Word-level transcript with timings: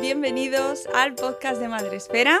Bienvenidos 0.00 0.88
al 0.94 1.14
podcast 1.14 1.60
de 1.60 1.68
Madre 1.68 1.96
Esfera. 1.96 2.38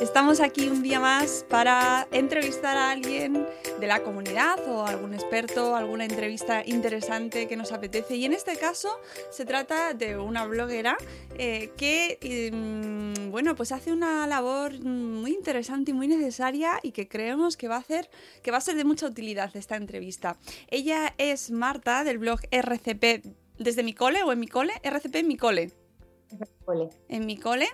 Estamos 0.00 0.40
aquí 0.40 0.68
un 0.68 0.82
día 0.82 0.98
más 0.98 1.44
para 1.50 2.08
entrevistar 2.12 2.78
a 2.78 2.92
alguien 2.92 3.46
de 3.78 3.86
la 3.86 4.02
comunidad 4.02 4.66
o 4.66 4.86
algún 4.86 5.12
experto, 5.12 5.76
alguna 5.76 6.06
entrevista 6.06 6.62
interesante 6.64 7.46
que 7.46 7.56
nos 7.56 7.72
apetece. 7.72 8.16
Y 8.16 8.24
en 8.24 8.32
este 8.32 8.56
caso 8.56 8.88
se 9.30 9.44
trata 9.44 9.92
de 9.92 10.16
una 10.16 10.46
bloguera 10.46 10.96
eh, 11.38 11.72
que, 11.76 12.50
mm, 12.52 13.30
bueno, 13.30 13.54
pues 13.54 13.70
hace 13.70 13.92
una 13.92 14.26
labor 14.26 14.80
muy 14.80 15.32
interesante 15.32 15.90
y 15.90 15.94
muy 15.94 16.08
necesaria 16.08 16.80
y 16.82 16.92
que 16.92 17.06
creemos 17.06 17.58
que 17.58 17.68
va 17.68 17.76
a 17.76 17.80
hacer, 17.80 18.08
que 18.42 18.50
va 18.50 18.56
a 18.56 18.62
ser 18.62 18.76
de 18.76 18.84
mucha 18.84 19.06
utilidad 19.06 19.54
esta 19.56 19.76
entrevista. 19.76 20.38
Ella 20.68 21.14
es 21.18 21.50
Marta 21.50 22.02
del 22.02 22.16
blog 22.16 22.40
RCP 22.50 23.26
desde 23.58 23.82
mi 23.82 23.92
cole 23.92 24.22
o 24.22 24.32
en 24.32 24.40
mi 24.40 24.48
cole, 24.48 24.72
RCP 24.82 25.16
en 25.16 25.28
mi 25.28 25.36
cole. 25.36 25.85
En 27.08 27.26
mi 27.26 27.36
cole. 27.36 27.68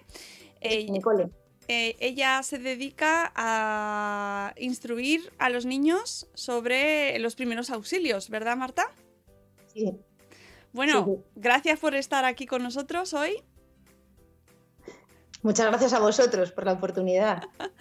En 0.61 0.93
mi 0.93 1.01
cole. 1.01 1.31
Eh, 1.69 1.97
ella 2.01 2.43
se 2.43 2.59
dedica 2.59 3.33
a 3.37 4.53
instruir 4.59 5.33
a 5.39 5.49
los 5.49 5.65
niños 5.65 6.29
sobre 6.35 7.19
los 7.21 7.37
primeros 7.37 7.71
auxilios, 7.71 8.31
¿verdad, 8.31 8.57
Marta? 8.57 8.87
Sí. 9.73 9.93
Bueno, 10.73 11.05
Sí. 11.05 11.23
gracias 11.37 11.79
por 11.79 11.95
estar 11.95 12.25
aquí 12.25 12.47
con 12.47 12.63
nosotros 12.63 13.15
hoy. 13.15 13.43
Muchas 15.43 15.67
gracias 15.67 15.93
a 15.93 15.99
vosotros 15.99 16.53
por 16.53 16.65
la 16.67 16.73
oportunidad. 16.73 17.43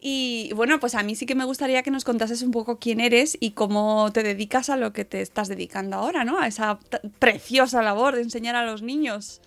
Y 0.00 0.50
bueno, 0.54 0.78
pues 0.78 0.94
a 0.94 1.02
mí 1.02 1.14
sí 1.14 1.24
que 1.26 1.34
me 1.34 1.44
gustaría 1.44 1.82
que 1.82 1.90
nos 1.90 2.04
contases 2.04 2.42
un 2.42 2.50
poco 2.50 2.78
quién 2.78 3.00
eres 3.00 3.36
y 3.40 3.52
cómo 3.52 4.12
te 4.12 4.22
dedicas 4.22 4.68
a 4.68 4.76
lo 4.76 4.92
que 4.92 5.04
te 5.04 5.20
estás 5.22 5.48
dedicando 5.48 5.96
ahora, 5.96 6.22
¿no? 6.24 6.38
A 6.38 6.46
esa 6.46 6.78
preciosa 7.18 7.80
labor 7.82 8.14
de 8.14 8.22
enseñar 8.22 8.56
a 8.56 8.66
los 8.66 8.82
niños. 8.82 9.40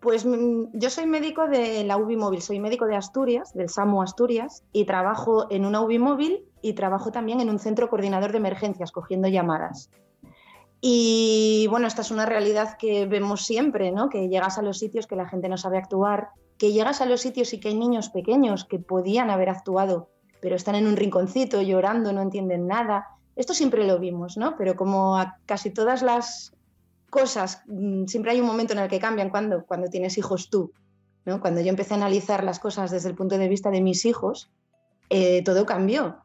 Pues 0.00 0.24
mm, 0.24 0.66
yo 0.74 0.90
soy 0.90 1.06
médico 1.06 1.48
de 1.48 1.84
la 1.84 1.96
UBI 1.96 2.16
Móvil, 2.16 2.42
soy 2.42 2.60
médico 2.60 2.86
de 2.86 2.96
Asturias, 2.96 3.52
del 3.54 3.68
SAMU 3.68 4.02
Asturias, 4.02 4.62
y 4.72 4.84
trabajo 4.84 5.46
en 5.50 5.64
una 5.64 5.80
UBI 5.80 5.98
Móvil 5.98 6.44
y 6.62 6.74
trabajo 6.74 7.10
también 7.10 7.40
en 7.40 7.50
un 7.50 7.58
centro 7.58 7.88
coordinador 7.88 8.32
de 8.32 8.38
emergencias, 8.38 8.92
cogiendo 8.92 9.28
llamadas. 9.28 9.90
Y 10.80 11.66
bueno, 11.70 11.88
esta 11.88 12.02
es 12.02 12.12
una 12.12 12.26
realidad 12.26 12.76
que 12.78 13.06
vemos 13.06 13.44
siempre, 13.44 13.90
¿no? 13.90 14.08
Que 14.08 14.28
llegas 14.28 14.58
a 14.58 14.62
los 14.62 14.78
sitios 14.78 15.08
que 15.08 15.16
la 15.16 15.28
gente 15.28 15.48
no 15.48 15.56
sabe 15.56 15.78
actuar, 15.78 16.28
que 16.56 16.72
llegas 16.72 17.00
a 17.00 17.06
los 17.06 17.20
sitios 17.20 17.52
y 17.52 17.60
que 17.60 17.68
hay 17.68 17.74
niños 17.74 18.10
pequeños 18.10 18.64
que 18.64 18.78
podían 18.78 19.30
haber 19.30 19.48
actuado, 19.48 20.10
pero 20.40 20.54
están 20.54 20.76
en 20.76 20.86
un 20.86 20.96
rinconcito 20.96 21.60
llorando, 21.62 22.12
no 22.12 22.22
entienden 22.22 22.68
nada. 22.68 23.08
Esto 23.34 23.54
siempre 23.54 23.86
lo 23.86 23.98
vimos, 23.98 24.36
¿no? 24.36 24.56
Pero 24.56 24.76
como 24.76 25.16
a 25.16 25.38
casi 25.46 25.70
todas 25.70 26.02
las 26.02 26.52
cosas, 27.10 27.62
mm, 27.66 28.06
siempre 28.06 28.32
hay 28.32 28.40
un 28.40 28.46
momento 28.46 28.72
en 28.72 28.80
el 28.80 28.88
que 28.88 28.98
cambian 28.98 29.30
cuando, 29.30 29.64
cuando 29.64 29.88
tienes 29.88 30.18
hijos 30.18 30.50
tú. 30.50 30.72
¿no? 31.24 31.40
Cuando 31.40 31.60
yo 31.60 31.68
empecé 31.68 31.94
a 31.94 31.96
analizar 31.96 32.44
las 32.44 32.58
cosas 32.58 32.90
desde 32.90 33.08
el 33.08 33.14
punto 33.14 33.38
de 33.38 33.48
vista 33.48 33.70
de 33.70 33.80
mis 33.80 34.04
hijos, 34.04 34.50
eh, 35.10 35.42
todo 35.44 35.66
cambió. 35.66 36.18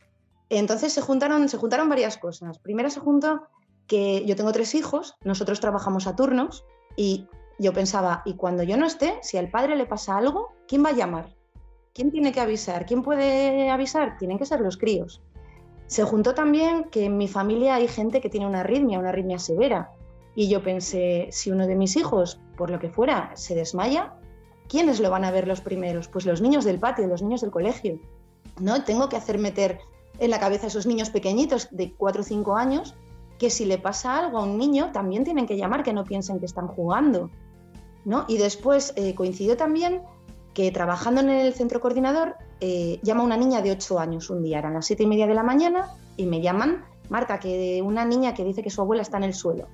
Entonces 0.50 0.94
se 0.94 1.02
juntaron, 1.02 1.50
se 1.50 1.58
juntaron 1.58 1.90
varias 1.90 2.18
cosas. 2.18 2.60
Primero 2.60 2.90
se 2.90 3.00
juntó 3.00 3.48
que 3.88 4.26
yo 4.26 4.36
tengo 4.36 4.52
tres 4.52 4.76
hijos, 4.76 5.16
nosotros 5.24 5.60
trabajamos 5.60 6.08
a 6.08 6.16
turnos 6.16 6.64
y 6.96 7.28
yo 7.60 7.74
pensaba, 7.74 8.22
y 8.26 8.36
cuando 8.36 8.64
yo 8.64 8.78
no 8.78 8.86
esté, 8.86 9.20
si 9.22 9.38
al 9.38 9.50
padre 9.50 9.76
le 9.76 9.86
pasa 9.86 10.18
algo, 10.18 10.54
¿quién 10.68 10.84
va 10.84 10.90
a 10.90 10.94
llamar? 10.94 11.36
¿Quién 11.94 12.12
tiene 12.12 12.32
que 12.32 12.40
avisar? 12.40 12.86
¿Quién 12.86 13.04
puede 13.04 13.70
avisar? 13.70 14.18
Tienen 14.18 14.40
que 14.40 14.46
ser 14.46 14.60
los 14.62 14.78
críos. 14.78 15.22
Se 15.88 16.04
juntó 16.04 16.34
también 16.34 16.86
que 16.86 17.06
en 17.06 17.18
mi 17.18 17.28
familia 17.28 17.76
hay 17.76 17.88
gente 17.88 18.20
que 18.20 18.30
tiene 18.30 18.48
una 18.48 18.62
arritmia, 18.62 19.00
una 19.00 19.10
arritmia 19.10 19.38
severa. 19.38 19.92
Y 20.36 20.50
yo 20.50 20.64
pensé, 20.64 21.28
si 21.32 21.52
uno 21.52 21.68
de 21.68 21.76
mis 21.76 21.96
hijos, 21.96 22.40
por 22.58 22.70
lo 22.70 22.80
que 22.80 22.90
fuera, 22.90 23.32
se 23.36 23.56
desmaya, 23.56 24.14
¿quiénes 24.68 25.00
lo 25.00 25.10
van 25.10 25.26
a 25.26 25.32
ver 25.32 25.48
los 25.48 25.62
primeros? 25.62 26.08
Pues 26.08 26.26
los 26.26 26.42
niños 26.42 26.66
del 26.66 26.80
patio, 26.80 27.08
los 27.08 27.22
niños 27.22 27.42
del 27.42 27.52
colegio. 27.52 28.00
¿No? 28.60 28.84
Tengo 28.84 29.10
que 29.10 29.18
hacer 29.18 29.38
meter 29.38 29.80
en 30.20 30.30
la 30.30 30.40
cabeza 30.40 30.66
a 30.66 30.68
esos 30.68 30.86
niños 30.86 31.10
pequeñitos 31.10 31.68
de 31.72 31.94
4 31.94 32.22
o 32.22 32.24
5 32.24 32.56
años 32.56 32.96
que 33.40 33.50
si 33.50 33.66
le 33.66 33.78
pasa 33.78 34.18
algo 34.20 34.38
a 34.38 34.44
un 34.44 34.58
niño 34.58 34.92
también 34.92 35.24
tienen 35.24 35.48
que 35.48 35.58
llamar, 35.58 35.84
que 35.84 35.94
no 35.94 36.04
piensen 36.04 36.40
que 36.40 36.46
están 36.46 36.68
jugando. 36.68 37.30
¿no? 38.06 38.26
Y 38.28 38.38
después 38.38 38.94
eh, 38.96 39.16
coincidió 39.16 39.58
también 39.58 40.02
que 40.54 40.72
trabajando 40.72 41.22
en 41.22 41.30
el 41.30 41.54
centro 41.54 41.80
coordinador 41.80 42.36
eh, 42.60 43.00
llama 43.02 43.24
una 43.24 43.38
niña 43.38 43.62
de 43.62 43.72
8 43.72 44.00
años 44.00 44.30
un 44.30 44.44
día, 44.44 44.60
eran 44.60 44.74
las 44.74 44.86
7 44.86 45.04
y 45.04 45.08
media 45.08 45.28
de 45.28 45.34
la 45.34 45.44
mañana 45.44 45.96
y 46.16 46.26
me 46.26 46.42
llaman, 46.42 46.86
Marta, 47.10 47.40
que 47.40 47.82
una 47.84 48.06
niña 48.06 48.34
que 48.34 48.44
dice 48.44 48.62
que 48.62 48.70
su 48.70 48.82
abuela 48.82 49.02
está 49.02 49.18
en 49.18 49.24
el 49.24 49.34
suelo. 49.34 49.68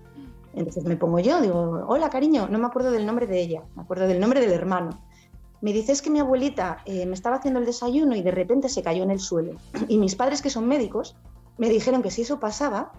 Entonces 0.54 0.84
me 0.84 0.98
pongo 0.98 1.20
yo, 1.20 1.42
digo, 1.42 1.86
hola 1.88 2.10
cariño, 2.10 2.48
no 2.50 2.60
me 2.60 2.66
acuerdo 2.66 2.92
del 2.92 3.06
nombre 3.06 3.28
de 3.28 3.40
ella, 3.40 3.64
me 3.76 3.84
acuerdo 3.84 4.08
del 4.08 4.20
nombre 4.20 4.40
del 4.40 4.52
hermano. 4.52 5.02
Me 5.62 5.74
dice 5.74 5.92
es 5.92 6.02
que 6.02 6.10
mi 6.10 6.20
abuelita 6.20 6.78
eh, 6.86 7.06
me 7.06 7.14
estaba 7.14 7.38
haciendo 7.38 7.60
el 7.60 7.66
desayuno 7.66 8.16
y 8.16 8.22
de 8.22 8.32
repente 8.32 8.70
se 8.70 8.82
cayó 8.82 9.04
en 9.04 9.12
el 9.12 9.20
suelo. 9.20 9.54
Y 9.88 9.98
mis 9.98 10.16
padres, 10.16 10.42
que 10.42 10.50
son 10.50 10.68
médicos, 10.68 11.18
me 11.58 11.70
dijeron 11.70 12.02
que 12.02 12.12
si 12.12 12.22
eso 12.22 12.40
pasaba, 12.40 12.94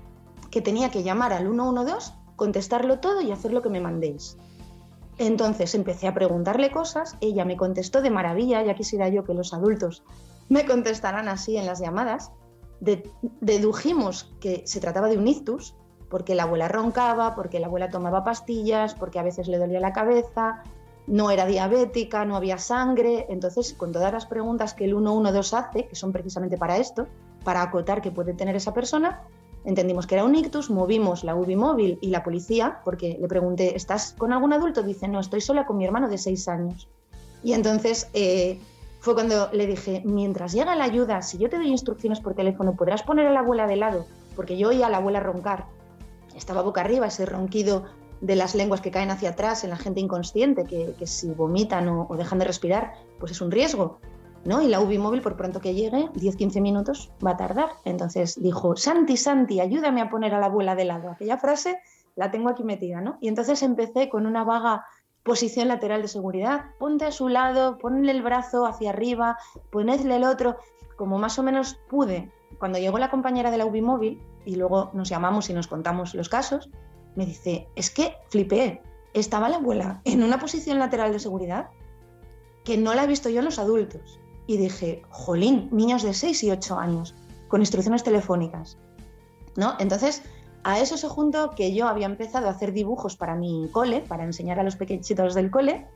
que 0.50 0.60
tenía 0.60 0.90
que 0.90 1.02
llamar 1.02 1.32
al 1.32 1.46
112 1.46 2.12
contestarlo 2.36 3.00
todo 3.00 3.20
y 3.20 3.32
hacer 3.32 3.52
lo 3.52 3.60
que 3.60 3.68
me 3.68 3.80
mandéis. 3.80 4.38
Entonces 5.18 5.74
empecé 5.74 6.08
a 6.08 6.14
preguntarle 6.14 6.70
cosas, 6.70 7.18
ella 7.20 7.44
me 7.44 7.58
contestó 7.58 8.00
de 8.00 8.08
maravilla, 8.08 8.62
ya 8.62 8.74
quisiera 8.74 9.10
yo 9.10 9.24
que 9.24 9.34
los 9.34 9.52
adultos 9.52 10.02
me 10.48 10.64
contestaran 10.64 11.28
así 11.28 11.58
en 11.58 11.66
las 11.66 11.80
llamadas. 11.80 12.32
dedujimos 13.40 14.34
que 14.40 14.62
se 14.64 14.80
trataba 14.80 15.08
de 15.08 15.18
un 15.18 15.28
ictus, 15.28 15.74
porque 16.10 16.34
la 16.34 16.42
abuela 16.42 16.68
roncaba, 16.68 17.34
porque 17.34 17.60
la 17.60 17.68
abuela 17.68 17.88
tomaba 17.88 18.24
pastillas, 18.24 18.94
porque 18.94 19.18
a 19.18 19.22
veces 19.22 19.48
le 19.48 19.58
dolía 19.58 19.80
la 19.80 19.92
cabeza, 19.92 20.62
no 21.06 21.30
era 21.30 21.46
diabética, 21.46 22.24
no 22.24 22.36
había 22.36 22.58
sangre. 22.58 23.26
Entonces, 23.30 23.72
con 23.72 23.92
todas 23.92 24.12
las 24.12 24.26
preguntas 24.26 24.74
que 24.74 24.84
el 24.84 24.90
112 24.90 25.56
hace, 25.56 25.86
que 25.86 25.94
son 25.94 26.12
precisamente 26.12 26.58
para 26.58 26.76
esto, 26.76 27.06
para 27.44 27.62
acotar 27.62 28.02
que 28.02 28.10
puede 28.10 28.34
tener 28.34 28.56
esa 28.56 28.74
persona, 28.74 29.22
entendimos 29.64 30.06
que 30.06 30.16
era 30.16 30.24
un 30.24 30.34
ictus, 30.34 30.68
movimos 30.68 31.24
la 31.24 31.34
UBI 31.34 31.56
móvil 31.56 31.98
y 32.00 32.08
la 32.08 32.22
policía, 32.22 32.80
porque 32.84 33.16
le 33.20 33.28
pregunté, 33.28 33.76
¿estás 33.76 34.14
con 34.18 34.32
algún 34.32 34.52
adulto? 34.52 34.82
Dice, 34.82 35.08
no, 35.08 35.20
estoy 35.20 35.40
sola 35.40 35.64
con 35.64 35.76
mi 35.76 35.84
hermano 35.84 36.08
de 36.08 36.18
seis 36.18 36.48
años. 36.48 36.88
Y 37.42 37.52
entonces 37.52 38.08
eh, 38.12 38.60
fue 39.00 39.14
cuando 39.14 39.48
le 39.52 39.66
dije, 39.66 40.02
mientras 40.04 40.52
llega 40.52 40.74
la 40.74 40.84
ayuda, 40.84 41.22
si 41.22 41.38
yo 41.38 41.48
te 41.48 41.56
doy 41.56 41.68
instrucciones 41.68 42.20
por 42.20 42.34
teléfono, 42.34 42.74
podrás 42.74 43.02
poner 43.02 43.26
a 43.26 43.32
la 43.32 43.40
abuela 43.40 43.66
de 43.66 43.76
lado, 43.76 44.06
porque 44.36 44.58
yo 44.58 44.68
oía 44.68 44.86
a 44.86 44.90
la 44.90 44.98
abuela 44.98 45.20
roncar. 45.20 45.66
Estaba 46.34 46.62
boca 46.62 46.80
arriba, 46.80 47.06
ese 47.06 47.26
ronquido 47.26 47.84
de 48.20 48.36
las 48.36 48.54
lenguas 48.54 48.80
que 48.80 48.90
caen 48.90 49.10
hacia 49.10 49.30
atrás 49.30 49.64
en 49.64 49.70
la 49.70 49.76
gente 49.76 50.00
inconsciente, 50.00 50.64
que, 50.64 51.06
si 51.06 51.30
vomitan 51.30 51.88
o, 51.88 52.06
o, 52.08 52.16
dejan 52.16 52.38
de 52.38 52.44
respirar, 52.44 52.92
pues 53.18 53.32
es 53.32 53.40
un 53.40 53.50
riesgo. 53.50 53.98
¿no? 54.44 54.62
Y 54.62 54.68
la 54.68 54.80
UBI 54.80 54.98
móvil, 54.98 55.20
por 55.20 55.36
pronto 55.36 55.60
que 55.60 55.74
llegue, 55.74 56.08
10-15 56.14 56.60
minutos 56.60 57.10
va 57.24 57.32
a 57.32 57.36
tardar. 57.36 57.70
Entonces 57.84 58.40
dijo, 58.40 58.76
Santi, 58.76 59.16
Santi, 59.16 59.60
ayúdame 59.60 60.00
a 60.00 60.10
poner 60.10 60.34
a 60.34 60.38
la 60.38 60.46
abuela 60.46 60.74
de 60.74 60.84
lado. 60.84 61.10
Aquella 61.10 61.36
frase 61.38 61.78
la 62.16 62.30
tengo 62.30 62.48
aquí 62.48 62.64
metida, 62.64 63.00
¿no? 63.00 63.18
Y 63.20 63.28
entonces 63.28 63.62
empecé 63.62 64.08
con 64.08 64.26
una 64.26 64.44
vaga 64.44 64.86
posición 65.22 65.68
lateral 65.68 66.02
de 66.02 66.08
seguridad. 66.08 66.66
Ponte 66.78 67.04
a 67.04 67.12
su 67.12 67.28
lado, 67.28 67.78
ponle 67.78 68.12
el 68.12 68.22
brazo 68.22 68.66
hacia 68.66 68.90
arriba, 68.90 69.38
ponedle 69.70 70.16
el 70.16 70.24
otro, 70.24 70.56
como 70.96 71.18
más 71.18 71.38
o 71.38 71.42
menos 71.42 71.78
pude. 71.88 72.30
Cuando 72.60 72.78
llegó 72.78 72.98
la 72.98 73.10
compañera 73.10 73.50
de 73.50 73.58
la 73.58 73.64
UBI 73.64 73.80
móvil, 73.80 74.22
y 74.44 74.56
luego 74.56 74.90
nos 74.92 75.08
llamamos 75.08 75.48
y 75.50 75.54
nos 75.54 75.66
contamos 75.66 76.14
los 76.14 76.28
casos, 76.28 76.70
me 77.16 77.24
dice, 77.26 77.66
es 77.74 77.90
que 77.90 78.16
flipé, 78.28 78.82
estaba 79.14 79.48
la 79.48 79.56
abuela 79.56 80.02
en 80.04 80.22
una 80.22 80.38
posición 80.38 80.78
lateral 80.78 81.10
de 81.10 81.18
seguridad 81.18 81.70
que 82.64 82.76
no 82.76 82.94
la 82.94 83.04
he 83.04 83.06
visto 83.06 83.30
yo 83.30 83.40
en 83.40 83.46
los 83.46 83.58
adultos 83.58 84.20
y 84.46 84.58
dije, 84.58 85.02
jolín, 85.08 85.68
niños 85.72 86.02
de 86.02 86.12
6 86.12 86.44
y 86.44 86.50
8 86.50 86.78
años, 86.78 87.14
con 87.48 87.62
instrucciones 87.62 88.04
telefónicas. 88.04 88.78
¿No? 89.56 89.74
Entonces, 89.78 90.22
a 90.62 90.78
eso 90.80 90.98
se 90.98 91.08
juntó 91.08 91.50
que 91.52 91.74
yo 91.74 91.88
había 91.88 92.06
empezado 92.06 92.46
a 92.46 92.50
hacer 92.50 92.72
dibujos 92.72 93.16
para 93.16 93.34
mi 93.36 93.68
cole, 93.72 94.02
para 94.02 94.24
enseñar 94.24 94.60
a 94.60 94.62
los 94.62 94.76
pequeñitos 94.76 95.34
del 95.34 95.50
cole, 95.50 95.86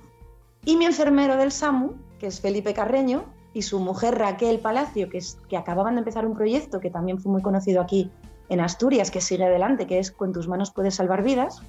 y 0.64 0.76
mi 0.76 0.87
enfermero 0.87 1.37
del 1.37 1.52
SAMU, 1.52 1.96
que 2.19 2.28
es 2.28 2.40
Felipe 2.40 2.72
Carreño, 2.72 3.25
y 3.55 3.62
su 3.62 3.81
mujer 3.81 4.19
Raquel 4.19 4.59
Palacio, 4.59 5.09
que, 5.09 5.19
es, 5.19 5.39
que 5.49 5.56
acababan 5.56 5.95
de 5.95 6.01
empezar 6.01 6.27
un 6.27 6.35
proyecto 6.35 6.81
que 6.81 6.91
también 6.91 7.19
fue 7.19 7.33
muy 7.33 7.41
conocido 7.41 7.81
aquí 7.81 8.11
en 8.51 8.61
Asturias, 8.61 9.11
que 9.11 9.23
sigue 9.23 9.45
adelante, 9.45 9.87
que 9.87 9.99
es 9.99 10.11
Con 10.11 10.33
tus 10.33 10.49
manos 10.49 10.71
puedes 10.71 10.97
salvar 10.97 11.23
vidas. 11.23 11.62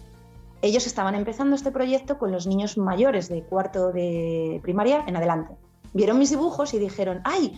Ellos 0.61 0.87
estaban 0.87 1.15
empezando 1.15 1.55
este 1.55 1.71
proyecto 1.71 2.17
con 2.17 2.31
los 2.31 2.47
niños 2.47 2.77
mayores 2.77 3.29
de 3.29 3.43
cuarto 3.43 3.93
de 3.93 4.59
primaria 4.63 5.05
en 5.07 5.15
adelante 5.15 5.55
vieron 5.95 6.19
mis 6.19 6.29
dibujos 6.29 6.73
y 6.73 6.77
dijeron, 6.77 7.21
ay, 7.23 7.57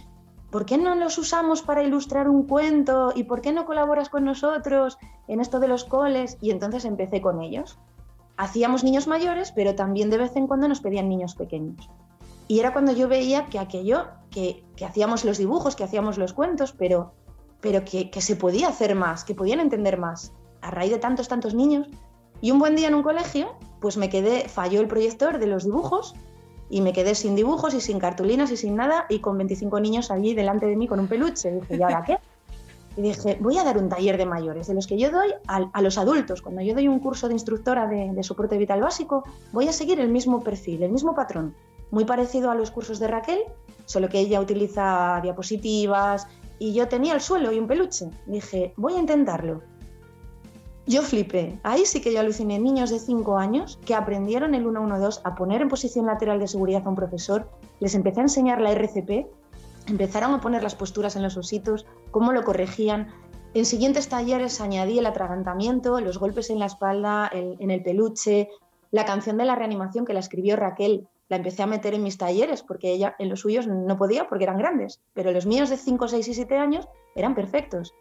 ¿por 0.51 0.65
qué 0.65 0.77
no 0.77 0.93
los 0.95 1.17
usamos 1.17 1.63
para 1.63 1.83
ilustrar 1.83 2.29
un 2.29 2.43
cuento? 2.43 3.11
¿Y 3.15 3.23
por 3.23 3.41
qué 3.41 3.51
no 3.51 3.65
colaboras 3.65 4.09
con 4.09 4.23
nosotros 4.23 4.99
en 5.27 5.41
esto 5.41 5.59
de 5.59 5.67
los 5.67 5.83
coles? 5.83 6.37
Y 6.39 6.51
entonces 6.51 6.85
empecé 6.85 7.19
con 7.19 7.41
ellos. 7.41 7.79
Hacíamos 8.37 8.83
niños 8.83 9.07
mayores, 9.07 9.51
pero 9.51 9.73
también 9.73 10.11
de 10.11 10.19
vez 10.19 10.35
en 10.35 10.45
cuando 10.45 10.67
nos 10.67 10.81
pedían 10.81 11.09
niños 11.09 11.35
pequeños. 11.35 11.89
Y 12.47 12.59
era 12.59 12.73
cuando 12.73 12.91
yo 12.91 13.07
veía 13.07 13.47
que 13.47 13.59
aquello, 13.59 14.07
que, 14.31 14.63
hacíamos 14.85 15.25
los 15.25 15.37
dibujos, 15.37 15.75
que 15.75 15.83
hacíamos 15.83 16.17
los 16.17 16.33
cuentos, 16.33 16.73
pero, 16.77 17.13
pero 17.61 17.83
que, 17.83 18.09
que 18.09 18.21
se 18.21 18.35
podía 18.35 18.69
hacer 18.69 18.95
más, 18.95 19.23
que 19.23 19.35
podían 19.35 19.59
entender 19.59 19.97
más, 19.97 20.33
a 20.61 20.71
raíz 20.71 20.91
de 20.91 20.99
tantos, 20.99 21.27
tantos 21.27 21.53
niños. 21.53 21.87
Y 22.41 22.51
un 22.51 22.59
buen 22.59 22.75
día 22.75 22.87
en 22.87 22.95
un 22.95 23.03
colegio, 23.03 23.55
pues 23.81 23.97
me 23.97 24.09
quedé, 24.09 24.47
falló 24.47 24.79
el 24.79 24.87
proyector 24.87 25.39
de 25.39 25.47
los 25.47 25.65
dibujos 25.65 26.15
y 26.69 26.81
me 26.81 26.93
quedé 26.93 27.15
sin 27.15 27.35
dibujos 27.35 27.73
y 27.73 27.81
sin 27.81 27.99
cartulinas 27.99 28.51
y 28.51 28.57
sin 28.57 28.75
nada 28.75 29.05
y 29.09 29.19
con 29.19 29.37
25 29.37 29.79
niños 29.79 30.11
allí 30.11 30.33
delante 30.33 30.65
de 30.65 30.75
mí 30.75 30.87
con 30.87 30.99
un 30.99 31.07
peluche. 31.07 31.51
dije, 31.51 31.77
¿y 31.77 31.81
ahora 31.81 32.03
qué? 32.05 32.17
Y 32.97 33.01
dije, 33.01 33.37
voy 33.39 33.57
a 33.59 33.63
dar 33.63 33.77
un 33.77 33.89
taller 33.89 34.17
de 34.17 34.25
mayores, 34.25 34.67
de 34.67 34.73
los 34.73 34.87
que 34.87 34.97
yo 34.97 35.11
doy 35.11 35.29
a, 35.47 35.81
los 35.81 35.99
adultos. 35.99 36.41
Cuando 36.41 36.61
yo 36.61 36.73
doy 36.73 36.87
un 36.87 36.99
curso 36.99 37.27
de 37.27 37.35
instructora 37.35 37.85
de, 37.85 38.23
soporte 38.23 38.57
vital 38.57 38.81
básico, 38.81 39.23
voy 39.51 39.67
a 39.67 39.73
seguir 39.73 39.99
el 39.99 40.09
mismo 40.09 40.43
perfil, 40.43 40.81
el 40.81 40.91
mismo 40.91 41.13
patrón, 41.13 41.53
muy 41.91 42.05
parecido 42.05 42.51
a 42.51 42.55
los 42.55 42.71
cursos 42.71 42.99
de 42.99 43.07
Raquel, 43.07 43.39
solo 43.85 44.09
que 44.09 44.19
ella 44.19 44.41
utiliza 44.41 45.19
diapositivas 45.21 46.27
y 46.59 46.73
yo 46.73 46.87
tenía 46.87 47.13
el 47.13 47.21
suelo 47.21 47.51
y 47.51 47.59
un 47.59 47.67
peluche. 47.67 48.09
Dije, 48.25 48.73
voy 48.77 48.93
a 48.93 48.99
intentarlo. 48.99 49.61
Yo 50.85 51.01
flipé. 51.01 51.59
Ahí 51.63 51.85
sí 51.85 51.99
que 51.99 52.13
yo 52.13 52.21
aluciné. 52.21 52.59
Niños 52.59 52.89
de 52.89 52.99
5 52.99 53.37
años 53.37 53.77
que 53.85 53.93
aprendieron 53.93 54.55
el 54.55 54.63
112 54.63 55.19
a 55.23 55.35
poner 55.35 55.61
en 55.61 55.67
posición 55.67 56.05
lateral 56.05 56.39
de 56.39 56.47
seguridad 56.47 56.83
a 56.85 56.89
un 56.89 56.95
profesor, 56.95 57.49
les 57.81 57.93
empecé 57.93 58.21
a 58.21 58.23
enseñar 58.23 58.61
la 58.61 58.71
RCP, 58.71 59.27
empezaron 59.87 60.33
a 60.33 60.39
poner 60.39 60.63
las 60.63 60.75
posturas 60.75 61.17
en 61.17 61.23
los 61.23 61.35
ositos, 61.35 61.85
cómo 62.11 62.31
lo 62.31 62.43
corregían. 62.43 63.09
En 63.53 63.65
siguientes 63.65 64.07
talleres 64.07 64.61
añadí 64.61 64.97
el 64.99 65.05
atragantamiento, 65.05 65.99
los 65.99 66.19
golpes 66.19 66.49
en 66.49 66.59
la 66.59 66.67
espalda, 66.67 67.29
en 67.33 67.69
el 67.69 67.83
peluche, 67.83 68.49
la 68.91 69.03
canción 69.05 69.37
de 69.37 69.45
la 69.45 69.55
reanimación 69.55 70.05
que 70.05 70.13
la 70.13 70.19
escribió 70.21 70.55
Raquel. 70.55 71.07
La 71.29 71.37
empecé 71.37 71.63
a 71.63 71.67
meter 71.67 71.93
en 71.93 72.03
mis 72.03 72.17
talleres 72.17 72.63
porque 72.63 72.91
ella 72.91 73.15
en 73.19 73.29
los 73.29 73.41
suyos 73.41 73.67
no 73.67 73.97
podía 73.97 74.27
porque 74.29 74.45
eran 74.45 74.57
grandes, 74.57 75.01
pero 75.13 75.31
los 75.31 75.45
míos 75.45 75.69
de 75.69 75.77
5, 75.77 76.07
6 76.07 76.27
y 76.27 76.33
7 76.33 76.55
años 76.57 76.87
eran 77.15 77.35
perfectos. 77.35 77.93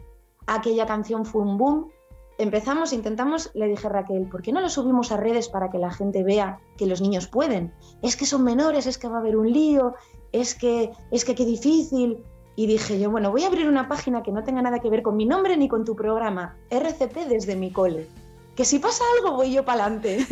Aquella 0.46 0.86
canción 0.86 1.24
fue 1.24 1.42
un 1.42 1.58
boom, 1.58 1.90
empezamos, 2.38 2.92
intentamos, 2.92 3.50
le 3.54 3.66
dije 3.66 3.86
a 3.86 3.90
Raquel, 3.90 4.28
¿por 4.28 4.42
qué 4.42 4.52
no 4.52 4.60
lo 4.60 4.68
subimos 4.68 5.10
a 5.10 5.16
redes 5.16 5.48
para 5.48 5.70
que 5.70 5.78
la 5.78 5.90
gente 5.90 6.22
vea 6.22 6.60
que 6.76 6.86
los 6.86 7.00
niños 7.00 7.26
pueden? 7.26 7.72
Es 8.02 8.16
que 8.16 8.26
son 8.26 8.44
menores, 8.44 8.86
es 8.86 8.98
que 8.98 9.08
va 9.08 9.16
a 9.16 9.20
haber 9.20 9.36
un 9.36 9.52
lío, 9.52 9.94
es 10.32 10.54
que, 10.54 10.92
es 11.10 11.24
que 11.24 11.34
qué 11.34 11.44
difícil. 11.44 12.22
Y 12.54 12.66
dije 12.66 12.98
yo, 12.98 13.10
bueno, 13.10 13.30
voy 13.30 13.44
a 13.44 13.48
abrir 13.48 13.68
una 13.68 13.88
página 13.88 14.22
que 14.22 14.32
no 14.32 14.42
tenga 14.42 14.62
nada 14.62 14.78
que 14.78 14.88
ver 14.88 15.02
con 15.02 15.16
mi 15.16 15.26
nombre 15.26 15.56
ni 15.56 15.68
con 15.68 15.84
tu 15.84 15.94
programa, 15.94 16.56
RCP 16.70 17.28
desde 17.28 17.54
mi 17.54 17.70
cole. 17.70 18.06
Que 18.56 18.64
si 18.64 18.78
pasa 18.78 19.04
algo 19.18 19.36
voy 19.36 19.52
yo 19.52 19.64
para 19.64 19.84
adelante. 19.84 20.26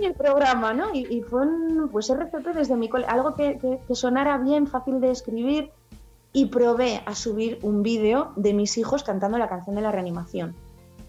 y 0.00 0.04
el 0.04 0.14
programa, 0.14 0.72
¿no? 0.72 0.94
Y, 0.94 1.22
fue 1.22 1.42
un, 1.42 1.88
pues 1.90 2.08
RCP 2.08 2.54
desde 2.54 2.76
mi 2.76 2.88
cole, 2.88 3.06
algo 3.06 3.34
que, 3.34 3.58
que 3.58 3.94
sonara 3.94 4.38
bien, 4.38 4.66
fácil 4.66 5.00
de 5.00 5.10
escribir. 5.10 5.70
Y 6.32 6.46
probé 6.46 7.02
a 7.04 7.14
subir 7.14 7.58
un 7.62 7.82
vídeo 7.82 8.32
de 8.36 8.54
mis 8.54 8.78
hijos 8.78 9.02
cantando 9.02 9.36
la 9.36 9.50
canción 9.50 9.76
de 9.76 9.82
la 9.82 9.92
reanimación 9.92 10.54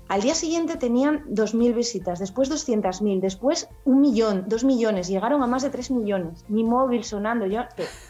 al 0.09 0.21
día 0.21 0.35
siguiente 0.35 0.75
tenían 0.75 1.23
2.000 1.29 1.73
visitas, 1.73 2.19
después 2.19 2.51
200.000, 2.51 3.19
después 3.19 3.69
un 3.85 4.01
millón, 4.01 4.45
dos 4.47 4.63
millones, 4.63 5.07
llegaron 5.07 5.41
a 5.41 5.47
más 5.47 5.63
de 5.63 5.69
3 5.69 5.91
millones. 5.91 6.45
Mi 6.50 6.63
móvil 6.63 7.03
sonando, 7.03 7.45
yo 7.45 7.63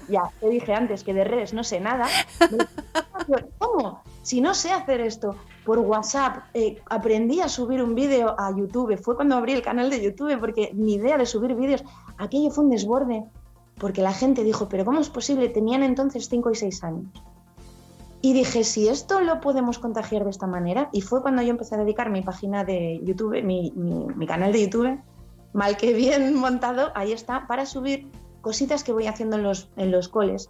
ya 0.09 0.23
te 0.39 0.49
dije 0.49 0.73
antes 0.73 1.03
que 1.03 1.13
de 1.13 1.23
redes 1.23 1.53
no 1.53 1.63
sé 1.63 1.79
nada. 1.79 2.07
¿Cómo? 3.57 4.01
Si 4.23 4.39
no 4.39 4.53
sé 4.53 4.71
hacer 4.71 5.01
esto 5.01 5.35
por 5.65 5.79
WhatsApp, 5.79 6.45
eh, 6.53 6.81
aprendí 6.89 7.41
a 7.41 7.49
subir 7.49 7.83
un 7.83 7.93
vídeo 7.93 8.35
a 8.39 8.55
YouTube, 8.55 8.97
fue 8.97 9.15
cuando 9.15 9.35
abrí 9.35 9.51
el 9.51 9.61
canal 9.61 9.89
de 9.89 10.01
YouTube 10.01 10.39
porque 10.39 10.71
mi 10.73 10.95
idea 10.95 11.17
de 11.17 11.25
subir 11.25 11.53
vídeos, 11.55 11.83
aquello 12.17 12.49
fue 12.49 12.63
un 12.63 12.69
desborde, 12.69 13.25
porque 13.77 14.01
la 14.01 14.13
gente 14.13 14.43
dijo, 14.43 14.69
pero 14.69 14.85
¿cómo 14.85 14.99
es 14.99 15.09
posible? 15.09 15.49
Tenían 15.49 15.83
entonces 15.83 16.29
5 16.29 16.51
y 16.51 16.55
6 16.55 16.83
años. 16.85 17.23
Y 18.21 18.31
dije, 18.31 18.63
si 18.63 18.87
esto 18.87 19.19
lo 19.19 19.41
podemos 19.41 19.77
contagiar 19.77 20.23
de 20.23 20.29
esta 20.29 20.47
manera, 20.47 20.89
y 20.93 21.01
fue 21.01 21.21
cuando 21.21 21.41
yo 21.41 21.49
empecé 21.49 21.75
a 21.75 21.79
dedicar 21.79 22.09
mi 22.09 22.21
página 22.21 22.63
de 22.63 23.01
YouTube, 23.03 23.43
mi, 23.43 23.73
canal 24.25 24.53
de 24.53 24.61
YouTube, 24.61 25.01
mal 25.51 25.75
que 25.75 25.93
bien 25.93 26.33
montado, 26.37 26.93
ahí 26.95 27.11
está, 27.11 27.45
para 27.47 27.65
subir 27.65 28.07
cositas 28.39 28.85
que 28.85 28.93
voy 28.93 29.07
haciendo 29.07 29.35
en 29.35 29.43
los, 29.43 29.69
en 29.75 29.91
los 29.91 30.07
coles. 30.07 30.49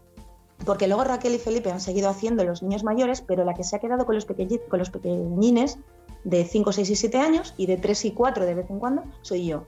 Porque 0.65 0.87
luego 0.87 1.03
Raquel 1.03 1.35
y 1.35 1.39
Felipe 1.39 1.71
han 1.71 1.81
seguido 1.81 2.09
haciendo 2.09 2.43
los 2.43 2.63
niños 2.63 2.83
mayores, 2.83 3.21
pero 3.21 3.43
la 3.43 3.53
que 3.53 3.63
se 3.63 3.75
ha 3.75 3.79
quedado 3.79 4.05
con 4.05 4.15
los, 4.15 4.25
pequeñines 4.25 5.77
de 6.23 6.45
5, 6.45 6.71
6 6.71 6.89
y 6.89 6.95
7 6.95 7.17
años 7.17 7.53
y 7.57 7.65
de 7.65 7.77
3 7.77 8.05
y 8.05 8.11
4 8.11 8.45
de 8.45 8.53
vez 8.55 8.69
en 8.69 8.79
cuando, 8.79 9.03
soy 9.21 9.47
yo. 9.47 9.65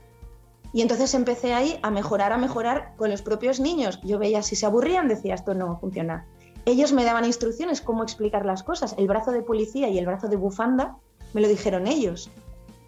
Y 0.72 0.82
entonces 0.82 1.14
empecé 1.14 1.54
ahí 1.54 1.78
a 1.82 1.90
mejorar, 1.90 2.32
a 2.32 2.38
mejorar 2.38 2.94
con 2.96 3.10
los 3.10 3.22
propios 3.22 3.60
niños. 3.60 4.00
Yo 4.02 4.18
veía 4.18 4.42
si 4.42 4.56
se 4.56 4.66
aburrían, 4.66 5.08
decía 5.08 5.34
esto 5.34 5.54
no 5.54 5.78
funciona 5.78 6.26
ellos 6.66 6.92
me 6.92 7.04
daban 7.04 7.24
instrucciones 7.24 7.80
cómo 7.80 8.02
explicar 8.02 8.44
las 8.44 8.62
cosas. 8.62 8.94
El 8.98 9.06
brazo 9.06 9.30
de 9.30 9.40
policía 9.40 9.88
y 9.88 9.98
el 9.98 10.04
brazo 10.04 10.28
de 10.28 10.36
bufanda 10.36 10.96
me 11.32 11.40
lo 11.40 11.48
dijeron 11.48 11.86
ellos, 11.86 12.28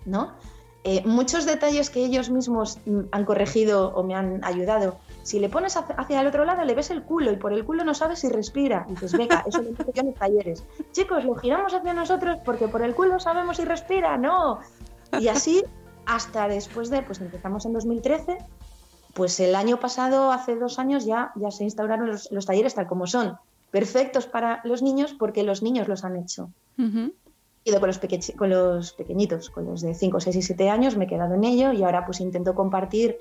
¿no? 0.04 0.32
Eh, 0.84 1.02
muchos 1.06 1.46
detalles 1.46 1.88
que 1.88 2.04
ellos 2.04 2.28
mismos 2.28 2.78
mm, 2.86 3.00
han 3.12 3.24
corregido 3.24 3.94
o 3.94 4.02
me 4.02 4.14
han 4.14 4.44
ayudado. 4.44 4.98
Si 5.28 5.38
le 5.38 5.50
pones 5.50 5.76
hacia 5.76 6.22
el 6.22 6.26
otro 6.26 6.46
lado, 6.46 6.64
le 6.64 6.74
ves 6.74 6.90
el 6.90 7.02
culo 7.02 7.30
y 7.30 7.36
por 7.36 7.52
el 7.52 7.62
culo 7.62 7.84
no 7.84 7.92
sabes 7.92 8.20
si 8.20 8.30
respira. 8.30 8.86
Y 8.88 8.92
dices, 8.92 9.12
venga, 9.12 9.44
eso 9.46 9.60
lo 9.60 9.72
yo 9.72 9.84
en 9.94 10.06
los 10.06 10.14
talleres. 10.14 10.64
Chicos, 10.92 11.22
lo 11.26 11.34
giramos 11.34 11.74
hacia 11.74 11.92
nosotros 11.92 12.38
porque 12.46 12.66
por 12.66 12.80
el 12.80 12.94
culo 12.94 13.20
sabemos 13.20 13.58
si 13.58 13.66
respira. 13.66 14.16
No. 14.16 14.60
Y 15.20 15.28
así 15.28 15.62
hasta 16.06 16.48
después 16.48 16.88
de, 16.88 17.02
pues 17.02 17.20
empezamos 17.20 17.66
en 17.66 17.74
2013, 17.74 18.38
pues 19.12 19.38
el 19.40 19.54
año 19.54 19.78
pasado, 19.78 20.32
hace 20.32 20.56
dos 20.56 20.78
años, 20.78 21.04
ya, 21.04 21.30
ya 21.34 21.50
se 21.50 21.64
instauraron 21.64 22.06
los, 22.06 22.32
los 22.32 22.46
talleres 22.46 22.74
tal 22.74 22.86
como 22.86 23.06
son, 23.06 23.36
perfectos 23.70 24.26
para 24.26 24.62
los 24.64 24.80
niños 24.80 25.12
porque 25.12 25.42
los 25.42 25.62
niños 25.62 25.88
los 25.88 26.04
han 26.04 26.16
hecho. 26.16 26.48
He 26.78 27.70
ido 27.70 27.80
con 27.80 27.88
los, 27.88 28.00
con 28.34 28.48
los 28.48 28.92
pequeñitos, 28.94 29.50
con 29.50 29.66
los 29.66 29.82
de 29.82 29.92
5, 29.92 30.20
6 30.20 30.36
y 30.36 30.40
7 30.40 30.70
años, 30.70 30.96
me 30.96 31.04
he 31.04 31.06
quedado 31.06 31.34
en 31.34 31.44
ello 31.44 31.72
y 31.72 31.82
ahora 31.82 32.06
pues 32.06 32.20
intento 32.20 32.54
compartir 32.54 33.18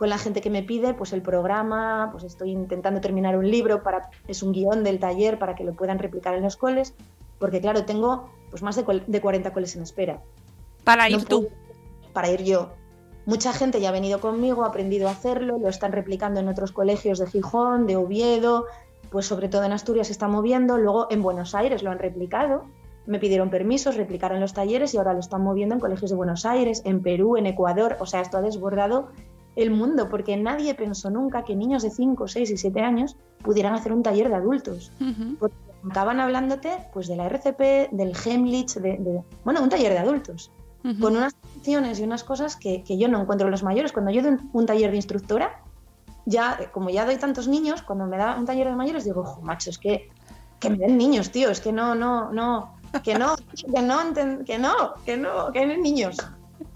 con 0.00 0.08
la 0.08 0.16
gente 0.16 0.40
que 0.40 0.48
me 0.48 0.62
pide 0.62 0.94
pues 0.94 1.12
el 1.12 1.20
programa, 1.20 2.08
pues 2.10 2.24
estoy 2.24 2.52
intentando 2.52 3.02
terminar 3.02 3.36
un 3.36 3.50
libro, 3.50 3.82
para, 3.82 4.08
es 4.26 4.42
un 4.42 4.50
guion 4.52 4.82
del 4.82 4.98
taller 4.98 5.38
para 5.38 5.54
que 5.54 5.62
lo 5.62 5.74
puedan 5.74 5.98
replicar 5.98 6.34
en 6.34 6.42
los 6.42 6.56
coles, 6.56 6.94
porque 7.38 7.60
claro, 7.60 7.84
tengo 7.84 8.30
pues 8.48 8.62
más 8.62 8.76
de, 8.76 9.02
de 9.06 9.20
40 9.20 9.52
coles 9.52 9.76
en 9.76 9.82
espera. 9.82 10.22
Para 10.84 11.10
ir 11.10 11.18
No 11.18 11.24
tú. 11.24 11.42
puedo- 11.42 12.12
Para 12.14 12.30
ir 12.30 12.42
yo. 12.44 12.70
Mucha 13.26 13.52
gente 13.52 13.78
ya 13.78 13.90
ha 13.90 13.92
venido 13.92 14.20
conmigo, 14.22 14.64
ha 14.64 14.68
aprendido 14.68 15.06
a 15.06 15.10
hacerlo, 15.10 15.58
lo 15.58 15.68
están 15.68 15.92
replicando 15.92 16.40
en 16.40 16.48
otros 16.48 16.72
colegios 16.72 17.18
de 17.18 17.26
Gijón, 17.26 17.86
de 17.86 17.96
Oviedo, 17.96 18.64
pues 19.10 19.26
sobre 19.26 19.50
todo 19.50 19.64
en 19.64 19.72
Asturias 19.72 20.06
se 20.06 20.14
está 20.14 20.28
moviendo, 20.28 20.78
luego 20.78 21.08
en 21.10 21.20
Buenos 21.20 21.54
Aires 21.54 21.82
lo 21.82 21.90
han 21.90 21.98
replicado, 21.98 22.64
me 23.04 23.18
pidieron 23.18 23.50
permisos, 23.50 23.96
replicaron 23.98 24.40
los 24.40 24.54
talleres 24.54 24.94
y 24.94 24.96
ahora 24.96 25.12
lo 25.12 25.20
están 25.20 25.42
moviendo 25.42 25.74
en 25.74 25.80
colegios 25.82 26.10
de 26.10 26.16
Buenos 26.16 26.46
Aires, 26.46 26.80
en 26.86 27.02
Perú, 27.02 27.36
en 27.36 27.44
Ecuador, 27.44 27.98
o 28.00 28.06
sea, 28.06 28.22
esto 28.22 28.38
ha 28.38 28.40
desbordado 28.40 29.08
el 29.62 29.70
mundo 29.70 30.08
porque 30.08 30.36
nadie 30.36 30.74
pensó 30.74 31.10
nunca 31.10 31.44
que 31.44 31.54
niños 31.56 31.82
de 31.82 31.90
5, 31.90 32.28
6 32.28 32.50
y 32.50 32.56
7 32.56 32.80
años 32.80 33.16
pudieran 33.42 33.74
hacer 33.74 33.92
un 33.92 34.02
taller 34.02 34.28
de 34.28 34.34
adultos 34.36 34.92
Ujú. 35.00 35.36
porque 35.38 35.56
acaban 35.88 36.20
hablándote 36.20 36.70
pues 36.92 37.08
de 37.08 37.16
la 37.16 37.26
RCP, 37.26 37.90
del 37.92 38.12
Hemlich, 38.24 38.74
de, 38.74 38.98
de- 38.98 39.22
bueno, 39.44 39.62
un 39.62 39.68
taller 39.68 39.92
de 39.92 39.98
adultos, 39.98 40.50
con 41.00 41.14
unas 41.16 41.34
funciones 41.54 42.00
y 42.00 42.04
unas 42.04 42.24
cosas 42.24 42.56
que, 42.56 42.82
que 42.82 42.96
yo 42.96 43.06
no 43.08 43.20
encuentro 43.20 43.46
en 43.46 43.50
los 43.50 43.62
mayores. 43.62 43.92
Cuando 43.92 44.10
yo 44.10 44.22
doy 44.22 44.32
un, 44.32 44.50
un 44.54 44.64
taller 44.66 44.90
de 44.90 44.96
instructora, 44.96 45.62
ya, 46.24 46.56
eh, 46.60 46.68
como 46.72 46.88
ya 46.90 47.04
doy 47.04 47.16
tantos 47.16 47.48
niños, 47.48 47.82
cuando 47.82 48.06
me 48.06 48.16
da 48.16 48.36
un 48.38 48.46
taller 48.46 48.66
de 48.68 48.76
mayores 48.76 49.04
digo, 49.04 49.20
ojo, 49.20 49.42
macho, 49.42 49.68
es 49.70 49.78
que, 49.78 50.08
que 50.58 50.70
me 50.70 50.76
den 50.78 50.96
niños, 50.96 51.30
tío, 51.30 51.50
es 51.50 51.60
que 51.60 51.70
no, 51.72 51.94
no, 51.94 52.30
no, 52.32 52.74
que 53.02 53.18
no, 53.18 53.34
que 53.36 53.82
no, 53.82 54.00
enten- 54.02 54.44
que 54.44 54.58
no, 54.58 54.94
que 55.04 55.16
no, 55.18 55.52
que 55.52 55.66
no 55.66 55.76
niños, 55.76 56.16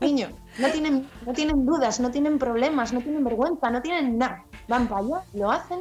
niños. 0.00 0.30
No 0.58 0.70
tienen, 0.70 1.08
no 1.26 1.32
tienen 1.32 1.66
dudas, 1.66 1.98
no 1.98 2.10
tienen 2.10 2.38
problemas, 2.38 2.92
no 2.92 3.00
tienen 3.00 3.24
vergüenza, 3.24 3.70
no 3.70 3.82
tienen 3.82 4.18
nada. 4.18 4.44
Van 4.68 4.86
para 4.86 5.00
allá, 5.00 5.22
lo 5.32 5.50
hacen 5.50 5.80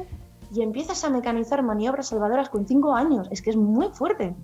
y 0.52 0.62
empiezas 0.62 1.04
a 1.04 1.10
mecanizar 1.10 1.62
maniobras 1.62 2.08
salvadoras 2.08 2.48
con 2.48 2.66
cinco 2.66 2.94
años. 2.94 3.28
Es 3.30 3.40
que 3.40 3.50
es 3.50 3.56
muy 3.56 3.88
fuerte. 3.92 4.34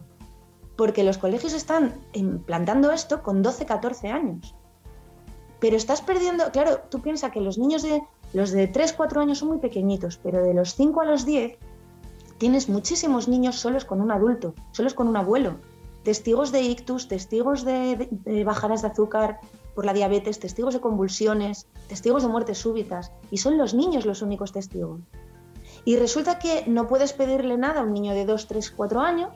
Porque 0.77 1.05
los 1.05 1.19
colegios 1.19 1.53
están 1.53 1.95
implantando 2.13 2.93
esto 2.93 3.23
con 3.23 3.43
12, 3.43 3.67
14 3.67 4.09
años. 4.09 4.55
Pero 5.59 5.77
estás 5.77 6.01
perdiendo, 6.01 6.51
claro, 6.53 6.81
tú 6.89 7.01
piensas 7.01 7.33
que 7.33 7.41
los 7.41 7.59
niños 7.59 7.83
de 7.83 8.03
los 8.33 8.53
de 8.53 8.69
3, 8.69 8.93
4 8.93 9.21
años 9.21 9.39
son 9.39 9.49
muy 9.49 9.59
pequeñitos, 9.59 10.19
pero 10.23 10.43
de 10.43 10.55
los 10.55 10.75
5 10.75 11.01
a 11.01 11.05
los 11.05 11.27
10 11.27 11.59
tienes 12.39 12.69
muchísimos 12.69 13.29
niños 13.29 13.57
solos 13.57 13.85
con 13.85 14.01
un 14.01 14.11
adulto, 14.11 14.55
solos 14.71 14.95
con 14.95 15.09
un 15.09 15.17
abuelo. 15.17 15.57
Testigos 16.05 16.51
de 16.53 16.63
ictus, 16.63 17.09
testigos 17.09 17.65
de 17.65 18.43
bajadas 18.47 18.81
de 18.81 18.89
azúcar 18.89 19.41
por 19.75 19.87
la 19.87 19.93
diabetes, 19.93 20.41
testigos 20.41 20.75
de 20.75 20.81
convulsiones, 20.81 21.67
testigos 21.89 22.23
de 22.23 22.29
muertes 22.29 22.59
súbitas. 22.59 23.13
Y 23.31 23.39
son 23.39 23.59
los 23.59 23.75
niños 23.75 24.07
los 24.07 24.23
únicos 24.23 24.53
testigos. 24.53 25.01
Y 25.85 25.97
resulta 25.97 26.39
que 26.39 26.65
no 26.67 26.87
puedes 26.87 27.13
pedirle 27.13 27.57
nada 27.57 27.81
a 27.81 27.85
un 27.85 27.93
niño 27.93 28.13
de 28.13 28.25
2, 28.25 28.47
3, 28.47 28.71
4 28.71 29.01
años, 29.01 29.31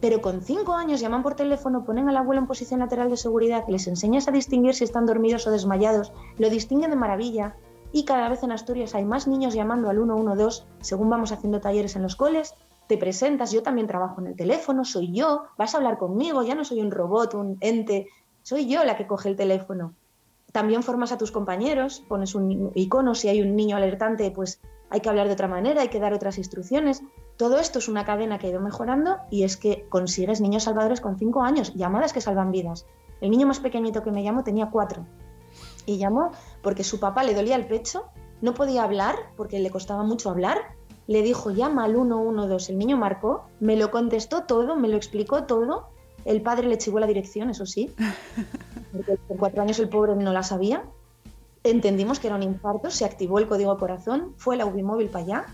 pero 0.00 0.20
con 0.20 0.42
5 0.42 0.74
años 0.74 1.00
llaman 1.00 1.22
por 1.22 1.34
teléfono, 1.34 1.84
ponen 1.84 2.08
al 2.08 2.16
abuelo 2.16 2.40
en 2.40 2.46
posición 2.46 2.80
lateral 2.80 3.10
de 3.10 3.16
seguridad, 3.16 3.64
les 3.68 3.86
enseñas 3.86 4.28
a 4.28 4.32
distinguir 4.32 4.74
si 4.74 4.84
están 4.84 5.06
dormidos 5.06 5.46
o 5.46 5.50
desmayados, 5.50 6.12
lo 6.38 6.50
distinguen 6.50 6.90
de 6.90 6.96
maravilla. 6.96 7.56
Y 7.92 8.04
cada 8.04 8.28
vez 8.28 8.42
en 8.42 8.50
Asturias 8.50 8.94
hay 8.94 9.04
más 9.04 9.28
niños 9.28 9.54
llamando 9.54 9.88
al 9.88 9.96
112 9.96 10.64
según 10.80 11.08
vamos 11.10 11.32
haciendo 11.32 11.60
talleres 11.60 11.96
en 11.96 12.02
los 12.02 12.16
coles. 12.16 12.54
Te 12.88 12.98
presentas, 12.98 13.52
yo 13.52 13.62
también 13.62 13.86
trabajo 13.86 14.20
en 14.20 14.26
el 14.26 14.36
teléfono, 14.36 14.84
soy 14.84 15.12
yo, 15.12 15.44
vas 15.56 15.74
a 15.74 15.78
hablar 15.78 15.96
conmigo, 15.96 16.42
ya 16.42 16.54
no 16.54 16.64
soy 16.64 16.80
un 16.80 16.90
robot, 16.90 17.32
un 17.34 17.56
ente, 17.60 18.08
soy 18.44 18.68
yo 18.68 18.84
la 18.84 18.96
que 18.96 19.06
coge 19.06 19.30
el 19.30 19.36
teléfono. 19.36 19.94
También 20.52 20.82
formas 20.82 21.12
a 21.12 21.18
tus 21.18 21.32
compañeros, 21.32 22.04
pones 22.08 22.34
un 22.34 22.70
icono, 22.74 23.14
si 23.14 23.28
hay 23.28 23.40
un 23.40 23.56
niño 23.56 23.76
alertante, 23.76 24.30
pues 24.30 24.60
hay 24.90 25.00
que 25.00 25.08
hablar 25.08 25.26
de 25.26 25.32
otra 25.32 25.48
manera, 25.48 25.80
hay 25.80 25.88
que 25.88 25.98
dar 25.98 26.12
otras 26.12 26.36
instrucciones. 26.36 27.02
Todo 27.38 27.58
esto 27.58 27.78
es 27.78 27.88
una 27.88 28.04
cadena 28.04 28.38
que 28.38 28.46
ha 28.46 28.50
ido 28.50 28.60
mejorando 28.60 29.16
y 29.30 29.44
es 29.44 29.56
que 29.56 29.86
consigues 29.88 30.42
niños 30.42 30.64
salvadores 30.64 31.00
con 31.00 31.18
5 31.18 31.42
años, 31.42 31.74
llamadas 31.74 32.12
que 32.12 32.20
salvan 32.20 32.52
vidas. 32.52 32.86
El 33.22 33.30
niño 33.30 33.46
más 33.46 33.60
pequeñito 33.60 34.02
que 34.02 34.12
me 34.12 34.22
llamó 34.22 34.44
tenía 34.44 34.70
4 34.70 35.04
y 35.86 35.96
llamó 35.96 36.32
porque 36.62 36.84
su 36.84 37.00
papá 37.00 37.24
le 37.24 37.34
dolía 37.34 37.56
el 37.56 37.66
pecho, 37.66 38.04
no 38.42 38.52
podía 38.52 38.84
hablar 38.84 39.16
porque 39.36 39.58
le 39.58 39.70
costaba 39.70 40.02
mucho 40.02 40.28
hablar. 40.28 40.58
Le 41.06 41.22
dijo, 41.22 41.50
llama 41.50 41.84
al 41.84 41.94
112. 41.94 42.72
El 42.72 42.78
niño 42.78 42.98
marcó, 42.98 43.46
me 43.58 43.76
lo 43.76 43.90
contestó 43.90 44.42
todo, 44.42 44.76
me 44.76 44.88
lo 44.88 44.96
explicó 44.96 45.44
todo. 45.44 45.88
El 46.24 46.42
padre 46.42 46.68
le 46.68 46.78
chivó 46.78 46.98
la 46.98 47.06
dirección, 47.06 47.50
eso 47.50 47.66
sí, 47.66 47.94
porque 48.92 49.18
con 49.28 49.36
cuatro 49.36 49.62
años 49.62 49.78
el 49.78 49.88
pobre 49.88 50.14
no 50.16 50.32
la 50.32 50.42
sabía. 50.42 50.84
Entendimos 51.62 52.18
que 52.18 52.28
era 52.28 52.36
un 52.36 52.42
infarto, 52.42 52.90
se 52.90 53.04
activó 53.04 53.38
el 53.38 53.46
código 53.46 53.76
corazón, 53.78 54.34
fue 54.36 54.56
la 54.56 54.66
móvil 54.66 55.08
para 55.08 55.24
allá 55.24 55.46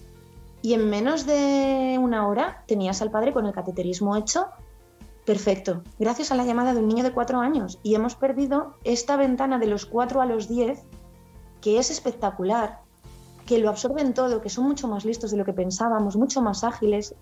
y 0.63 0.75
en 0.75 0.91
menos 0.91 1.27
de 1.27 1.99
una 2.01 2.29
hora 2.29 2.65
tenías 2.67 3.01
al 3.01 3.11
padre 3.11 3.33
con 3.33 3.47
el 3.47 3.53
cateterismo 3.53 4.17
hecho 4.17 4.47
perfecto, 5.25 5.83
gracias 5.99 6.33
a 6.33 6.35
la 6.35 6.45
llamada 6.45 6.75
de 6.75 6.81
un 6.81 6.89
niño 6.89 7.05
de 7.05 7.13
cuatro 7.13 7.39
años. 7.39 7.79
Y 7.83 7.95
hemos 7.95 8.17
perdido 8.17 8.75
esta 8.85 9.17
ventana 9.17 9.59
de 9.59 9.67
los 9.67 9.87
cuatro 9.87 10.21
a 10.21 10.27
los 10.27 10.49
diez, 10.49 10.83
que 11.61 11.79
es 11.79 11.91
espectacular, 11.91 12.81
que 13.47 13.59
lo 13.59 13.69
absorben 13.69 14.13
todo, 14.13 14.41
que 14.41 14.49
son 14.49 14.65
mucho 14.65 14.89
más 14.89 15.05
listos 15.05 15.31
de 15.31 15.37
lo 15.37 15.45
que 15.45 15.53
pensábamos, 15.53 16.17
mucho 16.17 16.43
más 16.43 16.65
ágiles. 16.65 17.15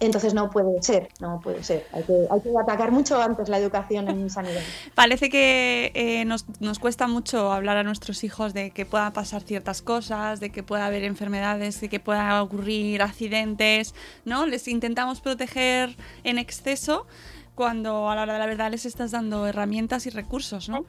Entonces 0.00 0.34
no 0.34 0.50
puede 0.50 0.82
ser, 0.82 1.08
no 1.20 1.40
puede 1.40 1.62
ser. 1.62 1.86
Hay 1.92 2.02
que, 2.02 2.26
atacar 2.60 2.92
mucho 2.92 3.20
antes 3.20 3.48
la 3.48 3.58
educación 3.58 4.08
en 4.08 4.30
sanidad. 4.30 4.60
Parece 4.94 5.30
que 5.30 5.92
eh, 5.94 6.24
nos, 6.24 6.46
nos 6.60 6.78
cuesta 6.78 7.06
mucho 7.06 7.52
hablar 7.52 7.76
a 7.76 7.82
nuestros 7.82 8.24
hijos 8.24 8.54
de 8.54 8.70
que 8.70 8.86
puedan 8.86 9.12
pasar 9.12 9.42
ciertas 9.42 9.82
cosas, 9.82 10.40
de 10.40 10.50
que 10.50 10.62
pueda 10.62 10.86
haber 10.86 11.04
enfermedades, 11.04 11.80
de 11.80 11.88
que 11.88 12.00
puedan 12.00 12.30
ocurrir 12.40 13.02
accidentes, 13.02 13.94
¿no? 14.24 14.46
Les 14.46 14.68
intentamos 14.68 15.20
proteger 15.20 15.96
en 16.24 16.38
exceso 16.38 17.06
cuando 17.54 18.10
a 18.10 18.16
la 18.16 18.22
hora 18.22 18.32
de 18.34 18.38
la 18.38 18.46
verdad 18.46 18.70
les 18.70 18.84
estás 18.86 19.12
dando 19.12 19.46
herramientas 19.46 20.06
y 20.06 20.10
recursos, 20.10 20.68
¿no? 20.68 20.84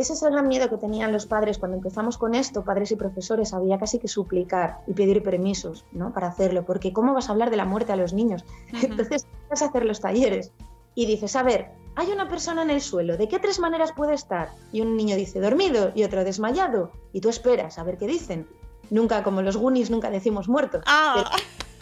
Ese 0.00 0.14
es 0.14 0.22
el 0.22 0.32
gran 0.32 0.48
miedo 0.48 0.70
que 0.70 0.78
tenían 0.78 1.12
los 1.12 1.26
padres 1.26 1.58
cuando 1.58 1.76
empezamos 1.76 2.16
con 2.16 2.34
esto, 2.34 2.64
padres 2.64 2.90
y 2.90 2.96
profesores, 2.96 3.52
había 3.52 3.78
casi 3.78 3.98
que 3.98 4.08
suplicar 4.08 4.78
y 4.86 4.94
pedir 4.94 5.22
permisos 5.22 5.84
¿no? 5.92 6.10
para 6.14 6.28
hacerlo, 6.28 6.64
porque 6.64 6.90
¿cómo 6.90 7.12
vas 7.12 7.28
a 7.28 7.32
hablar 7.32 7.50
de 7.50 7.58
la 7.58 7.66
muerte 7.66 7.92
a 7.92 7.96
los 7.96 8.14
niños? 8.14 8.42
Entonces 8.82 9.26
vas 9.50 9.60
a 9.60 9.66
hacer 9.66 9.84
los 9.84 10.00
talleres 10.00 10.52
y 10.94 11.04
dices, 11.04 11.36
a 11.36 11.42
ver, 11.42 11.72
hay 11.96 12.08
una 12.12 12.30
persona 12.30 12.62
en 12.62 12.70
el 12.70 12.80
suelo, 12.80 13.18
¿de 13.18 13.28
qué 13.28 13.38
tres 13.38 13.60
maneras 13.60 13.92
puede 13.92 14.14
estar? 14.14 14.48
Y 14.72 14.80
un 14.80 14.96
niño 14.96 15.16
dice 15.16 15.38
dormido 15.38 15.92
y 15.94 16.02
otro 16.02 16.24
desmayado, 16.24 16.92
y 17.12 17.20
tú 17.20 17.28
esperas 17.28 17.78
a 17.78 17.84
ver 17.84 17.98
qué 17.98 18.06
dicen. 18.06 18.48
Nunca, 18.88 19.22
como 19.22 19.42
los 19.42 19.58
Goonies, 19.58 19.90
nunca 19.90 20.08
decimos 20.08 20.48
muerto. 20.48 20.80
Ah, 20.86 21.30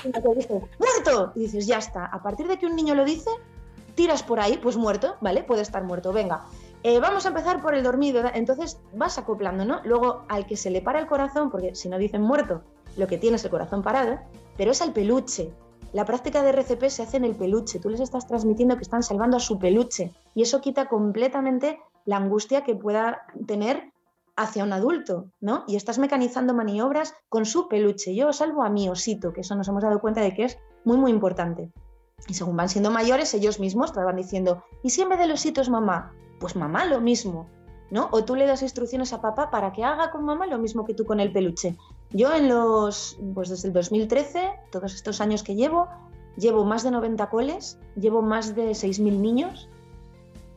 Nunca 0.04 0.20
te 0.20 0.34
dice, 0.34 0.60
¡muerto! 0.80 1.32
Y 1.36 1.40
dices, 1.42 1.68
ya 1.68 1.78
está. 1.78 2.06
A 2.06 2.20
partir 2.20 2.48
de 2.48 2.58
que 2.58 2.66
un 2.66 2.74
niño 2.74 2.96
lo 2.96 3.04
dice, 3.04 3.30
tiras 3.94 4.24
por 4.24 4.40
ahí, 4.40 4.58
pues 4.60 4.76
muerto, 4.76 5.16
¿vale? 5.20 5.44
Puede 5.44 5.62
estar 5.62 5.84
muerto, 5.84 6.12
venga. 6.12 6.44
Eh, 6.82 7.00
vamos 7.00 7.24
a 7.26 7.28
empezar 7.28 7.60
por 7.60 7.74
el 7.74 7.82
dormido. 7.82 8.22
Entonces 8.34 8.80
vas 8.94 9.18
acoplando, 9.18 9.64
¿no? 9.64 9.80
Luego 9.84 10.24
al 10.28 10.46
que 10.46 10.56
se 10.56 10.70
le 10.70 10.80
para 10.80 11.00
el 11.00 11.06
corazón, 11.06 11.50
porque 11.50 11.74
si 11.74 11.88
no 11.88 11.98
dicen 11.98 12.22
muerto, 12.22 12.62
lo 12.96 13.06
que 13.06 13.18
tiene 13.18 13.36
es 13.36 13.44
el 13.44 13.50
corazón 13.50 13.82
parado, 13.82 14.18
pero 14.56 14.70
es 14.70 14.82
al 14.82 14.92
peluche. 14.92 15.52
La 15.92 16.04
práctica 16.04 16.42
de 16.42 16.50
RCP 16.50 16.88
se 16.88 17.02
hace 17.02 17.16
en 17.16 17.24
el 17.24 17.34
peluche. 17.34 17.78
Tú 17.78 17.88
les 17.88 18.00
estás 18.00 18.26
transmitiendo 18.26 18.76
que 18.76 18.82
están 18.82 19.02
salvando 19.02 19.36
a 19.36 19.40
su 19.40 19.58
peluche. 19.58 20.12
Y 20.34 20.42
eso 20.42 20.60
quita 20.60 20.86
completamente 20.86 21.80
la 22.04 22.16
angustia 22.16 22.62
que 22.62 22.74
pueda 22.74 23.22
tener 23.46 23.92
hacia 24.36 24.62
un 24.62 24.72
adulto, 24.72 25.30
¿no? 25.40 25.64
Y 25.66 25.76
estás 25.76 25.98
mecanizando 25.98 26.54
maniobras 26.54 27.14
con 27.28 27.44
su 27.44 27.68
peluche. 27.68 28.14
Yo 28.14 28.32
salvo 28.32 28.62
a 28.62 28.70
mi 28.70 28.88
osito, 28.88 29.32
que 29.32 29.40
eso 29.40 29.56
nos 29.56 29.66
hemos 29.66 29.82
dado 29.82 30.00
cuenta 30.00 30.20
de 30.20 30.32
que 30.32 30.44
es 30.44 30.58
muy, 30.84 30.96
muy 30.96 31.10
importante. 31.10 31.72
Y 32.28 32.34
según 32.34 32.56
van 32.56 32.68
siendo 32.68 32.90
mayores, 32.90 33.34
ellos 33.34 33.58
mismos 33.58 33.92
te 33.92 34.00
van 34.00 34.16
diciendo, 34.16 34.62
¿y 34.82 34.90
si 34.90 35.02
en 35.02 35.08
vez 35.08 35.18
del 35.18 35.32
osito 35.32 35.60
es 35.60 35.70
mamá? 35.70 36.12
Pues 36.38 36.56
mamá 36.56 36.84
lo 36.84 37.00
mismo, 37.00 37.46
¿no? 37.90 38.08
O 38.12 38.24
tú 38.24 38.34
le 38.34 38.46
das 38.46 38.62
instrucciones 38.62 39.12
a 39.12 39.20
papá 39.20 39.50
para 39.50 39.72
que 39.72 39.84
haga 39.84 40.10
con 40.10 40.24
mamá 40.24 40.46
lo 40.46 40.58
mismo 40.58 40.84
que 40.84 40.94
tú 40.94 41.04
con 41.04 41.20
el 41.20 41.32
peluche. 41.32 41.76
Yo 42.10 42.34
en 42.34 42.48
los, 42.48 43.18
pues 43.34 43.48
desde 43.48 43.68
el 43.68 43.74
2013, 43.74 44.50
todos 44.70 44.94
estos 44.94 45.20
años 45.20 45.42
que 45.42 45.54
llevo, 45.54 45.88
llevo 46.36 46.64
más 46.64 46.82
de 46.82 46.90
90 46.90 47.28
coles, 47.30 47.78
llevo 47.96 48.22
más 48.22 48.54
de 48.54 48.70
6.000 48.70 49.18
niños. 49.18 49.68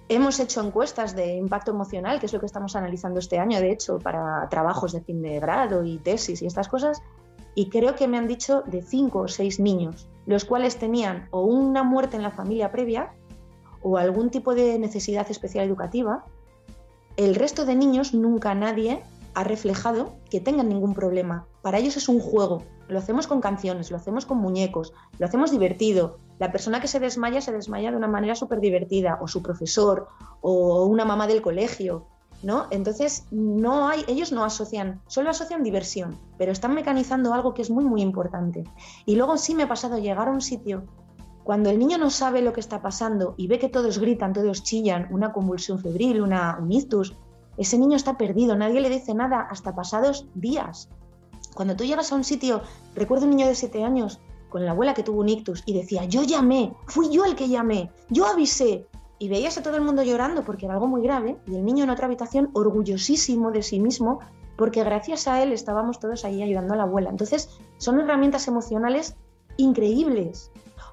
Hemos 0.10 0.40
hecho 0.40 0.62
encuestas 0.62 1.16
de 1.16 1.36
impacto 1.36 1.72
emocional, 1.72 2.20
que 2.20 2.26
es 2.26 2.34
lo 2.34 2.40
que 2.40 2.46
estamos 2.46 2.76
analizando 2.76 3.20
este 3.20 3.40
año, 3.40 3.60
de 3.60 3.72
hecho, 3.72 3.98
para 4.00 4.48
trabajos 4.50 4.92
de 4.92 5.02
fin 5.02 5.22
de 5.22 5.40
grado 5.40 5.86
y 5.86 5.98
tesis 6.00 6.42
y 6.42 6.46
estas 6.46 6.68
cosas, 6.68 7.02
y 7.56 7.70
creo 7.70 7.96
que 7.96 8.08
me 8.08 8.18
han 8.18 8.28
dicho 8.28 8.64
de 8.66 8.82
5 8.82 9.20
o 9.20 9.28
6 9.28 9.60
niños, 9.60 10.08
los 10.26 10.46
cuales 10.46 10.78
tenían 10.78 11.28
o 11.32 11.42
una 11.42 11.84
muerte 11.84 12.18
en 12.18 12.24
la 12.24 12.32
familia 12.32 12.72
previa 12.72 13.14
o 13.82 13.98
algún 13.98 14.30
tipo 14.30 14.56
de 14.56 14.78
necesidad 14.80 15.30
especial 15.30 15.66
educativa, 15.66 16.26
el 17.18 17.36
resto 17.36 17.66
de 17.66 17.76
niños 17.76 18.14
nunca 18.14 18.56
nadie 18.56 19.04
ha 19.34 19.44
reflejado 19.44 20.14
que 20.30 20.40
tengan 20.40 20.70
ningún 20.70 20.94
problema. 20.94 21.46
Para 21.62 21.78
ellos 21.78 21.98
es 21.98 22.10
un 22.10 22.20
juego. 22.20 22.64
Lo 22.88 23.00
hacemos 23.00 23.28
con 23.28 23.42
canciones, 23.42 23.92
lo 23.92 23.98
hacemos 23.98 24.26
con 24.26 24.38
muñecos, 24.38 24.94
lo 25.18 25.26
hacemos 25.26 25.52
divertido. 25.52 26.20
La 26.40 26.52
persona 26.52 26.82
que 26.82 26.88
se 26.88 27.00
desmaya 27.00 27.40
se 27.42 27.52
desmaya 27.52 27.92
de 27.92 27.98
una 27.98 28.08
manera 28.08 28.36
súper 28.36 28.60
divertida, 28.60 29.20
o 29.22 29.28
su 29.28 29.42
profesor, 29.42 30.08
o 30.42 30.86
una 30.86 31.06
mamá 31.06 31.28
del 31.28 31.42
colegio, 31.42 32.08
¿no? 32.44 32.68
Entonces, 32.72 33.26
no 33.32 33.88
hay, 33.88 34.04
ellos 34.08 34.32
no 34.32 34.44
asocian, 34.44 35.02
solo 35.08 35.30
asocian 35.30 35.64
diversión, 35.64 36.18
pero 36.38 36.52
están 36.52 36.74
mecanizando 36.74 37.34
algo 37.34 37.54
que 37.54 37.62
es 37.62 37.70
muy, 37.70 37.86
muy 37.86 38.02
importante. 38.02 38.64
Y 39.06 39.16
luego 39.16 39.38
sí 39.38 39.56
me 39.56 39.64
ha 39.64 39.68
pasado 39.68 39.98
llegar 40.00 40.28
a 40.28 40.32
un 40.32 40.42
sitio 40.42 40.84
cuando 41.44 41.70
el 41.70 41.80
niño 41.80 41.98
no 41.98 42.10
sabe 42.10 42.42
lo 42.42 42.54
que 42.54 42.60
está 42.60 42.82
pasando 42.82 43.34
y 43.38 43.48
ve 43.48 43.60
que 43.60 43.70
todos 43.70 44.00
gritan, 44.00 44.34
todos 44.34 44.64
chillan, 44.64 45.08
una 45.12 45.32
convulsión 45.32 45.80
febril, 45.80 46.22
un 46.22 46.72
ictus, 46.72 47.16
ese 47.58 47.78
niño 47.78 47.96
está 47.96 48.18
perdido, 48.18 48.56
nadie 48.56 48.82
le 48.82 48.90
dice 48.90 49.14
nada 49.14 49.48
hasta 49.50 49.76
pasados 49.76 50.28
días. 50.36 50.90
Cuando 51.54 51.76
tú 51.76 51.84
llegas 51.84 52.12
a 52.12 52.16
un 52.16 52.24
sitio, 52.24 52.62
recuerdo 52.96 53.26
un 53.26 53.32
niño 53.32 53.48
de 53.48 53.56
7 53.56 53.84
años 53.84 54.20
con 54.50 54.66
la 54.66 54.72
abuela 54.72 54.94
que 54.94 55.04
tuvo 55.04 55.22
un 55.22 55.30
ictus 55.30 55.64
y 55.66 55.74
decía, 55.74 56.06
yo 56.06 56.24
llamé, 56.24 56.74
fui 56.88 57.10
yo 57.10 57.26
el 57.26 57.36
que 57.36 57.50
llamé, 57.50 57.92
yo 58.10 58.26
avisé. 58.26 58.88
Y 59.20 59.30
veías 59.30 59.58
a 59.58 59.62
todo 59.62 59.76
el 59.76 59.84
mundo 59.84 60.02
llorando 60.02 60.44
porque 60.44 60.66
era 60.66 60.74
algo 60.74 60.88
muy 60.88 61.04
grave 61.04 61.38
y 61.46 61.56
el 61.56 61.64
niño 61.64 61.84
en 61.84 61.92
otra 61.92 62.08
habitación 62.08 62.50
orgullosísimo 62.54 63.52
de 63.52 63.62
sí 63.62 63.80
mismo 63.80 64.20
porque 64.58 64.84
gracias 64.84 65.28
a 65.28 65.44
él 65.44 65.54
estábamos 65.54 66.00
todos 66.00 66.26
ahí 66.26 66.42
ayudando 66.42 66.74
a 66.74 66.78
la 66.78 66.84
abuela. 66.84 67.12
Entonces, 67.12 67.50
son 67.78 68.00
herramientas 68.00 68.48
emocionales 68.48 69.16
increíbles 69.58 70.51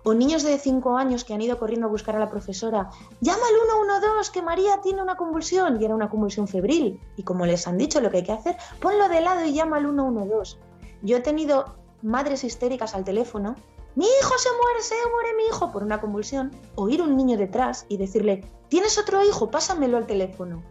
o 0.09 0.15
niños 0.15 0.43
de 0.43 0.59
5 0.59 0.97
años 0.97 1.23
que 1.23 1.35
han 1.35 1.43
ido 1.43 1.59
corriendo 1.59 1.87
a 1.87 1.91
buscar 1.91 2.17
a 2.17 2.19
la 2.19 2.31
profesora, 2.31 2.89
llama 3.21 3.43
al 3.47 3.89
112 4.01 4.33
que 4.33 4.41
María 4.41 4.81
tiene 4.81 5.03
una 5.03 5.17
convulsión 5.17 5.79
y 5.79 5.85
era 5.85 5.95
una 5.95 6.09
convulsión 6.09 6.49
febril. 6.49 6.99
Y 7.17 7.25
como 7.25 7.45
les 7.45 7.69
han 7.69 7.77
dicho 7.77 8.01
lo 8.01 8.11
que 8.11 8.19
hay 8.19 8.23
que 8.23 8.33
hacer, 8.33 8.57
ponlo 8.81 9.11
de 9.11 9.21
lado 9.21 9.45
y 9.45 9.53
llama 9.53 9.77
al 9.77 9.83
112. 9.83 10.57
Yo 11.03 11.19
he 11.19 11.21
tenido 11.21 11.77
madres 12.01 12.43
histéricas 12.43 12.95
al 12.95 13.05
teléfono, 13.05 13.55
mi 13.97 14.07
hijo 14.07 14.39
se 14.39 14.49
muere, 14.63 14.81
se 14.81 14.95
muere 15.13 15.37
mi 15.37 15.45
hijo 15.45 15.71
por 15.71 15.83
una 15.83 16.01
convulsión, 16.01 16.53
oír 16.75 17.03
un 17.03 17.15
niño 17.15 17.37
detrás 17.37 17.85
y 17.91 17.99
decirle, 17.99 18.51
¿tienes 18.69 18.97
otro 18.97 19.23
hijo? 19.23 19.51
Pásamelo 19.51 19.99
al 19.99 20.07
teléfono. 20.07 20.63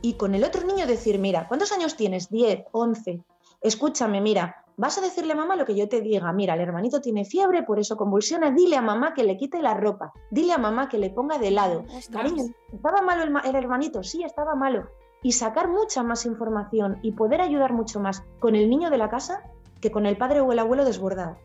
Y 0.00 0.14
con 0.14 0.34
el 0.34 0.42
otro 0.42 0.66
niño 0.66 0.88
decir, 0.88 1.20
mira, 1.20 1.46
¿cuántos 1.46 1.70
años 1.70 1.94
tienes? 1.94 2.30
10, 2.30 2.64
11. 2.72 3.22
Escúchame, 3.60 4.20
mira, 4.20 4.61
Vas 4.76 4.98
a 4.98 5.00
decirle 5.00 5.32
a 5.32 5.36
mamá 5.36 5.56
lo 5.56 5.66
que 5.66 5.76
yo 5.76 5.88
te 5.88 6.00
diga. 6.00 6.32
Mira, 6.32 6.54
el 6.54 6.60
hermanito 6.60 7.00
tiene 7.00 7.24
fiebre, 7.24 7.62
por 7.62 7.78
eso 7.78 7.96
convulsiona. 7.96 8.50
Dile 8.50 8.76
a 8.76 8.82
mamá 8.82 9.14
que 9.14 9.24
le 9.24 9.36
quite 9.36 9.60
la 9.60 9.74
ropa. 9.74 10.12
Dile 10.30 10.52
a 10.52 10.58
mamá 10.58 10.88
que 10.88 10.98
le 10.98 11.10
ponga 11.10 11.38
de 11.38 11.50
lado. 11.50 11.84
Cariño, 12.10 12.44
¿estaba 12.72 13.02
malo 13.02 13.40
el, 13.44 13.54
hermanito? 13.54 14.02
Sí, 14.02 14.22
estaba 14.22 14.54
malo. 14.54 14.88
Y 15.22 15.32
sacar 15.32 15.68
mucha 15.68 16.02
más 16.02 16.26
información 16.26 16.98
y 17.02 17.12
poder 17.12 17.40
ayudar 17.40 17.72
mucho 17.72 18.00
más 18.00 18.24
con 18.40 18.56
el 18.56 18.68
niño 18.68 18.90
de 18.90 18.98
la 18.98 19.08
casa 19.08 19.42
que 19.80 19.90
con 19.90 20.06
el 20.06 20.16
padre 20.16 20.40
o 20.40 20.52
el 20.52 20.58
abuelo 20.58 20.84
desbordado. 20.84 21.36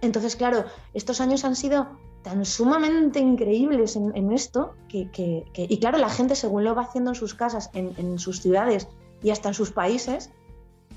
Entonces, 0.00 0.36
claro, 0.36 0.64
estos 0.92 1.20
años 1.20 1.44
han 1.44 1.56
sido 1.56 1.88
tan 2.22 2.44
sumamente 2.44 3.20
increíbles 3.20 3.96
en, 3.96 4.32
esto 4.32 4.74
que, 4.88 5.44
y 5.56 5.78
claro, 5.78 5.98
la 5.98 6.08
gente 6.08 6.34
según 6.34 6.64
lo 6.64 6.74
va 6.74 6.82
haciendo 6.82 7.10
en 7.10 7.14
sus 7.14 7.34
casas, 7.34 7.70
en 7.74 8.18
sus 8.18 8.40
ciudades 8.40 8.88
y 9.22 9.30
hasta 9.30 9.48
en 9.48 9.54
sus 9.54 9.72
países, 9.72 10.30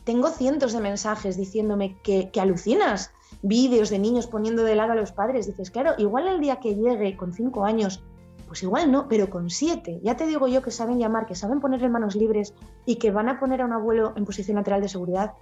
tengo 0.08 0.30
cientos 0.30 0.72
de 0.72 0.80
mensajes 0.80 1.36
diciéndome 1.36 1.98
que, 2.02 2.32
alucinas, 2.40 3.12
vídeos 3.42 3.90
de 3.90 4.00
niños 4.00 4.26
poniendo 4.26 4.64
de 4.64 4.74
lado 4.74 4.94
a 4.94 4.96
los 4.96 5.12
padres. 5.12 5.48
Dices, 5.48 5.70
claro, 5.70 5.96
igual 5.98 6.30
el 6.30 6.40
día 6.40 6.62
que 6.62 6.76
llegue 6.76 7.18
con 7.18 7.34
cinco 7.34 7.66
años, 7.66 8.02
pues 8.48 8.64
igual 8.64 8.90
no, 8.90 9.10
pero 9.10 9.30
con 9.30 9.50
siete, 9.50 10.00
ya 10.02 10.16
te 10.16 10.26
digo 10.26 10.48
yo 10.48 10.62
que 10.62 10.72
saben 10.72 10.98
llamar, 10.98 11.26
que 11.26 11.36
saben 11.36 11.60
ponerle 11.60 11.90
manos 11.90 12.16
libres 12.16 12.54
y 12.86 12.96
que 12.96 13.12
van 13.12 13.28
a 13.28 13.38
poner 13.38 13.62
a 13.62 13.66
un 13.66 13.74
abuelo 13.74 14.14
en 14.16 14.24
posición 14.24 14.56
lateral 14.56 14.82
de 14.82 14.88
seguridad, 14.88 15.34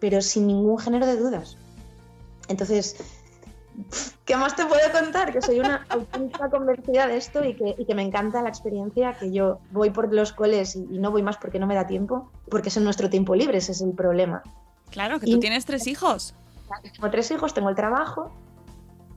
pero 0.00 0.22
sin 0.22 0.46
ningún 0.46 0.78
género 0.78 1.04
de 1.04 1.18
dudas. 1.18 1.58
Entonces, 2.48 2.96
¿qué 4.24 4.36
más 4.36 4.56
te 4.56 4.64
puedo 4.66 4.90
contar? 4.92 5.32
Que 5.32 5.40
soy 5.40 5.60
una 5.60 5.86
auténtica 5.88 6.50
convencida 6.50 7.06
de 7.06 7.16
esto 7.16 7.44
y 7.44 7.54
que, 7.54 7.94
me 7.94 8.02
encanta 8.02 8.42
la 8.42 8.48
experiencia, 8.48 9.14
que 9.14 9.32
yo 9.32 9.60
voy 9.70 9.90
por 9.90 10.12
los 10.12 10.32
coles 10.32 10.76
y, 10.76 10.80
no 10.98 11.10
voy 11.10 11.22
más 11.22 11.36
porque 11.36 11.58
no 11.58 11.66
me 11.66 11.74
da 11.74 11.86
tiempo, 11.86 12.30
porque 12.50 12.68
es 12.68 12.76
en 12.76 12.84
nuestro 12.84 13.08
tiempo 13.08 13.34
libre, 13.34 13.58
ese 13.58 13.72
es 13.72 13.80
el 13.80 13.92
problema. 13.92 14.42
Claro, 14.90 15.18
que 15.20 15.26
tú 15.26 15.38
tienes 15.38 15.64
tres 15.64 15.86
hijos. 15.86 16.34
Tengo 16.94 17.10
tres 17.10 17.30
hijos, 17.30 17.54
tengo 17.54 17.68
el 17.68 17.76
trabajo, 17.76 18.32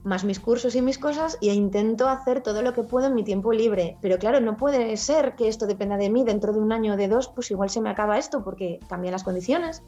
más 0.04 0.24
mis 0.24 0.40
cursos 0.40 0.74
y 0.74 0.82
mis 0.82 0.98
cosas, 0.98 1.36
y 1.40 1.50
intento 1.50 2.08
hacer 2.08 2.42
todo 2.42 2.62
lo 2.62 2.72
que 2.72 2.82
puedo 2.82 3.08
en 3.08 3.14
mi 3.14 3.24
tiempo 3.24 3.52
libre. 3.52 3.96
Pero 4.00 4.18
claro, 4.18 4.40
no 4.40 4.56
puede 4.56 4.96
ser 4.96 5.34
que 5.34 5.48
esto 5.48 5.66
dependa 5.66 5.96
de 5.96 6.10
mí. 6.10 6.24
Dentro 6.24 6.52
de 6.52 6.60
un 6.60 6.72
año 6.72 6.94
o 6.94 6.96
de 6.96 7.08
dos, 7.08 7.28
pues 7.28 7.50
igual 7.50 7.70
se 7.70 7.80
me 7.80 7.90
acaba 7.90 8.18
esto 8.18 8.42
porque 8.42 8.80
cambian 8.88 9.12
las 9.12 9.24
condiciones. 9.24 9.82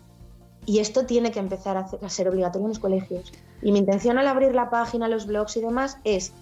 Y 0.65 0.79
esto 0.79 1.07
tiene 1.07 1.33
que 1.33 1.41
empezar 1.41 1.77
a, 1.77 2.09
ser 2.09 2.29
obligatorio 2.29 2.67
en 2.67 2.71
los 2.71 2.79
colegios. 2.79 3.33
Y 3.63 3.73
mi 3.73 3.81
intención 3.81 4.19
al 4.19 4.29
abrir 4.29 4.55
la 4.55 4.71
página, 4.71 5.09
los 5.09 5.27
blogs 5.27 5.57
y 5.57 5.61
demás 5.61 5.99
es, 6.05 6.33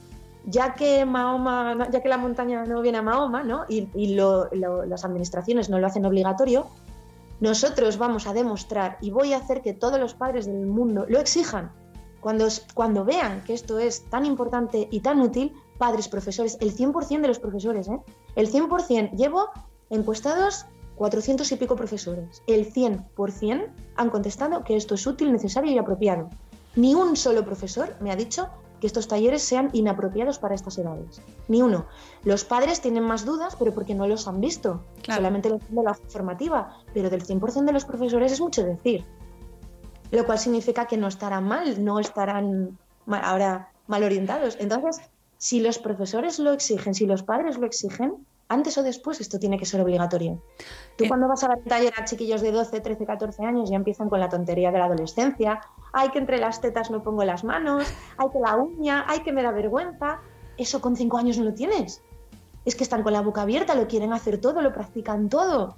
ya 0.44 0.74
que 0.74 1.04
Mahoma, 1.06 1.88
ya 1.90 2.02
que 2.02 2.08
la 2.08 2.18
montaña 2.18 2.64
no 2.64 2.82
viene 2.82 2.98
a 2.98 3.02
Mahoma, 3.02 3.42
¿no? 3.42 3.64
y, 3.68 3.88
las 4.14 5.04
administraciones 5.04 5.70
no 5.70 5.78
lo 5.78 5.86
hacen 5.86 6.04
obligatorio, 6.04 6.66
nosotros 7.40 7.96
vamos 7.96 8.26
a 8.26 8.34
demostrar 8.34 8.98
y 9.00 9.10
voy 9.10 9.32
a 9.32 9.38
hacer 9.38 9.62
que 9.62 9.72
todos 9.72 9.98
los 9.98 10.12
padres 10.12 10.44
del 10.44 10.66
mundo 10.66 11.06
lo 11.08 11.18
exijan. 11.18 11.72
Cuando, 12.20 13.04
vean 13.04 13.42
que 13.44 13.54
esto 13.54 13.78
es 13.78 14.04
tan 14.10 14.26
importante 14.26 14.88
y 14.90 15.00
tan 15.00 15.20
útil, 15.20 15.54
padres, 15.78 16.06
profesores, 16.06 16.58
el 16.60 16.76
100% 16.76 17.22
de 17.22 17.28
los 17.28 17.38
profesores, 17.38 17.88
¿eh? 17.88 17.98
el 18.36 18.52
100%, 18.52 19.12
llevo 19.16 19.48
encuestados 19.88 20.66
400 21.00 21.50
y 21.50 21.56
pico 21.56 21.76
profesores, 21.76 22.42
el 22.46 22.70
100% 22.70 23.72
han 23.96 24.10
contestado 24.10 24.64
que 24.64 24.76
esto 24.76 24.96
es 24.96 25.06
útil, 25.06 25.32
necesario 25.32 25.72
y 25.72 25.78
apropiado. 25.78 26.28
Ni 26.76 26.94
un 26.94 27.16
solo 27.16 27.42
profesor 27.42 27.96
me 28.00 28.12
ha 28.12 28.16
dicho 28.16 28.50
que 28.82 28.86
estos 28.86 29.08
talleres 29.08 29.40
sean 29.40 29.70
inapropiados 29.72 30.38
para 30.38 30.54
estas 30.54 30.76
edades. 30.76 31.22
Ni 31.48 31.62
uno. 31.62 31.86
Los 32.22 32.44
padres 32.44 32.82
tienen 32.82 33.02
más 33.02 33.24
dudas, 33.24 33.56
pero 33.58 33.72
porque 33.72 33.94
no 33.94 34.06
los 34.06 34.28
han 34.28 34.42
visto. 34.42 34.84
Solamente 35.02 35.48
lo 35.48 35.56
de 35.56 35.82
la 35.82 35.94
formativa, 35.94 36.76
pero 36.92 37.08
del 37.08 37.24
100% 37.24 37.64
de 37.64 37.72
los 37.72 37.86
profesores 37.86 38.32
es 38.32 38.40
mucho 38.42 38.62
decir. 38.62 39.06
Lo 40.10 40.26
cual 40.26 40.38
significa 40.38 40.86
que 40.86 40.98
no 40.98 41.08
estarán 41.08 41.44
mal, 41.44 41.82
no 41.82 41.98
estarán 41.98 42.78
ahora 43.06 43.72
mal 43.86 44.02
orientados. 44.04 44.58
Entonces, 44.60 45.00
si 45.38 45.60
los 45.60 45.78
profesores 45.78 46.38
lo 46.38 46.52
exigen, 46.52 46.92
si 46.92 47.06
los 47.06 47.22
padres 47.22 47.56
lo 47.56 47.64
exigen, 47.64 48.26
antes 48.50 48.76
o 48.76 48.82
después 48.82 49.20
esto 49.20 49.38
tiene 49.38 49.56
que 49.58 49.64
ser 49.64 49.80
obligatorio. 49.80 50.42
Tú 50.96 51.04
eh. 51.04 51.08
cuando 51.08 51.28
vas 51.28 51.42
a 51.44 51.48
dar 51.48 51.60
taller 51.60 51.94
a 51.96 52.04
chiquillos 52.04 52.42
de 52.42 52.50
12, 52.50 52.80
13, 52.80 53.06
14 53.06 53.44
años 53.44 53.70
ya 53.70 53.76
empiezan 53.76 54.10
con 54.10 54.18
la 54.18 54.28
tontería 54.28 54.72
de 54.72 54.78
la 54.78 54.86
adolescencia. 54.86 55.60
Hay 55.92 56.10
que 56.10 56.18
entre 56.18 56.38
las 56.38 56.60
tetas 56.60 56.90
no 56.90 57.02
pongo 57.02 57.24
las 57.24 57.44
manos, 57.44 57.86
hay 58.18 58.28
que 58.30 58.40
la 58.40 58.56
uña, 58.56 59.04
hay 59.08 59.20
que 59.20 59.32
me 59.32 59.44
da 59.44 59.52
vergüenza. 59.52 60.20
Eso 60.58 60.80
con 60.80 60.96
5 60.96 61.16
años 61.16 61.38
no 61.38 61.44
lo 61.44 61.54
tienes. 61.54 62.02
Es 62.64 62.74
que 62.74 62.82
están 62.82 63.04
con 63.04 63.12
la 63.12 63.22
boca 63.22 63.42
abierta, 63.42 63.76
lo 63.76 63.86
quieren 63.86 64.12
hacer 64.12 64.40
todo, 64.40 64.60
lo 64.60 64.72
practican 64.72 65.28
todo. 65.28 65.76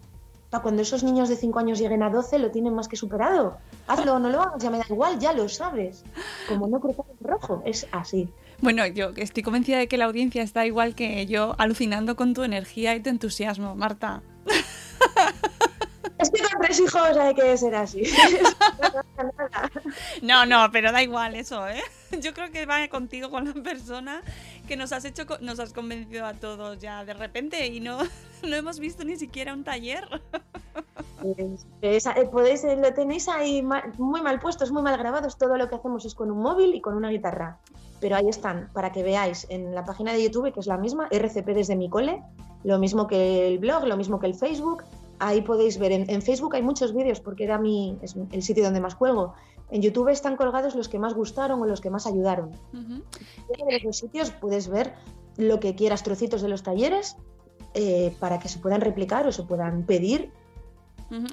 Para 0.49 0.63
cuando 0.63 0.81
esos 0.81 1.05
niños 1.05 1.29
de 1.29 1.37
5 1.37 1.59
años 1.59 1.79
lleguen 1.79 2.03
a 2.03 2.09
12 2.09 2.39
lo 2.39 2.51
tienen 2.51 2.75
más 2.75 2.89
que 2.89 2.97
superado. 2.97 3.59
Hazlo 3.87 4.15
o 4.15 4.19
no 4.19 4.31
lo 4.31 4.41
hagas, 4.41 4.63
ya 4.63 4.71
me 4.71 4.79
da 4.79 4.85
igual, 4.89 5.19
ya 5.19 5.35
lo 5.35 5.47
sabes. 5.51 6.05
Como 6.49 6.67
no 6.69 6.81
cruzar 6.81 7.05
el 7.21 7.29
rojo, 7.29 7.63
es 7.67 7.87
así. 7.93 8.33
Bueno, 8.63 8.87
yo 8.87 9.11
estoy 9.17 9.43
convencida 9.43 9.79
de 9.79 9.89
que 9.89 9.97
la 9.97 10.05
audiencia 10.05 10.41
está 10.41 10.65
igual 10.65 10.95
que 10.95 11.27
yo, 11.27 11.57
alucinando 11.59 12.15
con 12.15 12.33
tu 12.33 12.45
energía 12.45 12.95
y 12.95 13.01
tu 13.01 13.11
entusiasmo, 13.11 13.75
Marta. 13.75 14.23
Es 16.21 16.31
que 16.31 16.41
con 16.41 16.63
tres 16.63 16.79
hijos 16.79 17.17
hay 17.17 17.35
que 17.35 17.57
ser 17.57 17.75
así. 17.75 18.05
No, 20.23 20.47
no, 20.47 20.69
pero 20.73 20.93
da 20.93 21.03
igual 21.03 21.35
eso, 21.35 21.69
¿eh? 21.69 21.83
Yo 22.21 22.33
creo 22.35 22.51
que 22.51 22.67
va 22.67 22.87
contigo 22.89 23.31
con 23.31 23.45
la 23.45 23.55
persona 23.63 24.23
que 24.69 24.77
nos 24.77 24.93
has 24.93 25.05
hecho, 25.05 25.27
nos 25.41 25.59
has 25.59 25.73
convencido 25.73 26.27
a 26.27 26.35
todos 26.35 26.79
ya 26.79 27.05
de 27.05 27.15
repente 27.15 27.67
y 27.67 27.81
no, 27.81 27.99
no 28.49 28.57
hemos 28.57 28.79
visto 28.79 29.05
ni 29.05 29.17
siquiera 29.17 29.53
un 29.53 29.65
taller. 29.65 30.09
Pues, 31.21 31.67
eh, 31.83 32.29
podéis, 32.31 32.65
eh, 32.65 32.77
lo 32.77 32.95
tenéis 32.95 33.29
ahí 33.29 33.63
muy 33.99 34.23
mal 34.23 34.39
puesto, 34.41 34.65
es 34.65 34.71
muy 34.71 34.83
mal 34.83 34.97
grabado. 34.97 35.29
Todo 35.37 35.57
lo 35.57 35.69
que 35.69 35.75
hacemos 35.75 36.05
es 36.05 36.15
con 36.15 36.31
un 36.31 36.39
móvil 36.39 36.75
y 36.75 36.81
con 36.81 36.95
una 36.95 37.11
guitarra 37.11 37.59
pero 38.03 38.17
ahí 38.17 38.29
están, 38.29 38.69
para 38.75 38.91
que 38.91 39.05
veáis 39.05 39.47
en 39.49 39.77
la 39.77 39.85
página 39.85 40.13
de 40.13 40.25
YouTube, 40.25 40.53
que 40.53 40.59
es 40.59 40.67
la 40.67 40.77
misma, 40.77 41.07
RCP 41.13 41.47
desde 41.55 41.77
mi 41.77 41.89
cole, 41.89 42.21
lo 42.65 42.81
mismo 42.81 43.07
que 43.07 43.47
el 43.47 43.61
blog, 43.61 43.87
lo 43.87 43.97
mismo 43.97 44.19
que 44.19 44.27
el 44.27 44.35
Facebook. 44.35 44.83
Ahí 45.21 45.41
podéis 45.41 45.79
ver, 45.79 45.93
en, 45.93 46.21
Facebook 46.21 46.57
hay 46.57 46.63
muchos 46.63 46.93
vídeos 46.93 47.21
porque 47.21 47.45
era 47.45 47.59
mi, 47.59 47.97
es 48.03 48.17
el 48.33 48.43
sitio 48.43 48.65
donde 48.65 48.81
más 48.81 48.95
juego. 48.95 49.35
En 49.71 49.83
YouTube 49.83 50.09
están 50.09 50.37
colgados 50.37 50.75
los 50.75 50.89
que 50.89 50.99
más 50.99 51.15
gustaron 51.15 51.63
o 51.63 51.67
los 51.67 51.81
que 51.81 51.91
más 51.91 52.09
ayudaron. 52.09 52.51
En 52.73 53.71
esos 53.71 53.99
sitios 53.99 54.33
puedes 54.33 54.67
ver 54.69 54.95
lo 55.37 55.61
que 55.61 55.77
quieras, 55.77 56.03
trocitos 56.03 56.43
de 56.43 56.49
los 56.49 56.65
talleres, 56.65 57.17
eh, 57.75 58.17
para 58.19 58.41
que 58.41 58.49
se 58.49 58.59
puedan 58.59 58.81
replicar 58.81 59.29
o 59.29 59.33
se 59.33 59.45
puedan 59.45 59.85
pedir 59.87 60.33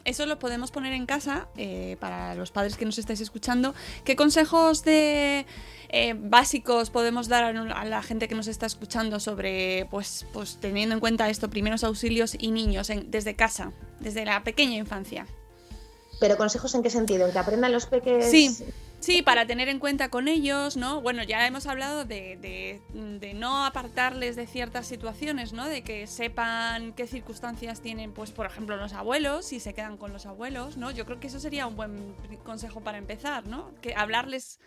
Eso 0.06 0.26
lo 0.26 0.40
podemos 0.40 0.72
poner 0.72 0.94
en 0.94 1.06
casa 1.06 1.48
eh, 1.58 1.98
para 2.00 2.36
los 2.36 2.52
padres 2.52 2.76
que 2.78 2.86
nos 2.86 2.98
estáis 2.98 3.22
escuchando. 3.22 3.74
¿Qué 4.04 4.16
consejos 4.16 4.84
de 4.84 5.46
eh, 5.90 6.16
básicos 6.18 6.90
podemos 6.90 7.28
dar 7.28 7.44
a, 7.44 7.86
la 7.86 8.04
gente 8.04 8.28
que 8.28 8.36
nos 8.36 8.48
está 8.48 8.66
escuchando 8.66 9.20
sobre, 9.20 9.88
pues, 9.90 10.26
pues 10.34 10.58
teniendo 10.60 10.94
en 10.94 11.00
cuenta 11.00 11.30
esto, 11.30 11.50
primeros 11.50 11.84
auxilios 11.84 12.36
y 12.38 12.52
niños 12.52 12.92
desde 13.06 13.36
casa, 13.36 13.72
desde 14.00 14.26
la 14.26 14.44
pequeña 14.44 14.78
infancia? 14.78 15.28
Pero 16.20 16.38
consejos 16.38 16.76
en 16.76 16.84
qué 16.84 16.90
sentido, 16.90 17.26
en 17.28 17.32
que 17.32 17.40
aprendan 17.40 17.72
los 17.72 17.86
pequeños. 17.86 18.26
Sí. 18.26 18.58
Sí, 19.00 19.22
para 19.22 19.48
tener 19.48 19.70
en 19.70 19.80
cuenta 19.80 20.10
con 20.10 20.28
ellos, 20.28 20.76
¿no? 20.76 21.02
Bueno, 21.02 21.24
ya 21.24 21.48
hemos 21.48 21.68
hablado 21.68 22.04
de, 22.04 22.38
de, 22.92 23.34
no 23.34 23.66
apartarles 23.66 24.36
de 24.36 24.46
ciertas 24.46 24.88
situaciones, 24.88 25.54
¿no? 25.54 25.68
De 25.68 25.84
que 25.84 26.06
sepan 26.06 26.94
qué 26.94 27.08
circunstancias 27.08 27.80
tienen, 27.80 28.12
pues, 28.12 28.32
por 28.32 28.46
ejemplo, 28.46 28.76
los 28.76 28.94
abuelos, 28.94 29.46
si 29.46 29.62
se 29.62 29.74
quedan 29.74 29.98
con 29.98 30.12
los 30.12 30.26
abuelos, 30.26 30.76
¿no? 30.76 30.92
Yo 30.92 31.06
creo 31.06 31.20
que 31.20 31.28
eso 31.28 31.40
sería 31.40 31.66
un 31.66 31.78
buen 31.78 32.14
consejo 32.44 32.82
para 32.82 32.98
empezar, 32.98 33.48
¿no? 33.48 33.72
Que 33.82 33.96
hablarles 33.96 34.60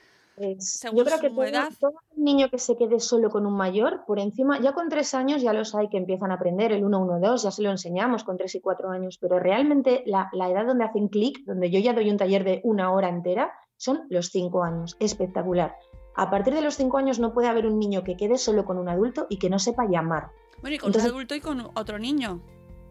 según 0.58 0.98
Yo 0.98 1.04
creo 1.04 1.20
que 1.20 1.30
todo, 1.30 1.44
edad. 1.44 1.68
todo 1.78 1.92
niño 2.16 2.48
que 2.48 2.58
se 2.58 2.76
quede 2.76 3.00
solo 3.00 3.28
con 3.30 3.46
un 3.46 3.54
mayor, 3.54 4.04
por 4.06 4.18
encima, 4.18 4.60
ya 4.60 4.72
con 4.72 4.88
tres 4.88 5.14
años 5.14 5.42
ya 5.42 5.52
los 5.52 5.74
hay 5.74 5.88
que 5.88 5.98
empiezan 5.98 6.30
a 6.30 6.34
aprender 6.34 6.72
el 6.72 6.80
112, 6.80 7.44
ya 7.44 7.50
se 7.50 7.62
lo 7.62 7.70
enseñamos 7.70 8.24
con 8.24 8.38
tres 8.38 8.54
y 8.54 8.60
cuatro 8.60 8.90
años, 8.90 9.18
pero 9.20 9.38
realmente 9.38 10.02
la, 10.06 10.30
la 10.32 10.50
edad 10.50 10.66
donde 10.66 10.84
hacen 10.84 11.08
clic, 11.08 11.44
donde 11.44 11.70
yo 11.70 11.80
ya 11.80 11.92
doy 11.92 12.10
un 12.10 12.16
taller 12.16 12.44
de 12.44 12.60
una 12.64 12.92
hora 12.92 13.08
entera, 13.08 13.52
son 13.82 14.02
los 14.10 14.26
cinco 14.30 14.62
años. 14.62 14.96
Espectacular. 15.00 15.74
A 16.14 16.30
partir 16.30 16.54
de 16.54 16.60
los 16.60 16.76
cinco 16.76 16.98
años 16.98 17.18
no 17.18 17.32
puede 17.32 17.48
haber 17.48 17.66
un 17.66 17.80
niño 17.80 18.04
que 18.04 18.16
quede 18.16 18.38
solo 18.38 18.64
con 18.64 18.78
un 18.78 18.88
adulto 18.88 19.26
y 19.28 19.38
que 19.38 19.50
no 19.50 19.58
sepa 19.58 19.86
llamar. 19.88 20.30
Bueno, 20.60 20.76
y 20.76 20.78
con 20.78 20.88
Entonces- 20.90 21.10
un 21.10 21.16
adulto 21.16 21.34
y 21.34 21.40
con 21.40 21.60
otro 21.74 21.98
niño. 21.98 22.40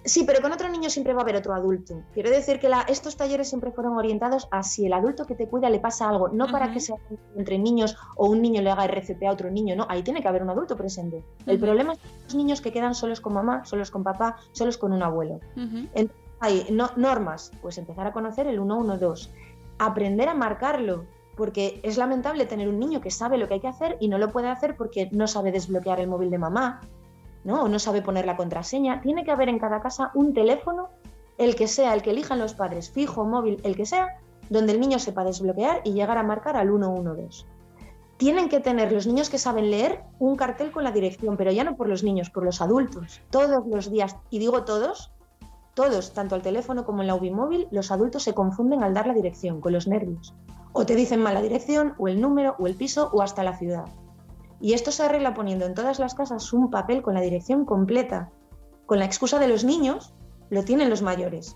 Sí, 0.03 0.23
pero 0.25 0.41
con 0.41 0.51
otro 0.51 0.67
niño 0.67 0.89
siempre 0.89 1.13
va 1.13 1.19
a 1.19 1.23
haber 1.23 1.35
otro 1.35 1.53
adulto. 1.53 2.01
Quiero 2.13 2.29
decir 2.31 2.59
que 2.59 2.67
la- 2.67 2.81
estos 2.81 3.15
talleres 3.15 3.47
siempre 3.47 3.71
fueron 3.71 3.95
orientados 3.95 4.47
a 4.51 4.63
si 4.63 4.85
el 4.87 4.93
adulto 4.93 5.25
que 5.27 5.35
te 5.35 5.47
cuida 5.47 5.69
le 5.69 5.79
pasa 5.79 6.09
algo, 6.09 6.27
no 6.29 6.47
para 6.51 6.73
que 6.73 6.79
sea 6.81 6.95
entre 7.37 7.57
niños 7.59 7.95
o 8.17 8.27
un 8.27 8.41
niño 8.41 8.61
le 8.63 8.71
haga 8.71 8.83
RCP 8.85 9.27
a 9.27 9.31
otro 9.31 9.49
niño, 9.51 9.75
no, 9.75 9.85
ahí 9.87 10.01
tiene 10.01 10.21
que 10.23 10.27
haber 10.27 10.41
un 10.41 10.49
adulto 10.49 10.75
presente. 10.75 11.23
El 11.45 11.59
problema 11.59 11.93
es 11.93 11.99
los 12.25 12.35
niños 12.35 12.59
que 12.61 12.71
quedan 12.73 12.95
solos 12.95 13.21
con 13.21 13.33
mamá, 13.33 13.63
solos 13.63 13.91
con 13.91 14.03
papá, 14.03 14.37
solos 14.53 14.77
con 14.79 14.91
un 14.91 15.03
abuelo. 15.03 15.39
Ujú. 15.55 15.87
Hay 16.43 16.65
no- 16.71 16.89
normas, 16.95 17.51
pues 17.61 17.77
empezar 17.77 18.07
a 18.07 18.11
conocer 18.11 18.47
el 18.47 18.55
112, 18.59 19.29
aprender 19.85 20.29
a 20.29 20.35
marcarlo, 20.35 21.05
porque 21.35 21.79
es 21.83 21.97
lamentable 21.97 22.45
tener 22.45 22.69
un 22.69 22.79
niño 22.79 23.01
que 23.01 23.09
sabe 23.09 23.37
lo 23.37 23.47
que 23.47 23.55
hay 23.55 23.59
que 23.59 23.67
hacer 23.67 23.97
y 23.99 24.09
no 24.09 24.19
lo 24.19 24.31
puede 24.31 24.49
hacer 24.49 24.75
porque 24.77 25.09
no 25.11 25.27
sabe 25.27 25.51
desbloquear 25.51 25.99
el 25.99 26.07
móvil 26.07 26.29
de 26.29 26.37
mamá, 26.37 26.81
¿no? 27.43 27.63
O 27.63 27.67
no 27.67 27.79
sabe 27.79 28.03
poner 28.03 28.25
la 28.25 28.37
contraseña. 28.37 29.01
Tiene 29.01 29.23
que 29.23 29.31
haber 29.31 29.49
en 29.49 29.57
cada 29.57 29.81
casa 29.81 30.11
un 30.13 30.33
teléfono, 30.35 30.89
el 31.39 31.55
que 31.55 31.67
sea, 31.67 31.95
el 31.95 32.03
que 32.03 32.11
elijan 32.11 32.37
los 32.37 32.53
padres, 32.53 32.91
fijo, 32.91 33.25
móvil, 33.25 33.59
el 33.63 33.75
que 33.75 33.87
sea, 33.87 34.19
donde 34.49 34.73
el 34.73 34.79
niño 34.79 34.99
sepa 34.99 35.23
desbloquear 35.23 35.81
y 35.83 35.93
llegar 35.93 36.19
a 36.19 36.23
marcar 36.23 36.57
al 36.57 36.67
112. 36.67 37.45
Tienen 38.17 38.49
que 38.49 38.59
tener 38.59 38.91
los 38.91 39.07
niños 39.07 39.31
que 39.31 39.39
saben 39.39 39.71
leer 39.71 40.03
un 40.19 40.35
cartel 40.35 40.71
con 40.71 40.83
la 40.83 40.91
dirección, 40.91 41.37
pero 41.37 41.51
ya 41.51 41.63
no 41.63 41.75
por 41.75 41.89
los 41.89 42.03
niños, 42.03 42.29
por 42.29 42.43
los 42.43 42.61
adultos. 42.61 43.21
Todos 43.31 43.65
los 43.65 43.89
días, 43.89 44.15
y 44.29 44.37
digo 44.37 44.63
todos, 44.63 45.11
todos, 45.73 46.13
tanto 46.13 46.35
al 46.35 46.41
teléfono 46.41 46.85
como 46.85 47.01
en 47.01 47.07
la 47.07 47.15
móvil, 47.15 47.67
los 47.71 47.91
adultos 47.91 48.23
se 48.23 48.33
confunden 48.33 48.83
al 48.83 48.93
dar 48.93 49.07
la 49.07 49.13
dirección 49.13 49.61
con 49.61 49.73
los 49.73 49.87
nervios. 49.87 50.33
O 50.73 50.85
te 50.85 50.95
dicen 50.95 51.21
mal 51.21 51.33
la 51.33 51.41
dirección, 51.41 51.93
o 51.97 52.07
el 52.07 52.19
número, 52.19 52.55
o 52.59 52.67
el 52.67 52.75
piso, 52.75 53.09
o 53.13 53.21
hasta 53.21 53.43
la 53.43 53.57
ciudad. 53.57 53.85
Y 54.59 54.73
esto 54.73 54.91
se 54.91 55.03
arregla 55.03 55.33
poniendo 55.33 55.65
en 55.65 55.73
todas 55.73 55.99
las 55.99 56.13
casas 56.13 56.53
un 56.53 56.69
papel 56.69 57.01
con 57.01 57.13
la 57.13 57.21
dirección 57.21 57.65
completa. 57.65 58.29
Con 58.85 58.99
la 58.99 59.05
excusa 59.05 59.39
de 59.39 59.47
los 59.47 59.63
niños, 59.63 60.13
lo 60.49 60.63
tienen 60.63 60.89
los 60.89 61.01
mayores. 61.01 61.55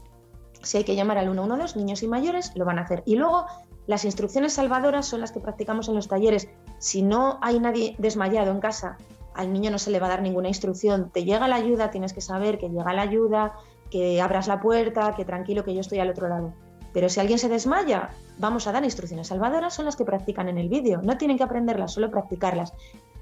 Si 0.63 0.78
hay 0.78 0.84
que 0.84 0.95
llamar 0.95 1.17
al 1.17 1.32
112, 1.32 1.78
niños 1.78 2.01
y 2.01 2.08
mayores, 2.08 2.51
lo 2.56 2.65
van 2.65 2.80
a 2.80 2.84
hacer. 2.84 3.04
Y 3.06 3.15
luego, 3.15 3.45
las 3.86 4.06
instrucciones 4.06 4.54
salvadoras 4.54 5.06
son 5.06 5.21
las 5.21 5.32
que 5.32 5.39
practicamos 5.39 5.88
en 5.89 5.95
los 5.95 6.08
talleres. 6.08 6.47
Si 6.80 7.04
no 7.04 7.38
hay 7.41 7.60
nadie 7.60 7.95
desmayado 7.99 8.51
en 8.51 8.60
casa, 8.60 8.97
al 9.36 9.54
niño 9.54 9.69
no 9.69 9.78
se 9.78 9.91
le 9.91 9.99
va 9.99 10.08
a 10.08 10.12
dar 10.12 10.21
ninguna 10.21 10.47
instrucción. 10.47 11.12
Te 11.12 11.23
llega 11.23 11.47
la 11.47 11.58
ayuda, 11.58 11.91
tienes 11.91 12.13
que 12.13 12.21
saber 12.21 12.58
que 12.58 12.69
llega 12.69 12.93
la 12.93 13.04
ayuda, 13.04 13.54
que 13.89 14.21
abras 14.21 14.48
la 14.48 14.62
puerta, 14.62 15.13
que 15.15 15.26
tranquilo, 15.26 15.63
que 15.63 15.74
yo 15.74 15.82
estoy 15.82 16.00
al 16.00 16.10
otro 16.10 16.28
lado. 16.28 16.54
Pero 16.93 17.10
si 17.10 17.19
alguien 17.19 17.39
se 17.39 17.50
desmaya, 17.50 18.12
vamos 18.38 18.67
a 18.67 18.71
dar 18.71 18.84
instrucciones 18.84 19.28
salvadoras, 19.28 19.74
son 19.74 19.86
las 19.86 19.95
que 19.95 20.06
practican 20.06 20.48
en 20.48 20.58
el 20.58 20.69
vídeo. 20.69 21.02
No 21.04 21.17
tienen 21.17 21.38
que 21.38 21.43
aprenderlas, 21.43 21.91
solo 21.91 22.10
practicarlas. 22.10 22.74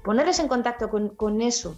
Ponerles 0.04 0.38
en 0.38 0.48
contacto 0.48 0.88
con, 0.88 1.08
con 1.10 1.42
eso. 1.42 1.74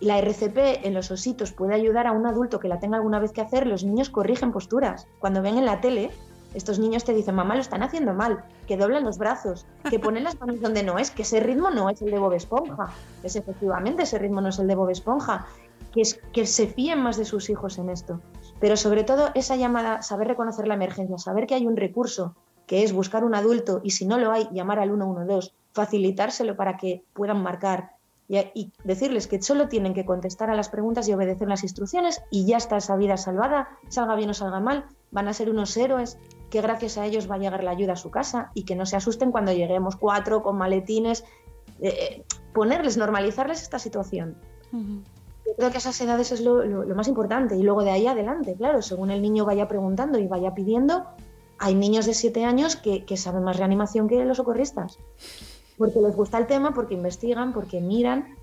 La 0.00 0.18
RCP 0.18 0.84
en 0.84 0.94
los 0.94 1.10
ositos 1.10 1.52
puede 1.52 1.74
ayudar 1.74 2.06
a 2.06 2.12
un 2.12 2.26
adulto 2.26 2.60
que 2.60 2.68
la 2.68 2.78
tenga 2.78 2.96
alguna 2.96 3.18
vez 3.18 3.32
que 3.32 3.42
hacer. 3.42 3.66
Los 3.66 3.84
niños 3.84 4.10
corrigen 4.10 4.52
posturas. 4.52 5.06
Cuando 5.18 5.42
ven 5.42 5.58
en 5.58 5.66
la 5.66 5.80
tele, 5.80 6.10
estos 6.54 6.78
niños 6.78 7.04
te 7.04 7.12
dicen, 7.12 7.34
mamá, 7.34 7.56
lo 7.56 7.60
están 7.60 7.82
haciendo 7.82 8.14
mal, 8.14 8.44
que 8.68 8.76
doblan 8.76 9.04
los 9.04 9.18
brazos, 9.18 9.66
que 9.90 9.98
ponen 9.98 10.22
las 10.22 10.38
manos 10.40 10.60
donde 10.60 10.84
no 10.84 10.98
es, 10.98 11.10
que 11.10 11.22
ese 11.22 11.40
ritmo 11.40 11.70
no 11.70 11.90
es 11.90 12.00
el 12.00 12.12
de 12.12 12.18
Bob 12.18 12.32
Esponja. 12.32 12.90
Es 13.24 13.34
efectivamente, 13.34 14.04
ese 14.04 14.18
ritmo 14.18 14.40
no 14.40 14.48
es 14.48 14.58
el 14.60 14.68
de 14.68 14.76
Bob 14.76 14.90
Esponja. 14.90 15.46
Que, 15.94 16.46
se 16.46 16.66
fíen 16.66 17.00
más 17.00 17.16
de 17.16 17.24
sus 17.24 17.48
hijos 17.48 17.78
en 17.78 17.88
esto. 17.88 18.20
Pero 18.60 18.76
sobre 18.76 19.04
todo 19.04 19.30
esa 19.34 19.54
llamada, 19.54 20.02
saber 20.02 20.26
reconocer 20.26 20.66
la 20.66 20.74
emergencia, 20.74 21.18
saber 21.18 21.46
que 21.46 21.54
hay 21.54 21.66
un 21.66 21.76
recurso, 21.76 22.34
que 22.66 22.82
es 22.82 22.92
buscar 22.92 23.24
un 23.24 23.34
adulto 23.34 23.80
y 23.84 23.90
si 23.90 24.04
no 24.04 24.18
lo 24.18 24.32
hay, 24.32 24.48
llamar 24.52 24.80
al 24.80 24.88
112, 24.88 25.52
facilitárselo 25.72 26.56
para 26.56 26.76
que 26.76 27.04
puedan 27.12 27.42
marcar 27.42 27.94
y, 28.28 28.72
decirles 28.84 29.26
que 29.26 29.40
solo 29.42 29.68
tienen 29.68 29.92
que 29.92 30.06
contestar 30.06 30.50
a 30.50 30.54
las 30.54 30.68
preguntas 30.68 31.06
y 31.08 31.12
obedecer 31.12 31.48
las 31.48 31.62
instrucciones 31.62 32.22
y 32.30 32.46
ya 32.46 32.56
está 32.56 32.78
esa 32.78 32.96
vida 32.96 33.16
salvada, 33.16 33.68
salga 33.88 34.16
bien 34.16 34.30
o 34.30 34.34
salga 34.34 34.60
mal, 34.60 34.86
van 35.10 35.28
a 35.28 35.34
ser 35.34 35.50
unos 35.50 35.76
héroes 35.76 36.18
que 36.50 36.62
gracias 36.62 36.96
a 36.96 37.04
ellos 37.04 37.30
va 37.30 37.34
a 37.34 37.38
llegar 37.38 37.62
la 37.62 37.72
ayuda 37.72 37.92
a 37.92 37.96
su 37.96 38.10
casa 38.10 38.50
y 38.54 38.64
que 38.64 38.76
no 38.76 38.86
se 38.86 38.96
asusten 38.96 39.30
cuando 39.30 39.52
lleguemos 39.52 39.96
cuatro 39.96 40.42
con 40.42 40.56
maletines, 40.56 41.24
eh, 41.80 42.24
ponerles, 42.54 42.96
normalizarles 42.96 43.62
esta 43.62 43.78
situación. 43.78 44.36
Creo 45.56 45.70
que 45.70 45.78
esas 45.78 46.00
edades 46.00 46.32
es 46.32 46.40
lo, 46.40 46.64
más 46.94 47.08
importante 47.08 47.56
y 47.56 47.62
luego 47.62 47.82
de 47.82 47.90
ahí 47.90 48.06
adelante, 48.06 48.54
claro, 48.56 48.82
según 48.82 49.10
el 49.10 49.22
niño 49.22 49.44
vaya 49.44 49.68
preguntando 49.68 50.18
y 50.18 50.26
vaya 50.26 50.54
pidiendo, 50.54 51.04
hay 51.58 51.74
niños 51.74 52.06
de 52.06 52.14
7 52.14 52.44
años 52.44 52.76
que, 52.76 53.04
que 53.04 53.16
saben 53.16 53.44
más 53.44 53.56
reanimación 53.56 54.08
que 54.08 54.24
los 54.24 54.38
socorristas, 54.38 54.98
porque 55.78 56.00
les 56.00 56.16
gusta 56.16 56.38
el 56.38 56.46
tema, 56.46 56.74
porque 56.74 56.94
investigan, 56.94 57.52
porque 57.52 57.80
miran, 57.80 58.36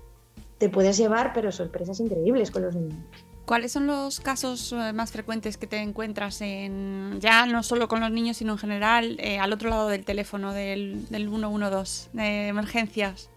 te 0.58 0.68
puedes 0.68 0.96
llevar, 0.96 1.32
pero 1.34 1.52
sorpresas 1.52 2.00
increíbles 2.00 2.50
con 2.50 2.62
los 2.62 2.74
niños. 2.74 3.04
¿Cuáles 3.44 3.72
son 3.72 3.86
los 3.88 4.20
casos 4.20 4.72
eh, 4.72 4.92
más 4.92 5.10
frecuentes 5.10 5.56
que 5.56 5.66
te 5.66 5.78
encuentras 5.78 6.40
en, 6.40 7.18
ya 7.20 7.44
no 7.46 7.62
solo 7.62 7.88
con 7.88 8.00
los 8.00 8.10
niños, 8.10 8.36
sino 8.36 8.52
en 8.52 8.58
general, 8.58 9.16
eh, 9.18 9.38
al 9.38 9.52
otro 9.52 9.68
lado 9.68 9.88
del 9.88 10.04
teléfono 10.04 10.52
del, 10.52 11.08
del 11.08 11.28
112, 11.28 12.10
de 12.12 12.48
emergencias? 12.48 13.28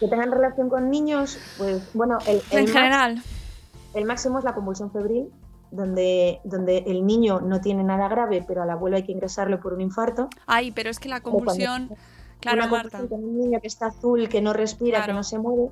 Que 0.00 0.08
tengan 0.08 0.30
relación 0.30 0.68
con 0.68 0.90
niños, 0.90 1.38
pues 1.58 1.90
bueno, 1.94 2.18
el, 2.26 2.40
el 2.50 2.58
en 2.60 2.66
general. 2.68 3.22
el 3.94 4.04
máximo 4.04 4.38
es 4.38 4.44
la 4.44 4.54
convulsión 4.54 4.90
febril, 4.90 5.28
donde, 5.70 6.40
donde 6.44 6.78
el 6.86 7.06
niño 7.06 7.40
no 7.40 7.60
tiene 7.60 7.82
nada 7.82 8.08
grave, 8.08 8.44
pero 8.46 8.62
al 8.62 8.70
abuelo 8.70 8.96
hay 8.96 9.02
que 9.04 9.12
ingresarlo 9.12 9.60
por 9.60 9.72
un 9.74 9.80
infarto. 9.80 10.28
Ay, 10.46 10.70
pero 10.72 10.90
es 10.90 10.98
que 10.98 11.08
la 11.08 11.20
convulsión, 11.20 11.90
claro, 12.40 12.58
una 12.64 12.66
Marta. 12.70 12.98
Con 13.08 13.24
un 13.24 13.38
niño 13.40 13.60
que 13.60 13.66
está 13.66 13.86
azul, 13.86 14.28
que 14.28 14.40
no 14.40 14.52
respira, 14.52 14.98
Claro. 14.98 15.12
que 15.12 15.16
no 15.16 15.24
se 15.24 15.38
mueve. 15.38 15.70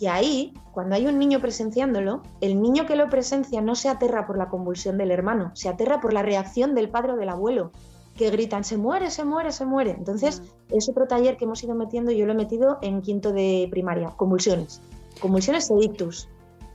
Y 0.00 0.06
ahí, 0.06 0.54
cuando 0.72 0.94
hay 0.94 1.06
un 1.06 1.18
niño 1.18 1.40
presenciándolo, 1.40 2.22
el 2.40 2.62
niño 2.62 2.86
que 2.86 2.94
lo 2.94 3.08
presencia 3.10 3.60
no 3.60 3.74
se 3.74 3.88
aterra 3.88 4.26
por 4.28 4.38
la 4.38 4.48
convulsión 4.48 4.96
del 4.96 5.10
hermano, 5.10 5.50
se 5.54 5.68
aterra 5.68 6.00
por 6.00 6.12
la 6.12 6.22
reacción 6.22 6.76
del 6.76 6.88
padre 6.88 7.12
o 7.12 7.16
del 7.16 7.28
abuelo, 7.28 7.72
que 8.18 8.30
gritan, 8.30 8.64
se 8.64 8.76
muere, 8.76 9.10
se 9.10 9.24
muere, 9.24 9.52
se 9.52 9.64
muere. 9.64 9.92
Entonces, 9.92 10.42
es 10.70 10.88
otro 10.90 11.06
taller 11.06 11.38
que 11.38 11.44
hemos 11.44 11.62
ido 11.64 11.74
metiendo, 11.74 12.10
yo 12.10 12.26
lo 12.26 12.32
he 12.32 12.36
metido 12.36 12.78
en 12.82 13.00
quinto 13.00 13.32
de 13.32 13.68
primaria, 13.70 14.10
convulsiones. 14.16 14.82
Convulsiones 15.20 15.70
e 15.70 15.74
ictus. 15.82 16.28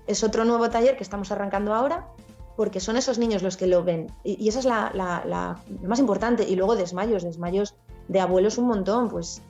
Es 0.07 0.23
otro 0.23 0.45
nuevo 0.45 0.69
taller 0.69 0.97
que 0.97 1.03
estamos 1.03 1.31
arrancando 1.31 1.73
ahora, 1.75 2.07
porque 2.55 2.79
son 2.79 2.97
esos 2.97 3.19
niños 3.19 3.43
los 3.43 3.57
que 3.57 3.67
lo 3.67 3.83
ven. 3.83 4.07
Y, 4.23 4.43
y 4.43 4.47
esa 4.47 4.59
es 4.59 4.65
la, 4.65 4.91
la, 4.95 5.23
la, 5.25 5.59
lo 5.81 5.89
más 5.89 5.99
importante. 5.99 6.47
Y 6.49 6.55
luego 6.55 6.75
desmayos, 6.75 7.23
desmayos 7.23 7.75
de 8.07 8.19
abuelos 8.19 8.57
un 8.57 8.67
montón, 8.67 9.09
pues 9.09 9.41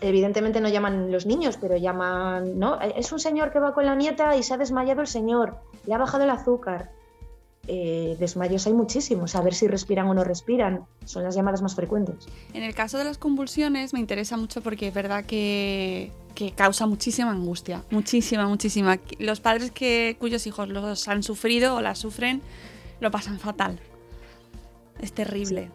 evidentemente 0.00 0.60
no 0.60 0.68
llaman 0.68 1.10
los 1.10 1.26
niños, 1.26 1.56
pero 1.60 1.76
llaman, 1.76 2.58
¿no? 2.58 2.78
Es 2.80 3.12
un 3.12 3.18
señor 3.18 3.50
que 3.50 3.60
va 3.60 3.72
con 3.72 3.86
la 3.86 3.94
nieta 3.94 4.36
y 4.36 4.42
se 4.42 4.52
ha 4.54 4.58
desmayado 4.58 5.00
el 5.00 5.06
señor, 5.06 5.58
le 5.86 5.94
ha 5.94 5.98
bajado 5.98 6.24
el 6.24 6.30
azúcar. 6.30 6.90
Eh, 7.68 8.16
desmayos 8.20 8.66
hay 8.66 8.72
muchísimos, 8.72 9.34
a 9.34 9.42
ver 9.42 9.52
si 9.52 9.66
respiran 9.66 10.06
o 10.06 10.14
no 10.14 10.22
respiran, 10.22 10.86
son 11.04 11.24
las 11.24 11.34
llamadas 11.34 11.62
más 11.62 11.74
frecuentes. 11.74 12.26
En 12.54 12.62
el 12.62 12.74
caso 12.74 12.96
de 12.96 13.04
las 13.04 13.18
convulsiones 13.18 13.92
me 13.92 13.98
interesa 13.98 14.36
mucho 14.36 14.60
porque 14.60 14.88
es 14.88 14.94
verdad 14.94 15.24
que, 15.24 16.12
que 16.34 16.52
causa 16.52 16.86
muchísima 16.86 17.32
angustia, 17.32 17.82
muchísima, 17.90 18.46
muchísima. 18.46 18.98
Los 19.18 19.40
padres 19.40 19.72
que, 19.72 20.16
cuyos 20.20 20.46
hijos 20.46 20.68
los 20.68 21.08
han 21.08 21.24
sufrido 21.24 21.74
o 21.74 21.80
las 21.80 21.98
sufren 21.98 22.40
lo 23.00 23.10
pasan 23.10 23.40
fatal. 23.40 23.80
Es 25.00 25.12
terrible. 25.12 25.70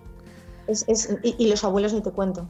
Es, 0.67 0.85
es, 0.87 1.17
y, 1.23 1.35
y 1.37 1.49
los 1.49 1.63
abuelos 1.65 1.93
ni 1.93 2.01
te 2.01 2.11
cuento, 2.11 2.47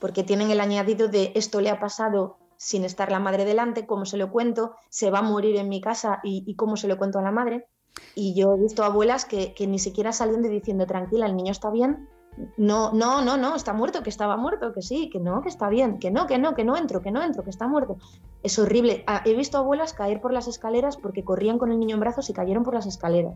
porque 0.00 0.24
tienen 0.24 0.50
el 0.50 0.60
añadido 0.60 1.06
de 1.06 1.30
esto 1.36 1.60
le 1.60 1.70
ha 1.70 1.78
pasado 1.78 2.38
sin 2.56 2.84
estar 2.84 3.12
la 3.12 3.20
madre 3.20 3.44
delante, 3.44 3.86
cómo 3.86 4.06
se 4.06 4.16
lo 4.16 4.32
cuento, 4.32 4.74
se 4.88 5.10
va 5.10 5.20
a 5.20 5.22
morir 5.22 5.56
en 5.56 5.68
mi 5.68 5.80
casa 5.80 6.20
y, 6.24 6.42
y 6.46 6.56
cómo 6.56 6.76
se 6.76 6.88
lo 6.88 6.96
cuento 6.96 7.18
a 7.18 7.22
la 7.22 7.30
madre. 7.30 7.68
Y 8.14 8.34
yo 8.34 8.54
he 8.54 8.60
visto 8.60 8.84
abuelas 8.84 9.24
que, 9.24 9.54
ni 9.66 9.78
siquiera 9.78 10.12
salen 10.12 10.42
de 10.42 10.48
diciendo, 10.48 10.86
tranquila, 10.86 11.26
el 11.26 11.36
niño 11.36 11.52
está 11.52 11.70
bien, 11.70 12.08
no, 12.56 12.92
no, 12.92 13.22
no, 13.22 13.36
no, 13.36 13.56
está 13.56 13.72
muerto, 13.72 14.02
que 14.02 14.10
estaba 14.10 14.36
muerto, 14.36 14.72
que 14.72 14.82
sí, 14.82 15.08
que 15.10 15.18
no, 15.18 15.40
que 15.42 15.48
está 15.48 15.68
bien, 15.68 15.98
que 15.98 16.10
no, 16.10 16.26
que 16.26 16.38
no, 16.38 16.54
que 16.54 16.64
no 16.64 16.76
entro, 16.76 17.00
que 17.00 17.10
no 17.10 17.22
entro, 17.22 17.42
que 17.42 17.50
está 17.50 17.66
muerto. 17.66 17.96
Es 18.42 18.58
horrible. 18.58 19.04
Ah, 19.06 19.22
he 19.24 19.34
visto 19.34 19.56
abuelas 19.58 19.94
caer 19.94 20.20
por 20.20 20.32
las 20.32 20.46
escaleras 20.46 20.96
porque 20.96 21.24
corrían 21.24 21.58
con 21.58 21.70
el 21.72 21.78
niño 21.78 21.94
en 21.94 22.00
brazos 22.00 22.28
y 22.28 22.34
cayeron 22.34 22.62
por 22.62 22.74
las 22.74 22.86
escaleras. 22.86 23.34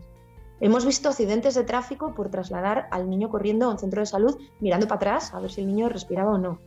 Hemos 0.61 0.85
visto 0.85 1.09
accidentes 1.09 1.55
de 1.55 1.65
tráfico 1.65 2.15
por 2.15 2.29
trasladar 2.29 2.89
al 2.91 3.09
niño 3.09 3.31
corriendo 3.31 3.67
a 3.67 3.71
un 3.71 3.79
centro 3.79 4.01
de 4.01 4.07
salud 4.07 4.39
mirando 4.61 4.87
para 4.87 4.97
atrás 4.97 5.33
a 5.33 5.41
ver 5.41 5.51
si 5.51 5.63
el 5.63 5.67
niño 5.67 5.89
respiraba 5.89 6.33
o 6.33 6.39
no. 6.39 6.59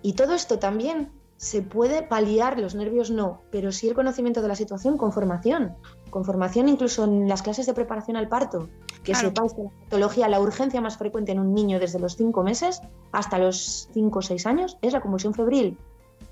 Y 0.00 0.14
todo 0.14 0.32
esto 0.32 0.58
también 0.58 1.12
se 1.36 1.62
puede 1.62 2.02
paliar, 2.02 2.58
los 2.58 2.74
nervios 2.74 3.10
no, 3.10 3.42
pero 3.50 3.72
sí 3.72 3.88
el 3.88 3.94
conocimiento 3.94 4.42
de 4.42 4.48
la 4.48 4.54
situación 4.54 4.96
con 4.96 5.12
formación, 5.12 5.74
con 6.10 6.24
formación 6.24 6.68
incluso 6.68 7.04
en 7.04 7.28
las 7.28 7.42
clases 7.42 7.66
de 7.66 7.74
preparación 7.74 8.16
al 8.16 8.28
parto, 8.28 8.68
que 9.04 9.14
sepáis 9.14 9.54
que 9.54 9.62
la 9.62 9.70
patología, 9.70 10.28
la 10.28 10.40
urgencia 10.40 10.80
más 10.80 10.96
frecuente 10.96 11.32
en 11.32 11.40
un 11.40 11.54
niño 11.54 11.78
desde 11.78 11.98
los 11.98 12.16
5 12.16 12.42
meses 12.42 12.80
hasta 13.12 13.38
los 13.38 13.88
5 13.94 14.18
o 14.18 14.22
6 14.22 14.46
años 14.46 14.78
es 14.82 14.92
la 14.92 15.00
convulsión 15.00 15.34
febril. 15.34 15.78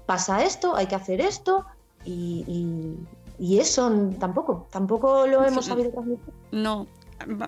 Pasa 0.06 0.44
esto, 0.44 0.74
hay 0.76 0.86
que 0.86 0.94
hacer 0.94 1.20
esto 1.20 1.64
y, 2.04 2.96
eso 3.38 3.90
tampoco, 4.18 4.66
tampoco 4.70 5.26
lo 5.26 5.44
hemos 5.44 5.66
sabido 5.66 5.90
transmitir. 5.90 6.34
No, 6.50 6.86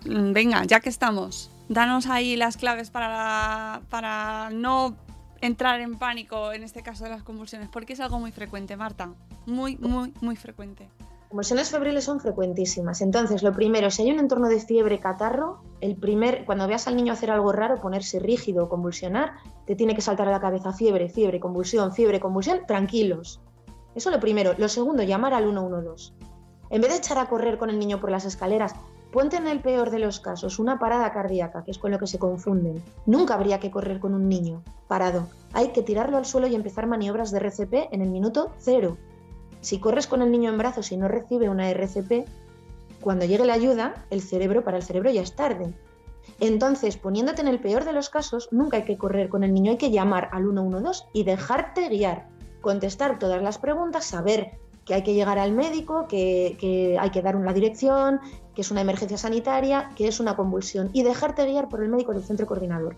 venga, 0.05 0.65
ya 0.65 0.81
que 0.81 0.89
estamos, 0.89 1.51
danos 1.69 2.07
ahí 2.07 2.37
las 2.37 2.57
claves 2.57 2.91
para, 2.91 3.83
para 3.91 4.51
no 4.51 4.95
entrar 5.41 5.81
en 5.81 5.99
pánico 5.99 6.53
en 6.53 6.63
este 6.63 6.83
caso 6.83 7.05
de 7.05 7.11
las 7.11 7.23
convulsiones? 7.23 7.69
Porque 7.69 7.95
es 7.95 8.01
algo 8.01 8.19
muy 8.19 8.33
frecuente, 8.33 8.77
Marta. 8.77 9.11
Muy, 9.47 9.77
muy, 9.77 10.13
muy 10.21 10.37
frecuente. 10.37 10.89
Convulsiones 11.31 11.71
febriles 11.71 12.03
son 12.03 12.19
frecuentísimas. 12.19 13.01
Entonces, 13.01 13.45
lo 13.45 13.53
primero, 13.53 13.89
si 13.93 14.03
hay 14.03 14.11
un 14.11 14.19
entorno 14.19 14.49
de 14.49 14.59
fiebre, 14.59 14.99
catarro, 14.99 15.63
el 15.81 15.95
primer, 15.95 16.45
cuando 16.45 16.67
veas 16.67 16.89
al 16.89 16.97
niño 16.97 17.13
hacer 17.13 17.31
algo 17.31 17.53
raro, 17.53 17.81
ponerse 17.81 18.19
rígido 18.19 18.65
o 18.65 18.69
convulsionar, 18.69 19.35
te 19.65 19.77
tiene 19.77 19.95
que 19.95 20.01
saltar 20.01 20.27
a 20.27 20.33
la 20.33 20.41
cabeza 20.41 20.73
fiebre, 20.73 21.09
fiebre, 21.09 21.39
convulsión, 21.39 21.93
fiebre, 21.93 22.19
convulsión, 22.19 22.67
tranquilos. 22.67 23.41
Eso 23.95 24.11
lo 24.11 24.19
primero. 24.19 24.55
Lo 24.59 24.69
segundo, 24.69 25.05
llamar 25.05 25.33
al 25.33 25.45
112. 25.45 26.15
En 26.71 26.81
vez 26.81 26.91
de 26.91 26.97
echar 26.97 27.19
a 27.19 27.29
correr 27.29 27.59
con 27.59 27.71
el 27.71 27.79
niño 27.79 28.01
por 28.01 28.11
las 28.11 28.25
escaleras, 28.25 28.75
Ponte 29.13 29.37
en 29.37 29.49
el 29.49 29.61
peor 29.61 29.91
de 29.91 29.99
los 29.99 30.21
casos 30.21 30.61
una 30.61 30.79
parada 30.79 31.13
cardíaca, 31.13 31.65
que 31.65 31.73
es 31.73 31.79
con 31.79 31.91
lo 31.91 31.99
que 31.99 32.07
se 32.07 32.21
confunden. 32.21 32.81
Nunca 33.07 33.35
habría 33.35 33.59
que 33.59 33.73
correr 33.73 33.99
con 33.99 34.15
un 34.15 34.29
niño 34.29 34.63
parado. 34.87 35.27
Hay 35.53 35.73
que 35.73 35.83
tirarlo 35.83 36.17
al 36.17 36.25
suelo 36.25 36.47
y 36.47 36.55
empezar 36.55 36.87
maniobras 36.87 37.33
de 37.33 37.39
RCP 37.39 37.93
en 37.93 38.03
el 38.03 38.11
minuto 38.11 38.53
cero. 38.59 38.99
Si 39.61 39.79
corres 39.79 40.07
con 40.07 40.23
el 40.23 40.31
niño 40.31 40.51
en 40.51 40.59
brazos 40.59 40.91
y 40.93 40.97
no 40.97 41.09
recibe 41.09 41.49
una 41.49 41.71
RCP, 41.71 42.27
cuando 43.01 43.25
llegue 43.25 43.45
la 43.45 43.55
ayuda, 43.55 44.07
el 44.11 44.21
cerebro 44.21 44.63
para 44.65 44.77
el 44.77 44.83
cerebro 44.83 45.11
ya 45.11 45.23
es 45.23 45.35
tarde. 45.35 45.73
Entonces, 46.39 46.97
poniéndote 46.97 47.41
en 47.41 47.49
el 47.49 47.61
peor 47.61 47.85
de 47.85 47.93
los 47.93 48.11
casos, 48.11 48.49
nunca 48.51 48.79
hay 48.79 48.85
que 48.85 48.99
correr 48.99 49.29
con 49.29 49.45
el 49.45 49.53
niño, 49.53 49.73
hay 49.73 49.79
que 49.79 49.91
llamar 49.91 50.29
al 50.33 50.45
112 50.45 51.05
y 51.13 51.25
dejarte 51.25 51.89
guiar, 51.89 52.29
contestar 52.61 53.19
todas 53.19 53.43
las 53.43 53.59
preguntas, 53.59 54.05
saber 54.05 54.59
que 54.85 54.95
hay 54.95 55.03
que 55.03 55.15
llegar 55.15 55.39
al 55.39 55.53
médico, 55.53 56.07
que, 56.09 56.97
hay 56.99 57.11
que 57.11 57.23
dar 57.23 57.37
una 57.37 57.53
dirección, 57.53 58.21
que 58.55 58.63
es 58.63 58.71
una 58.71 58.81
emergencia 58.81 59.19
sanitaria, 59.19 59.91
que 59.97 60.09
es 60.09 60.21
una 60.21 60.37
convulsión 60.37 60.91
y 60.93 61.03
dejarte 61.03 61.45
guiar 61.47 61.69
por 61.69 61.83
el 61.83 61.89
médico 61.89 62.13
del 62.13 62.25
centro 62.25 62.47
coordinador. 62.47 62.97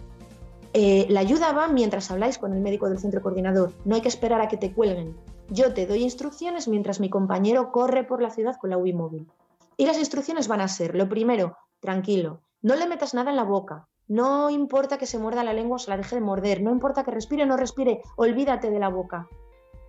Eh, 0.75 1.07
la 1.11 1.20
ayuda 1.20 1.53
va 1.53 1.68
mientras 1.68 2.11
habláis 2.11 2.38
con 2.38 2.55
el 2.55 2.61
médico 2.61 2.88
del 2.88 2.98
centro 2.98 3.20
coordinador, 3.20 3.72
no 3.85 3.94
hay 3.94 4.01
que 4.01 4.09
esperar 4.09 4.40
a 4.40 4.48
que 4.48 4.57
te 4.57 4.72
cuelguen. 4.72 5.14
Yo 5.48 5.74
te 5.74 5.87
doy 5.87 6.02
instrucciones 6.02 6.68
mientras 6.68 7.00
mi 7.00 7.11
compañero 7.11 7.72
corre 7.72 8.05
por 8.05 8.22
la 8.22 8.31
ciudad 8.31 8.57
con 8.61 8.70
la 8.70 8.78
UBI 8.78 8.92
móvil. 8.92 9.31
Y 9.76 9.87
las 9.87 9.98
instrucciones 9.98 10.48
van 10.48 10.61
a 10.61 10.68
ser, 10.68 10.94
lo 10.94 11.09
primero, 11.09 11.57
tranquilo, 11.81 12.40
no 12.62 12.76
le 12.76 12.87
metas 12.87 13.14
nada 13.14 13.31
en 13.31 13.37
la 13.37 13.44
boca, 13.44 13.88
no 14.09 14.50
importa 14.50 14.98
que 14.98 15.07
se 15.07 15.18
muerda 15.18 15.44
la 15.44 15.55
lengua 15.55 15.76
o 15.76 15.78
se 15.78 15.90
la 15.90 15.96
deje 15.96 16.16
de 16.16 16.20
morder, 16.22 16.62
no 16.62 16.70
importa 16.70 17.05
que 17.05 17.11
respire 17.11 17.44
o 17.44 17.46
no 17.46 17.57
respire, 17.57 18.02
olvídate 18.16 18.70
de 18.70 18.78
la 18.78 18.88
boca 18.88 19.28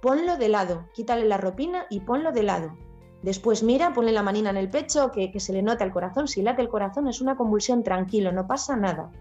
ponlo 0.03 0.35
de 0.35 0.49
lado, 0.49 0.89
quítale 0.93 1.25
la 1.25 1.37
ropina 1.37 1.85
y 1.89 2.01
ponlo 2.01 2.33
de 2.33 2.43
lado. 2.43 2.75
Después 3.21 3.63
mira, 3.63 3.93
ponle 3.93 4.11
la 4.11 4.21
manina 4.21 4.49
en 4.49 4.57
el 4.57 4.69
pecho, 4.69 5.13
que, 5.13 5.31
se 5.39 5.53
le 5.53 5.63
nota 5.63 5.85
el 5.85 5.93
corazón. 5.93 6.27
Si 6.27 6.41
late 6.41 6.61
el 6.61 6.67
corazón 6.67 7.07
es 7.07 7.21
una 7.21 7.37
convulsión, 7.37 7.83
tranquilo, 7.83 8.33
no 8.33 8.45
pasa 8.45 8.75
nada. 8.75 9.11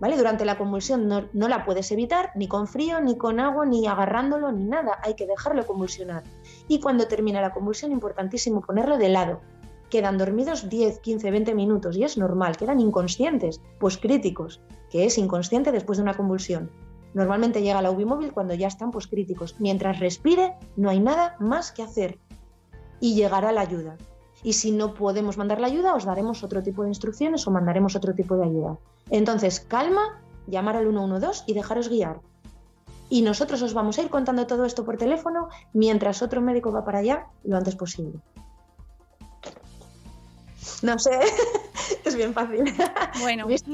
Durante 0.00 0.44
la 0.44 0.58
convulsión 0.58 1.08
no, 1.08 1.48
la 1.48 1.64
puedes 1.64 1.90
evitar 1.90 2.30
ni 2.34 2.46
con 2.46 2.66
frío, 2.66 3.00
ni 3.00 3.16
con 3.16 3.40
agua, 3.40 3.66
ni 3.66 3.86
agarrándolo, 3.86 4.52
ni 4.52 4.64
nada. 4.64 4.98
Hay 5.02 5.14
que 5.14 5.26
dejarlo 5.26 5.66
convulsionar. 5.66 6.22
Y 6.68 6.80
cuando 6.80 7.08
termina 7.08 7.40
la 7.40 7.52
convulsión, 7.52 7.92
importantísimo 7.92 8.60
ponerlo 8.60 8.96
de 8.96 9.08
lado. 9.08 9.40
Quedan 9.90 10.18
dormidos 10.18 10.68
10, 10.68 11.00
15, 11.00 11.30
20 11.30 11.54
minutos 11.54 11.96
y 11.96 12.04
es 12.04 12.18
normal, 12.18 12.56
quedan 12.56 12.78
inconscientes, 12.78 13.62
pues 13.80 13.96
críticos, 13.96 14.60
que 14.90 15.06
es 15.06 15.16
inconsciente 15.16 15.72
después 15.72 15.96
de 15.96 16.02
una 16.02 16.14
convulsión. 16.14 16.70
Normalmente 17.14 17.62
llega 17.62 17.82
la 17.82 17.90
UBI 17.90 18.04
móvil 18.04 18.32
cuando 18.32 18.54
ya 18.54 18.68
están 18.68 18.90
pues, 18.90 19.06
críticos. 19.06 19.56
Mientras 19.58 19.98
respire, 19.98 20.54
no 20.76 20.90
hay 20.90 21.00
nada 21.00 21.36
más 21.40 21.72
que 21.72 21.82
hacer. 21.82 22.18
Y 23.00 23.14
llegará 23.14 23.50
la 23.52 23.62
ayuda. 23.62 23.96
Y 24.42 24.52
si 24.52 24.70
no 24.70 24.94
podemos 24.94 25.36
mandar 25.36 25.60
la 25.60 25.66
ayuda, 25.66 25.94
os 25.94 26.04
daremos 26.04 26.44
otro 26.44 26.62
tipo 26.62 26.82
de 26.82 26.88
instrucciones 26.88 27.46
o 27.46 27.50
mandaremos 27.50 27.96
otro 27.96 28.14
tipo 28.14 28.36
de 28.36 28.44
ayuda. 28.44 28.78
Entonces, 29.10 29.60
calma, 29.60 30.20
llamar 30.46 30.76
al 30.76 30.88
112 30.88 31.44
y 31.46 31.54
dejaros 31.54 31.88
guiar. 31.88 32.20
Y 33.10 33.22
nosotros 33.22 33.62
os 33.62 33.74
vamos 33.74 33.98
a 33.98 34.02
ir 34.02 34.10
contando 34.10 34.46
todo 34.46 34.64
esto 34.64 34.84
por 34.84 34.98
teléfono 34.98 35.48
mientras 35.72 36.22
otro 36.22 36.40
médico 36.40 36.72
va 36.72 36.84
para 36.84 36.98
allá 36.98 37.26
lo 37.44 37.56
antes 37.56 37.74
posible. 37.74 38.20
No 40.82 40.98
sé, 40.98 41.10
es 42.04 42.16
bien 42.16 42.32
fácil. 42.32 42.64
Bueno, 43.20 43.48
es 43.48 43.64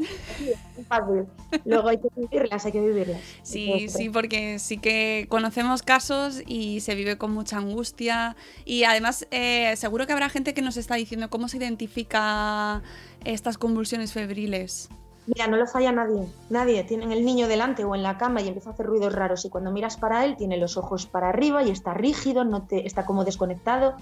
fácil. 0.88 1.26
Luego 1.64 1.88
hay 1.88 1.98
que 1.98 2.08
vivirlas, 2.16 2.64
hay 2.64 2.72
que 2.72 2.80
vivirlas. 2.80 3.20
Sí, 3.42 3.88
sí, 3.88 4.08
porque 4.10 4.58
sí 4.58 4.78
que 4.78 5.26
conocemos 5.28 5.82
casos 5.82 6.42
y 6.46 6.80
se 6.80 6.94
vive 6.94 7.18
con 7.18 7.32
mucha 7.32 7.58
angustia. 7.58 8.36
Y 8.64 8.84
además, 8.84 9.26
eh, 9.30 9.74
seguro 9.76 10.06
que 10.06 10.12
habrá 10.12 10.28
gente 10.28 10.54
que 10.54 10.62
nos 10.62 10.76
está 10.76 10.94
diciendo 10.94 11.30
cómo 11.30 11.48
se 11.48 11.58
identifica 11.58 12.82
estas 13.24 13.58
convulsiones 13.58 14.12
febriles. 14.12 14.88
Mira, 15.26 15.46
no 15.46 15.56
lo 15.56 15.66
falla 15.66 15.92
nadie. 15.92 16.26
Nadie. 16.50 16.84
Tienen 16.84 17.12
el 17.12 17.24
niño 17.24 17.48
delante 17.48 17.84
o 17.84 17.94
en 17.94 18.02
la 18.02 18.18
cama 18.18 18.42
y 18.42 18.48
empieza 18.48 18.70
a 18.70 18.72
hacer 18.74 18.86
ruidos 18.86 19.14
raros. 19.14 19.44
Y 19.44 19.50
cuando 19.50 19.70
miras 19.70 19.96
para 19.96 20.24
él, 20.24 20.36
tiene 20.36 20.58
los 20.58 20.76
ojos 20.76 21.06
para 21.06 21.30
arriba 21.30 21.62
y 21.62 21.70
está 21.70 21.94
rígido, 21.94 22.44
no 22.44 22.66
te, 22.66 22.86
está 22.86 23.06
como 23.06 23.24
desconectado. 23.24 23.96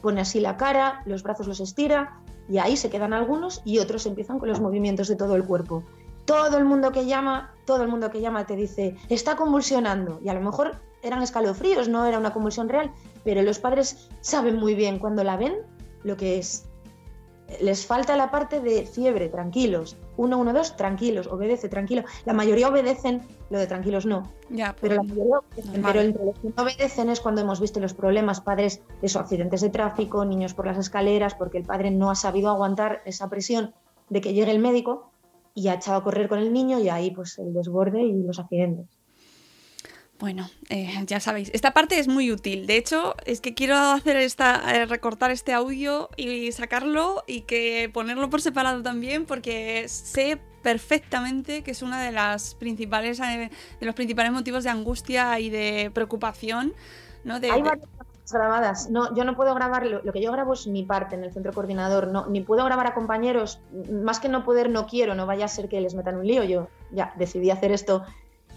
Pone 0.00 0.20
así 0.20 0.38
la 0.38 0.56
cara, 0.56 1.02
los 1.06 1.24
brazos 1.24 1.48
los 1.48 1.58
estira 1.58 2.20
y 2.48 2.58
ahí 2.58 2.76
se 2.76 2.90
quedan 2.90 3.12
algunos 3.12 3.62
y 3.64 3.78
otros 3.78 4.06
empiezan 4.06 4.38
con 4.38 4.48
los 4.48 4.60
movimientos 4.60 5.08
de 5.08 5.16
todo 5.16 5.36
el 5.36 5.44
cuerpo. 5.44 5.82
Todo 6.24 6.58
el 6.58 6.64
mundo 6.64 6.92
que 6.92 7.06
llama, 7.06 7.54
todo 7.64 7.82
el 7.82 7.88
mundo 7.88 8.10
que 8.10 8.20
llama 8.20 8.46
te 8.46 8.56
dice, 8.56 8.96
está 9.08 9.36
convulsionando. 9.36 10.20
Y 10.22 10.28
a 10.28 10.34
lo 10.34 10.40
mejor 10.40 10.76
eran 11.02 11.22
escalofríos, 11.22 11.88
no 11.88 12.04
era 12.06 12.18
una 12.18 12.32
convulsión 12.32 12.68
real, 12.68 12.90
pero 13.24 13.42
los 13.42 13.58
padres 13.58 14.08
saben 14.20 14.56
muy 14.56 14.74
bien 14.74 14.98
cuando 14.98 15.24
la 15.24 15.36
ven 15.36 15.54
lo 16.04 16.16
que 16.16 16.38
es 16.38 16.68
les 17.60 17.86
falta 17.86 18.16
la 18.16 18.30
parte 18.30 18.60
de 18.60 18.84
fiebre, 18.86 19.28
tranquilos. 19.28 19.96
112, 20.26 20.74
tranquilos, 20.76 21.28
obedece, 21.28 21.68
tranquilo. 21.68 22.02
La 22.24 22.32
mayoría 22.32 22.68
obedecen, 22.68 23.22
lo 23.50 23.58
de 23.58 23.66
tranquilos 23.66 24.04
no. 24.04 24.30
Ya, 24.50 24.74
pero 24.80 24.96
la 24.96 25.02
mayoría 25.04 25.38
obedecen. 25.38 25.82
Pero 25.82 26.00
entre 26.00 26.24
los 26.24 26.38
que 26.40 26.48
no 26.48 26.62
obedecen 26.62 27.08
es 27.08 27.20
cuando 27.20 27.40
hemos 27.40 27.60
visto 27.60 27.78
los 27.78 27.94
problemas, 27.94 28.40
padres, 28.40 28.82
eso, 29.00 29.20
accidentes 29.20 29.60
de 29.60 29.70
tráfico, 29.70 30.24
niños 30.24 30.54
por 30.54 30.66
las 30.66 30.78
escaleras, 30.78 31.34
porque 31.34 31.58
el 31.58 31.64
padre 31.64 31.90
no 31.92 32.10
ha 32.10 32.16
sabido 32.16 32.50
aguantar 32.50 33.02
esa 33.04 33.30
presión 33.30 33.74
de 34.08 34.20
que 34.20 34.34
llegue 34.34 34.50
el 34.50 34.58
médico 34.58 35.12
y 35.54 35.68
ha 35.68 35.74
echado 35.74 35.98
a 35.98 36.04
correr 36.04 36.28
con 36.28 36.40
el 36.40 36.52
niño 36.52 36.80
y 36.80 36.88
ahí 36.88 37.10
pues 37.12 37.38
el 37.38 37.52
desborde 37.52 38.02
y 38.02 38.22
los 38.22 38.38
accidentes. 38.40 38.97
Bueno, 40.18 40.48
eh, 40.68 40.92
ya 41.06 41.20
sabéis, 41.20 41.50
esta 41.54 41.72
parte 41.72 41.98
es 41.98 42.08
muy 42.08 42.32
útil. 42.32 42.66
De 42.66 42.76
hecho, 42.76 43.14
es 43.24 43.40
que 43.40 43.54
quiero 43.54 43.76
hacer 43.76 44.16
esta, 44.16 44.74
eh, 44.74 44.84
recortar 44.86 45.30
este 45.30 45.52
audio 45.52 46.10
y 46.16 46.50
sacarlo 46.50 47.22
y 47.28 47.42
que 47.42 47.88
ponerlo 47.94 48.28
por 48.28 48.40
separado 48.40 48.82
también, 48.82 49.26
porque 49.26 49.86
sé 49.86 50.40
perfectamente 50.62 51.62
que 51.62 51.70
es 51.70 51.82
una 51.82 52.02
de 52.02 52.10
las 52.10 52.56
principales, 52.56 53.20
eh, 53.20 53.50
de 53.78 53.86
los 53.86 53.94
principales 53.94 54.32
motivos 54.32 54.64
de 54.64 54.70
angustia 54.70 55.38
y 55.38 55.50
de 55.50 55.92
preocupación. 55.94 56.74
¿no? 57.22 57.34
Hay 57.36 57.62
varias 57.62 57.88
grabadas. 58.32 58.90
No, 58.90 59.14
yo 59.14 59.22
no 59.22 59.36
puedo 59.36 59.54
grabar, 59.54 59.86
lo, 59.86 60.02
lo, 60.02 60.12
que 60.12 60.20
yo 60.20 60.32
grabo 60.32 60.54
es 60.54 60.66
mi 60.66 60.82
parte 60.82 61.14
en 61.14 61.22
el 61.22 61.32
centro 61.32 61.52
coordinador. 61.52 62.08
No, 62.08 62.26
ni 62.26 62.40
puedo 62.40 62.64
grabar 62.64 62.88
a 62.88 62.94
compañeros. 62.94 63.60
Más 64.02 64.18
que 64.18 64.28
no 64.28 64.44
poder, 64.44 64.68
no 64.68 64.88
quiero. 64.88 65.14
No 65.14 65.26
vaya 65.26 65.44
a 65.44 65.48
ser 65.48 65.68
que 65.68 65.80
les 65.80 65.94
metan 65.94 66.16
un 66.16 66.26
lío. 66.26 66.42
Yo 66.42 66.66
ya 66.90 67.14
decidí 67.16 67.52
hacer 67.52 67.70
esto 67.70 68.04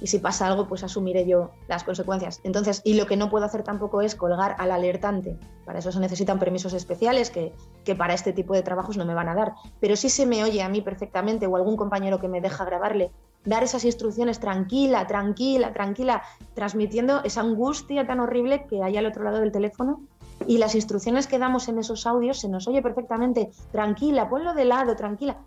y 0.02 0.08
si 0.08 0.20
pasa 0.20 0.48
algo, 0.48 0.68
pues 0.68 0.84
asumiré 0.84 1.28
yo 1.28 1.52
las 1.68 1.84
consecuencias. 1.84 2.42
Entonces, 2.44 2.82
y 2.84 2.96
lo 2.96 3.06
que 3.06 3.16
no 3.16 3.30
puedo 3.30 3.46
hacer 3.46 3.64
tampoco 3.64 4.02
es 4.02 4.16
colgar 4.16 4.56
al 4.58 4.72
alertante. 4.72 5.38
Para 5.64 5.80
eso 5.80 5.92
se 5.92 6.00
necesitan 6.00 6.40
permisos 6.40 6.74
especiales 6.74 7.30
que, 7.30 7.54
que, 7.86 7.96
para 7.96 8.16
este 8.16 8.34
tipo 8.34 8.54
de 8.54 8.64
trabajos 8.64 8.98
no 8.98 9.06
me 9.06 9.14
van 9.14 9.30
a 9.30 9.36
dar. 9.36 9.54
Pero 9.80 9.96
si 9.96 10.10
se 10.10 10.26
me 10.26 10.44
oye 10.44 10.64
a 10.64 10.70
mí 10.70 10.82
perfectamente 10.82 11.46
o 11.46 11.56
algún 11.56 11.78
compañero 11.78 12.20
que 12.20 12.28
me 12.28 12.42
deja 12.42 12.66
grabarle 12.66 13.12
dar 13.46 13.64
esas 13.64 13.86
instrucciones 13.86 14.40
tranquila, 14.40 15.08
tranquila, 15.08 15.74
tranquila, 15.74 16.24
transmitiendo 16.54 17.24
esa 17.24 17.42
angustia 17.42 18.06
tan 18.06 18.20
horrible 18.20 18.66
que 18.68 18.84
hay 18.84 18.98
al 18.98 19.06
otro 19.06 19.24
lado 19.24 19.40
del 19.40 19.52
teléfono. 19.52 20.02
Y 20.48 20.58
las 20.58 20.74
instrucciones 20.74 21.28
que 21.28 21.38
damos 21.38 21.68
en 21.68 21.78
esos 21.78 22.08
audios 22.08 22.40
se 22.40 22.50
nos 22.50 22.68
oye 22.68 22.82
perfectamente, 22.82 23.52
tranquila, 23.72 24.28
ponlo 24.28 24.56
de 24.56 24.66
lado, 24.66 24.96
tranquila. 24.96 25.38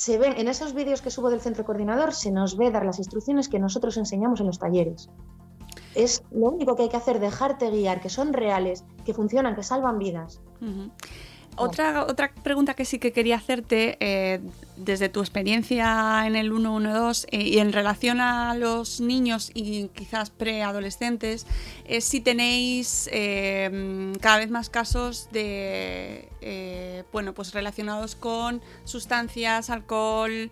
Se 0.00 0.16
ven 0.16 0.32
en 0.38 0.48
esos 0.48 0.72
vídeos 0.72 1.02
que 1.02 1.10
subo 1.10 1.28
del 1.28 1.42
centro 1.42 1.62
coordinador, 1.62 2.14
se 2.14 2.30
nos 2.30 2.56
ve 2.56 2.70
dar 2.70 2.86
las 2.86 2.96
instrucciones 2.96 3.50
que 3.50 3.58
nosotros 3.58 3.98
enseñamos 3.98 4.40
en 4.40 4.46
los 4.46 4.58
talleres. 4.58 5.10
Es 5.94 6.22
lo 6.30 6.48
único 6.48 6.74
que 6.74 6.84
hay 6.84 6.88
que 6.88 6.96
hacer, 6.96 7.20
dejarte 7.20 7.70
guiar, 7.70 8.00
que 8.00 8.08
son 8.08 8.32
reales, 8.32 8.86
que 9.04 9.12
funcionan, 9.12 9.54
que 9.54 9.62
salvan 9.62 9.98
vidas. 9.98 10.40
Otra, 11.56 12.04
otra 12.04 12.32
pregunta 12.42 12.74
que 12.74 12.84
sí 12.84 12.98
que 12.98 13.12
quería 13.12 13.36
hacerte, 13.36 13.96
eh, 14.00 14.40
desde 14.76 15.08
tu 15.10 15.20
experiencia 15.20 16.26
en 16.26 16.36
el 16.36 16.50
112 16.50 17.28
eh, 17.30 17.42
y 17.42 17.58
en 17.58 17.72
relación 17.72 18.20
a 18.20 18.54
los 18.54 19.00
niños 19.00 19.50
y 19.52 19.88
quizás 19.88 20.30
preadolescentes, 20.30 21.46
es 21.84 22.04
si 22.04 22.20
tenéis 22.20 23.10
eh, 23.12 24.12
cada 24.20 24.38
vez 24.38 24.50
más 24.50 24.70
casos 24.70 25.28
de, 25.32 27.04
bueno, 27.12 27.34
pues 27.34 27.52
relacionados 27.52 28.14
con 28.14 28.62
sustancias, 28.84 29.68
alcohol, 29.68 30.50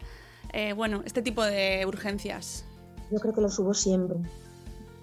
bueno, 0.76 1.02
este 1.06 1.22
tipo 1.22 1.42
de 1.42 1.86
urgencias. 1.86 2.64
Yo 3.10 3.18
creo 3.18 3.32
que 3.32 3.40
los 3.40 3.58
hubo 3.58 3.72
siempre 3.72 4.18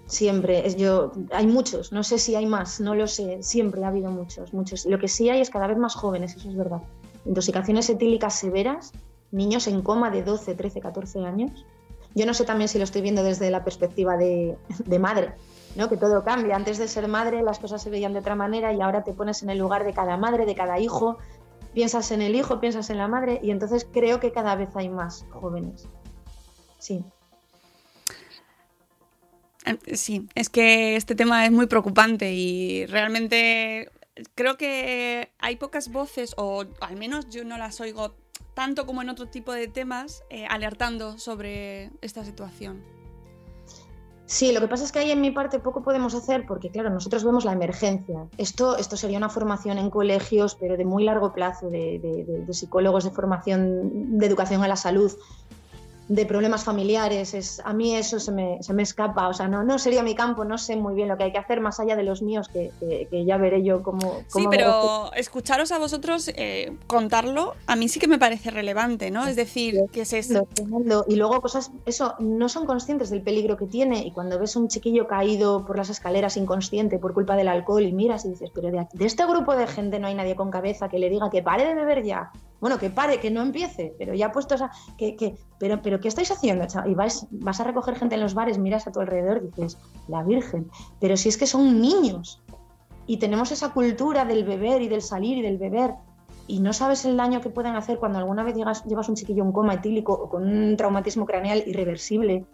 siempre. 0.06 0.68
Yo, 0.76 1.12
hay 1.32 1.46
muchos, 1.46 1.92
no 1.92 2.02
sé 2.02 2.18
si 2.18 2.34
hay 2.34 2.46
más, 2.46 2.80
no 2.80 2.94
lo 2.94 3.06
sé, 3.06 3.42
siempre 3.42 3.84
ha 3.84 3.88
habido 3.88 4.10
muchos, 4.10 4.52
muchos. 4.54 4.86
Lo 4.86 4.98
que 4.98 5.08
sí 5.08 5.28
hay 5.28 5.40
es 5.40 5.50
cada 5.50 5.66
vez 5.66 5.76
más 5.76 5.94
jóvenes, 5.94 6.36
eso 6.36 6.48
es 6.48 6.56
verdad. 6.56 6.82
Intoxicaciones 7.24 7.90
etílicas 7.90 8.34
severas, 8.34 8.92
niños 9.32 9.66
en 9.66 9.82
coma 9.82 10.10
de 10.10 10.22
12, 10.22 10.54
13, 10.54 10.80
14 10.80 11.24
años. 11.24 11.66
Yo 12.14 12.24
no 12.24 12.32
sé 12.32 12.44
también 12.44 12.68
si 12.68 12.78
lo 12.78 12.84
estoy 12.84 13.02
viendo 13.02 13.22
desde 13.22 13.50
la 13.50 13.62
perspectiva 13.62 14.16
de, 14.16 14.56
de 14.84 14.98
madre, 14.98 15.34
¿no? 15.74 15.88
que 15.88 15.96
todo 15.96 16.24
cambia. 16.24 16.56
Antes 16.56 16.78
de 16.78 16.88
ser 16.88 17.08
madre 17.08 17.42
las 17.42 17.58
cosas 17.58 17.82
se 17.82 17.90
veían 17.90 18.14
de 18.14 18.20
otra 18.20 18.34
manera 18.34 18.72
y 18.72 18.80
ahora 18.80 19.04
te 19.04 19.12
pones 19.12 19.42
en 19.42 19.50
el 19.50 19.58
lugar 19.58 19.84
de 19.84 19.92
cada 19.92 20.16
madre, 20.16 20.46
de 20.46 20.54
cada 20.54 20.78
hijo, 20.78 21.18
piensas 21.74 22.10
en 22.12 22.22
el 22.22 22.34
hijo, 22.34 22.58
piensas 22.58 22.88
en 22.88 22.96
la 22.96 23.08
madre 23.08 23.38
y 23.42 23.50
entonces 23.50 23.86
creo 23.92 24.18
que 24.18 24.32
cada 24.32 24.56
vez 24.56 24.74
hay 24.76 24.88
más 24.88 25.26
jóvenes. 25.30 25.86
Sí. 26.78 27.04
Sí, 29.92 30.28
es 30.34 30.48
que 30.48 30.96
este 30.96 31.14
tema 31.14 31.44
es 31.44 31.52
muy 31.52 31.66
preocupante 31.66 32.32
y 32.32 32.86
realmente 32.86 33.90
creo 34.34 34.56
que 34.56 35.32
hay 35.38 35.56
pocas 35.56 35.90
voces, 35.90 36.34
o 36.36 36.64
al 36.80 36.96
menos 36.96 37.28
yo 37.30 37.44
no 37.44 37.58
las 37.58 37.80
oigo 37.80 38.14
tanto 38.54 38.86
como 38.86 39.02
en 39.02 39.10
otro 39.10 39.26
tipo 39.26 39.52
de 39.52 39.68
temas, 39.68 40.22
eh, 40.30 40.46
alertando 40.48 41.18
sobre 41.18 41.90
esta 42.00 42.24
situación. 42.24 42.82
Sí, 44.24 44.52
lo 44.52 44.60
que 44.60 44.66
pasa 44.66 44.84
es 44.84 44.90
que 44.90 44.98
ahí 44.98 45.10
en 45.12 45.20
mi 45.20 45.30
parte 45.30 45.60
poco 45.60 45.84
podemos 45.84 46.14
hacer 46.14 46.46
porque, 46.48 46.70
claro, 46.70 46.90
nosotros 46.90 47.22
vemos 47.22 47.44
la 47.44 47.52
emergencia. 47.52 48.26
Esto, 48.38 48.76
esto 48.76 48.96
sería 48.96 49.18
una 49.18 49.28
formación 49.28 49.78
en 49.78 49.88
colegios, 49.88 50.56
pero 50.58 50.76
de 50.76 50.84
muy 50.84 51.04
largo 51.04 51.32
plazo, 51.32 51.70
de 51.70 52.44
psicólogos 52.50 53.04
de 53.04 53.10
formación 53.10 54.18
de 54.18 54.26
educación 54.26 54.64
a 54.64 54.68
la 54.68 54.76
salud 54.76 55.12
de 56.08 56.26
problemas 56.26 56.64
familiares. 56.64 57.34
Es, 57.34 57.60
a 57.64 57.72
mí 57.72 57.94
eso 57.94 58.20
se 58.20 58.32
me, 58.32 58.62
se 58.62 58.72
me, 58.72 58.82
escapa, 58.82 59.28
o 59.28 59.34
sea, 59.34 59.48
no, 59.48 59.64
no 59.64 59.78
sería 59.78 60.02
mi 60.02 60.14
campo, 60.14 60.44
no 60.44 60.58
sé 60.58 60.76
muy 60.76 60.94
bien 60.94 61.08
lo 61.08 61.16
que 61.16 61.24
hay 61.24 61.32
que 61.32 61.38
hacer 61.38 61.60
más 61.60 61.80
allá 61.80 61.96
de 61.96 62.04
los 62.04 62.22
míos, 62.22 62.48
que, 62.48 62.70
que, 62.80 63.24
ya 63.24 63.36
veré 63.36 63.62
yo 63.62 63.82
cómo... 63.82 64.20
sí, 64.28 64.46
pero 64.50 65.12
escucharos 65.14 65.72
a 65.72 65.78
vosotros 65.78 66.30
eh, 66.36 66.76
contarlo, 66.86 67.54
a 67.66 67.76
mí 67.76 67.88
sí 67.88 67.98
que 67.98 68.08
me 68.08 68.18
parece 68.18 68.50
relevante, 68.50 69.10
¿no? 69.10 69.26
Es 69.26 69.36
decir, 69.36 69.80
que 69.92 70.02
es 70.02 70.12
eso. 70.12 70.46
Y 71.08 71.16
luego 71.16 71.40
cosas, 71.40 71.72
eso, 71.86 72.14
no 72.18 72.48
son 72.48 72.66
conscientes 72.66 73.10
del 73.10 73.22
peligro 73.22 73.56
que 73.56 73.66
tiene 73.66 74.04
y 74.06 74.12
cuando 74.12 74.38
ves 74.38 74.54
un 74.56 74.68
chiquillo 74.68 75.06
caído 75.08 75.66
por 75.66 75.76
las 75.76 75.90
escaleras 75.90 76.36
inconsciente 76.36 76.98
por 76.98 77.14
culpa 77.14 77.36
del 77.36 77.48
alcohol 77.48 77.82
y 77.82 77.92
miras 77.92 78.24
y 78.24 78.30
dices, 78.30 78.50
pero 78.54 78.70
de, 78.70 78.86
de 78.92 79.04
este 79.04 79.26
grupo 79.26 79.56
de 79.56 79.66
gente 79.66 79.98
no 79.98 80.06
hay 80.06 80.14
nadie 80.14 80.36
con 80.36 80.50
cabeza 80.50 80.88
que 80.88 80.98
le 80.98 81.10
diga 81.10 81.30
que 81.30 81.42
pare 81.42 81.66
de 81.66 81.74
beber 81.74 82.04
ya, 82.04 82.30
bueno, 82.60 82.78
que 82.78 82.90
pare, 82.90 83.20
que 83.20 83.30
no 83.30 83.42
empiece, 83.42 83.94
pero 83.98 84.14
ya 84.14 84.32
puestos 84.32 84.62
a... 84.62 84.70
Que, 84.96 85.16
que, 85.16 85.36
pero, 85.58 85.80
pero, 85.82 86.00
¿qué 86.00 86.08
estáis 86.08 86.30
haciendo? 86.30 86.66
Y 86.86 86.94
vas, 86.94 87.26
vas 87.30 87.60
a 87.60 87.64
recoger 87.64 87.96
gente 87.96 88.14
en 88.14 88.22
los 88.22 88.34
bares, 88.34 88.58
miras 88.58 88.86
a 88.86 88.92
tu 88.92 89.00
alrededor 89.00 89.42
dices, 89.42 89.78
la 90.08 90.22
Virgen, 90.22 90.70
pero 91.00 91.16
si 91.16 91.28
es 91.28 91.36
que 91.36 91.46
son 91.46 91.80
niños 91.80 92.42
y 93.06 93.18
tenemos 93.18 93.52
esa 93.52 93.72
cultura 93.72 94.24
del 94.24 94.44
beber 94.44 94.82
y 94.82 94.88
del 94.88 95.02
salir 95.02 95.38
y 95.38 95.42
del 95.42 95.58
beber 95.58 95.94
y 96.48 96.60
no 96.60 96.72
sabes 96.72 97.04
el 97.04 97.16
daño 97.16 97.40
que 97.40 97.50
pueden 97.50 97.74
hacer 97.74 97.98
cuando 97.98 98.18
alguna 98.18 98.44
vez 98.44 98.54
llegas, 98.54 98.84
llevas 98.84 99.08
un 99.08 99.16
chiquillo 99.16 99.44
en 99.44 99.52
coma 99.52 99.74
etílico 99.74 100.12
o 100.12 100.28
con 100.28 100.46
un 100.46 100.76
traumatismo 100.76 101.26
craneal 101.26 101.62
irreversible 101.66 102.44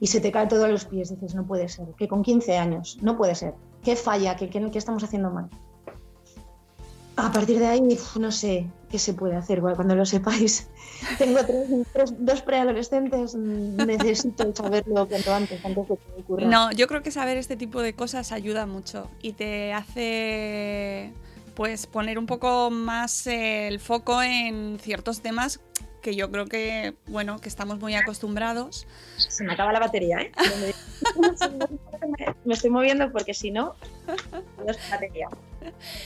y 0.00 0.06
se 0.06 0.20
te 0.20 0.32
cae 0.32 0.46
todo 0.46 0.64
a 0.64 0.68
los 0.68 0.84
pies, 0.84 1.10
dices, 1.10 1.34
no 1.34 1.46
puede 1.46 1.68
ser, 1.68 1.86
que 1.96 2.08
con 2.08 2.22
15 2.22 2.56
años, 2.58 2.98
no 3.00 3.16
puede 3.16 3.34
ser, 3.34 3.54
¿qué 3.82 3.96
falla? 3.96 4.36
¿Qué, 4.36 4.50
qué, 4.50 4.70
qué 4.70 4.78
estamos 4.78 5.04
haciendo 5.04 5.30
mal? 5.30 5.48
A 7.16 7.30
partir 7.30 7.60
de 7.60 7.66
ahí, 7.66 7.98
no 8.18 8.32
sé 8.32 8.66
qué 8.90 8.98
se 8.98 9.14
puede 9.14 9.36
hacer 9.36 9.60
cuando 9.60 9.94
lo 9.94 10.04
sepáis. 10.04 10.68
Tengo 11.18 11.40
dos 12.18 12.42
preadolescentes, 12.42 13.34
necesito 13.34 14.54
saberlo 14.54 15.08
cuanto 15.08 15.34
antes, 15.34 15.64
antes 15.64 15.88
de 15.88 15.96
que 15.96 16.02
me 16.16 16.22
ocurra. 16.22 16.46
No, 16.46 16.72
yo 16.72 16.88
creo 16.88 17.02
que 17.02 17.10
saber 17.10 17.36
este 17.36 17.56
tipo 17.56 17.82
de 17.82 17.94
cosas 17.94 18.32
ayuda 18.32 18.66
mucho 18.66 19.10
y 19.22 19.32
te 19.32 19.72
hace 19.72 21.12
pues 21.54 21.86
poner 21.86 22.18
un 22.18 22.26
poco 22.26 22.70
más 22.70 23.28
el 23.28 23.78
foco 23.78 24.22
en 24.22 24.78
ciertos 24.80 25.20
temas 25.20 25.60
que 26.02 26.14
yo 26.14 26.30
creo 26.30 26.46
que, 26.46 26.94
bueno, 27.06 27.40
que 27.40 27.48
estamos 27.48 27.80
muy 27.80 27.94
acostumbrados. 27.94 28.86
Se 29.16 29.42
me 29.42 29.54
acaba 29.54 29.72
la 29.72 29.80
batería, 29.80 30.20
¿eh? 30.20 30.32
me 32.44 32.54
estoy 32.54 32.70
moviendo 32.70 33.10
porque 33.10 33.32
si 33.32 33.50
no, 33.50 33.74
no 34.58 34.70
es 34.70 34.78
batería. 34.90 35.28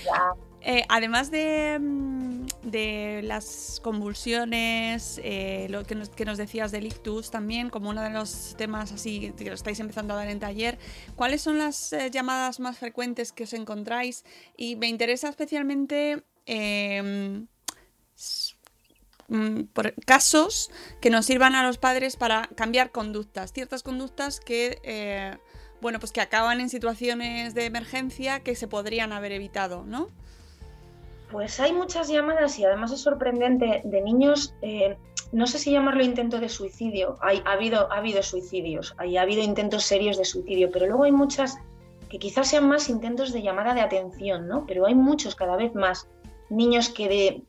Ya. 0.05 0.35
Eh, 0.71 0.85
además 0.91 1.31
mm, 1.31 2.45
de, 2.63 3.23
las 3.25 3.81
convulsiones, 3.83 5.19
eh, 5.25 5.67
lo 5.71 5.83
que 5.85 5.95
nos, 5.95 6.37
decías 6.37 6.71
del 6.73 6.85
ictus 6.85 7.31
también, 7.31 7.71
como 7.71 7.89
uno 7.89 8.03
de 8.03 8.11
los 8.11 8.55
temas 8.59 8.93
así 8.93 9.33
que 9.39 9.47
lo 9.47 9.55
estáis 9.55 9.81
empezando 9.81 10.13
a 10.13 10.19
dar 10.19 10.29
en 10.29 10.41
taller, 10.41 10.79
¿cuáles 11.17 11.41
son 11.41 11.57
las 11.57 11.95
eh, 11.95 12.11
llamadas 12.11 12.61
más 12.61 12.77
frecuentes 12.77 13.33
que 13.33 13.45
os 13.45 13.55
encontráis? 13.55 14.27
Y 14.59 14.77
me 14.77 14.89
interesa 14.89 15.31
especialmente 15.31 16.23
em, 16.45 17.47
mm, 19.29 19.63
por 19.73 19.95
casos 20.05 20.71
que 21.01 21.09
nos 21.09 21.25
sirvan 21.25 21.55
a 21.55 21.63
los 21.67 21.79
padres 21.79 22.17
para 22.17 22.47
cambiar 22.57 22.91
conductas, 22.93 23.55
ciertas 23.55 23.83
conductas 23.83 24.39
que, 24.39 25.39
bueno, 25.81 25.99
pues 25.99 26.13
que 26.13 26.21
acaban 26.21 26.61
en 26.61 26.69
situaciones 26.69 27.55
de 27.55 27.65
emergencia 27.65 28.41
que 28.41 28.55
se 28.55 28.69
podrían 28.69 29.15
haber 29.15 29.33
evitado, 29.33 29.85
¿no? 29.87 30.11
Pues 31.31 31.61
hay 31.61 31.73
muchas 31.73 32.09
llamadas 32.09 32.59
y 32.59 32.65
además 32.65 32.93
es 32.93 33.01
sorprendente 33.01 33.83
de 33.85 34.01
niños, 34.01 34.55
eh, 34.63 34.97
no 35.33 35.47
sé 35.47 35.59
si 35.59 35.71
llamarlo 35.71 36.03
intento 36.03 36.41
de 36.41 36.49
suicidio, 36.49 37.17
hay, 37.21 37.43
ha, 37.45 37.53
habido, 37.53 37.93
ha 37.93 37.99
habido 37.99 38.23
suicidios, 38.23 38.95
hay, 38.97 39.17
ha 39.19 39.23
habido 39.23 39.43
intentos 39.43 39.85
serios 39.85 40.17
de 40.17 40.25
suicidio, 40.25 40.71
pero 40.71 40.87
luego 40.87 41.05
hay 41.05 41.13
muchas 41.13 41.59
que 42.09 42.19
quizás 42.19 42.49
sean 42.49 42.67
más 42.67 42.89
intentos 42.89 43.33
de 43.33 43.43
llamada 43.43 43.75
de 43.75 43.83
atención, 43.83 44.49
¿no? 44.49 44.65
Pero 44.67 44.87
hay 44.87 44.95
muchos 44.95 45.35
cada 45.35 45.57
vez 45.57 45.75
más 45.75 46.09
niños 46.49 46.89
que 46.89 47.09
de, 47.09 47.43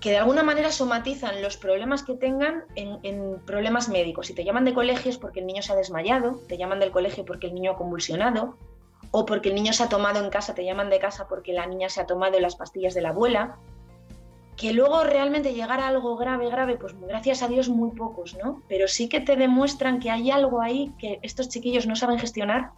que 0.00 0.10
de 0.10 0.18
alguna 0.18 0.42
manera 0.42 0.70
somatizan 0.70 1.42
los 1.42 1.56
problemas 1.56 2.02
que 2.02 2.14
tengan 2.14 2.64
en, 2.74 3.40
problemas 3.46 3.88
médicos. 3.88 4.28
Si 4.28 4.34
te 4.34 4.44
llaman 4.44 4.64
de 4.64 4.74
colegios 4.74 5.18
porque 5.18 5.40
el 5.40 5.46
niño 5.46 5.62
se 5.62 5.72
ha 5.72 5.76
desmayado, 5.76 6.40
te 6.48 6.56
llaman 6.56 6.80
del 6.80 6.90
colegio 6.90 7.24
porque 7.24 7.48
el 7.48 7.54
niño 7.54 7.72
ha 7.72 7.76
convulsionado, 7.76 8.56
o 9.10 9.24
porque 9.24 9.48
el 9.48 9.54
niño 9.54 9.72
se 9.72 9.82
ha 9.82 9.88
tomado 9.88 10.22
en 10.22 10.30
casa, 10.30 10.54
te 10.54 10.64
llaman 10.64 10.90
de 10.90 10.98
casa 10.98 11.26
porque 11.28 11.52
la 11.52 11.66
niña 11.66 11.88
se 11.88 12.00
ha 12.00 12.06
tomado 12.06 12.38
las 12.40 12.56
pastillas 12.56 12.94
de 12.94 13.02
la 13.02 13.10
abuela, 13.10 13.56
que 14.56 14.72
luego 14.72 15.04
realmente 15.04 15.54
llegar 15.54 15.80
algo 15.80 16.16
grave, 16.16 16.50
grave, 16.50 16.76
pues 16.76 16.94
gracias 17.00 17.42
a 17.42 17.48
Dios 17.48 17.68
muy 17.68 17.92
pocos, 17.92 18.36
¿no? 18.42 18.62
Pero 18.68 18.88
sí 18.88 19.08
que 19.08 19.20
te 19.20 19.36
demuestran 19.36 20.00
que 20.00 20.10
hay 20.10 20.30
algo 20.30 20.60
ahí 20.60 20.92
que 20.98 21.20
estos 21.22 21.48
chiquillos 21.48 21.86
no 21.86 21.94
saben 21.94 22.18
gestionar 22.18 22.72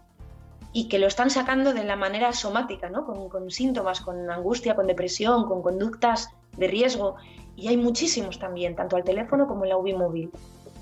y 0.72 0.88
que 0.88 0.98
lo 0.98 1.06
están 1.06 1.30
sacando 1.30 1.72
de 1.72 1.82
la 1.82 1.96
manera 1.96 2.32
somática, 2.32 2.90
¿no? 2.90 3.06
Con, 3.06 3.28
con 3.30 3.50
síntomas, 3.50 4.02
con 4.02 4.30
angustia, 4.30 4.76
con 4.76 4.86
depresión, 4.86 5.46
con 5.46 5.62
conductas 5.62 6.28
de 6.56 6.68
riesgo. 6.68 7.16
Y 7.56 7.68
hay 7.68 7.78
muchísimos 7.78 8.38
también, 8.38 8.76
tanto 8.76 8.96
al 8.96 9.02
teléfono 9.02 9.48
como 9.48 9.64
en 9.64 9.70
la 9.70 9.78
UBI 9.78 9.94
móvil. 9.94 10.30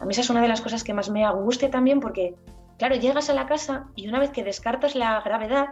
A 0.00 0.04
mí 0.04 0.12
esa 0.12 0.20
es 0.20 0.30
una 0.30 0.42
de 0.42 0.48
las 0.48 0.61
cosas 0.61 0.84
que 0.84 0.94
más 0.94 1.11
me 1.11 1.24
angustia 1.24 1.70
también 1.70 2.00
porque 2.00 2.34
Claro, 2.78 2.94
llegas 2.94 3.28
a 3.28 3.34
la 3.34 3.46
casa 3.46 3.88
y 3.96 4.08
una 4.08 4.20
vez 4.20 4.30
que 4.30 4.44
descartas 4.44 4.94
la 4.94 5.20
gravedad, 5.20 5.66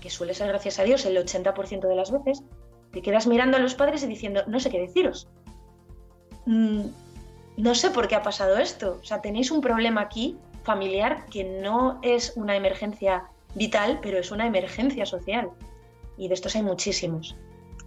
que 0.00 0.10
suele 0.10 0.34
ser 0.34 0.48
gracias 0.48 0.78
a 0.78 0.84
Dios 0.84 1.04
el 1.04 1.16
80% 1.16 1.86
de 1.86 1.94
las 1.94 2.10
veces, 2.10 2.42
te 2.92 3.02
quedas 3.02 3.26
mirando 3.26 3.58
a 3.58 3.60
los 3.60 3.74
padres 3.74 4.02
y 4.02 4.06
diciendo, 4.06 4.42
no 4.46 4.58
sé 4.58 4.70
qué 4.70 4.80
deciros. 4.80 5.28
Mm, 6.46 6.86
no 7.58 7.74
sé 7.74 7.90
por 7.90 8.08
qué 8.08 8.14
ha 8.14 8.22
pasado 8.22 8.56
esto. 8.56 8.98
O 9.02 9.04
sea, 9.04 9.20
tenéis 9.20 9.50
un 9.50 9.60
problema 9.60 10.00
aquí 10.00 10.38
familiar 10.62 11.26
que 11.26 11.44
no 11.44 11.98
es 12.02 12.32
una 12.36 12.56
emergencia 12.56 13.24
vital, 13.54 13.98
pero 14.02 14.18
es 14.18 14.30
una 14.30 14.46
emergencia 14.46 15.04
social. 15.04 15.50
Y 16.16 16.28
de 16.28 16.34
estos 16.34 16.56
hay 16.56 16.62
muchísimos. 16.62 17.36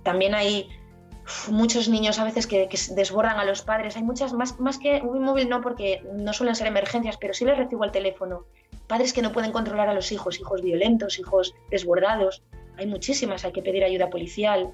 También 0.04 0.36
hay 0.36 0.70
muchos 1.50 1.88
niños 1.88 2.20
a 2.20 2.24
veces 2.24 2.48
que, 2.48 2.68
desbordan 2.92 3.38
a 3.40 3.46
los 3.46 3.62
padres. 3.62 3.96
Hay 3.96 4.04
muchas, 4.04 4.34
más, 4.34 4.60
más 4.60 4.78
que 4.78 5.02
un 5.02 5.24
móvil 5.24 5.50
no, 5.50 5.62
porque 5.62 6.04
no 6.14 6.34
suelen 6.34 6.56
ser 6.56 6.68
emergencias, 6.68 7.18
pero 7.18 7.34
sí 7.34 7.46
les 7.46 7.58
recibo 7.58 7.84
al 7.84 7.92
teléfono. 7.92 8.46
Padres 8.88 9.14
que 9.14 9.22
no 9.22 9.32
pueden 9.32 9.52
controlar 9.52 9.90
a 9.90 9.94
los 9.94 10.12
hijos, 10.12 10.40
hijos 10.40 10.62
violentos, 10.62 11.20
hijos 11.20 11.56
desbordados. 11.70 12.44
Hay 12.78 12.88
muchísimas, 12.88 13.46
hay 13.46 13.52
que 13.52 13.62
pedir 13.62 13.84
ayuda 13.84 14.10
policial. 14.10 14.74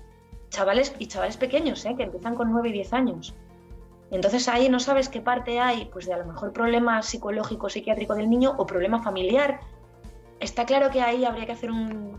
Chavales 0.49 0.95
y 0.97 1.07
chavales 1.07 1.37
pequeños, 1.37 1.85
¿eh? 1.85 1.95
que 1.97 2.03
empiezan 2.03 2.35
con 2.35 2.51
9 2.51 2.69
y 2.69 2.71
10 2.71 2.93
años. 2.93 3.35
Entonces 4.09 4.47
ahí 4.47 4.69
no 4.69 4.79
sabes 4.79 5.09
qué 5.09 5.19
parte 5.19 5.59
hay, 5.59 5.85
pues 5.85 6.05
de 6.05 6.13
a 6.13 6.17
lo 6.17 6.25
mejor 6.25 6.53
problema 6.53 7.01
psicológico, 7.01 7.69
psiquiátrico 7.69 8.15
del 8.15 8.29
niño 8.29 8.55
o 8.57 8.65
problema 8.65 9.03
familiar. 9.03 9.59
Está 10.39 10.65
claro 10.65 10.89
que 10.89 11.01
ahí 11.01 11.25
habría 11.25 11.45
que 11.45 11.51
hacer 11.51 11.71
un, 11.71 12.17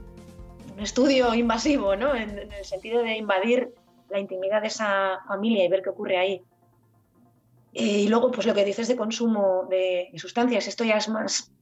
estudio 0.78 1.34
invasivo, 1.34 1.96
¿no? 1.96 2.14
En, 2.14 2.52
el 2.52 2.64
sentido 2.64 3.02
de 3.02 3.16
invadir 3.16 3.74
la 4.10 4.18
intimidad 4.18 4.60
de 4.60 4.68
esa 4.68 5.20
familia 5.26 5.64
y 5.64 5.68
ver 5.68 5.82
qué 5.82 5.90
ocurre 5.90 6.18
ahí. 6.18 6.42
Eh, 7.74 8.00
y 8.00 8.08
luego, 8.08 8.30
pues 8.30 8.46
lo 8.46 8.54
que 8.54 8.64
dices 8.64 8.88
de 8.88 8.96
consumo 8.96 9.66
de, 9.68 10.10
sustancias, 10.16 10.66
esto 10.66 10.84
ya 10.84 10.96
es 10.96 11.08
más, 11.08 11.52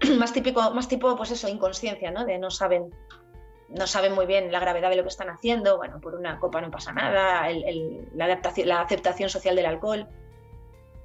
más 0.18 0.32
típico, 0.32 0.70
más 0.72 0.88
tipo, 0.88 1.16
pues 1.16 1.30
eso, 1.30 1.48
inconsciencia, 1.48 2.10
¿no? 2.10 2.24
De 2.24 2.38
no 2.38 2.50
saben, 2.50 2.90
no 3.68 3.86
saben 3.86 4.12
muy 4.14 4.26
bien 4.26 4.50
la 4.50 4.60
gravedad 4.60 4.90
de 4.90 4.96
lo 4.96 5.02
que 5.02 5.08
están 5.08 5.30
haciendo, 5.30 5.76
bueno, 5.76 6.00
por 6.00 6.14
una 6.14 6.38
copa 6.38 6.60
no 6.60 6.70
pasa 6.70 6.92
nada, 6.92 7.48
la, 7.50 8.24
adaptación, 8.24 8.68
la 8.68 8.80
aceptación 8.80 9.28
social 9.28 9.56
del 9.56 9.66
alcohol. 9.66 10.08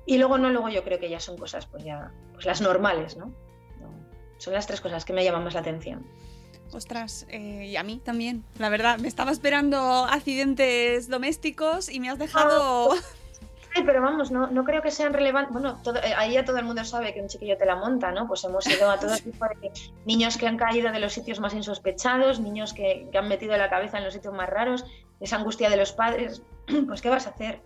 Y 0.06 0.18
luego 0.18 0.38
no, 0.38 0.50
luego 0.50 0.70
yo 0.70 0.84
creo 0.84 1.00
que 1.00 1.10
ya 1.10 1.20
son 1.20 1.38
cosas, 1.38 1.68
pues 1.68 1.84
ya, 1.84 2.12
pues 2.34 2.46
las 2.46 2.62
normales, 2.62 3.16
¿no? 3.16 3.34
Son 4.38 4.54
las 4.54 4.66
tres 4.66 4.82
cosas 4.82 5.04
que 5.04 5.14
me 5.14 5.24
llaman 5.24 5.44
más 5.44 5.54
la 5.54 5.60
atención. 5.60 6.06
Ostras, 6.72 7.26
eh, 7.30 7.66
y 7.66 7.78
a 7.78 7.84
mí 7.84 8.00
también. 8.04 8.44
La 8.58 8.70
verdad, 8.70 9.00
me 9.00 9.08
estaba 9.08 9.32
esperando 9.32 10.06
accidentes 10.06 11.10
domésticos 11.10 11.90
y 11.90 12.00
me 12.00 12.10
has 12.10 12.20
dejado. 12.20 12.94
Ah, 12.94 12.98
ay, 13.76 13.84
pero 13.84 14.02
vamos, 14.02 14.30
no, 14.30 14.48
no 14.48 14.64
creo 14.64 14.82
que 14.82 14.92
sean 14.92 15.14
relevantes. 15.14 15.52
Bueno, 15.52 15.82
eh, 16.04 16.14
ahí 16.16 16.34
ya 16.34 16.46
todo 16.46 16.58
el 16.58 16.66
mundo 16.66 16.84
sabe 16.86 17.14
que 17.14 17.22
un 17.22 17.28
chiquillo 17.28 17.58
te 17.58 17.66
la 17.66 17.76
monta, 17.76 18.12
¿no? 18.12 18.28
Pues 18.28 18.44
hemos 18.44 18.68
ido 18.68 18.90
a 18.90 19.00
todo 19.00 19.16
tipo 19.24 19.46
de 19.46 19.72
niños 20.06 20.38
que 20.38 20.48
han 20.48 20.58
caído 20.58 20.92
de 20.92 21.00
los 21.00 21.14
sitios 21.14 21.40
más 21.40 21.54
insospechados, 21.54 22.40
niños 22.40 22.74
que, 22.74 23.08
que 23.12 23.18
han 23.18 23.28
metido 23.28 23.58
la 23.58 23.70
cabeza 23.70 23.98
en 23.98 24.04
los 24.04 24.14
sitios 24.14 24.34
más 24.34 24.50
raros, 24.50 24.86
esa 25.20 25.38
angustia 25.38 25.70
de 25.70 25.78
los 25.78 25.92
padres. 25.92 26.44
Pues, 26.88 27.02
¿qué 27.02 27.10
vas 27.10 27.26
a 27.26 27.32
hacer? 27.32 27.62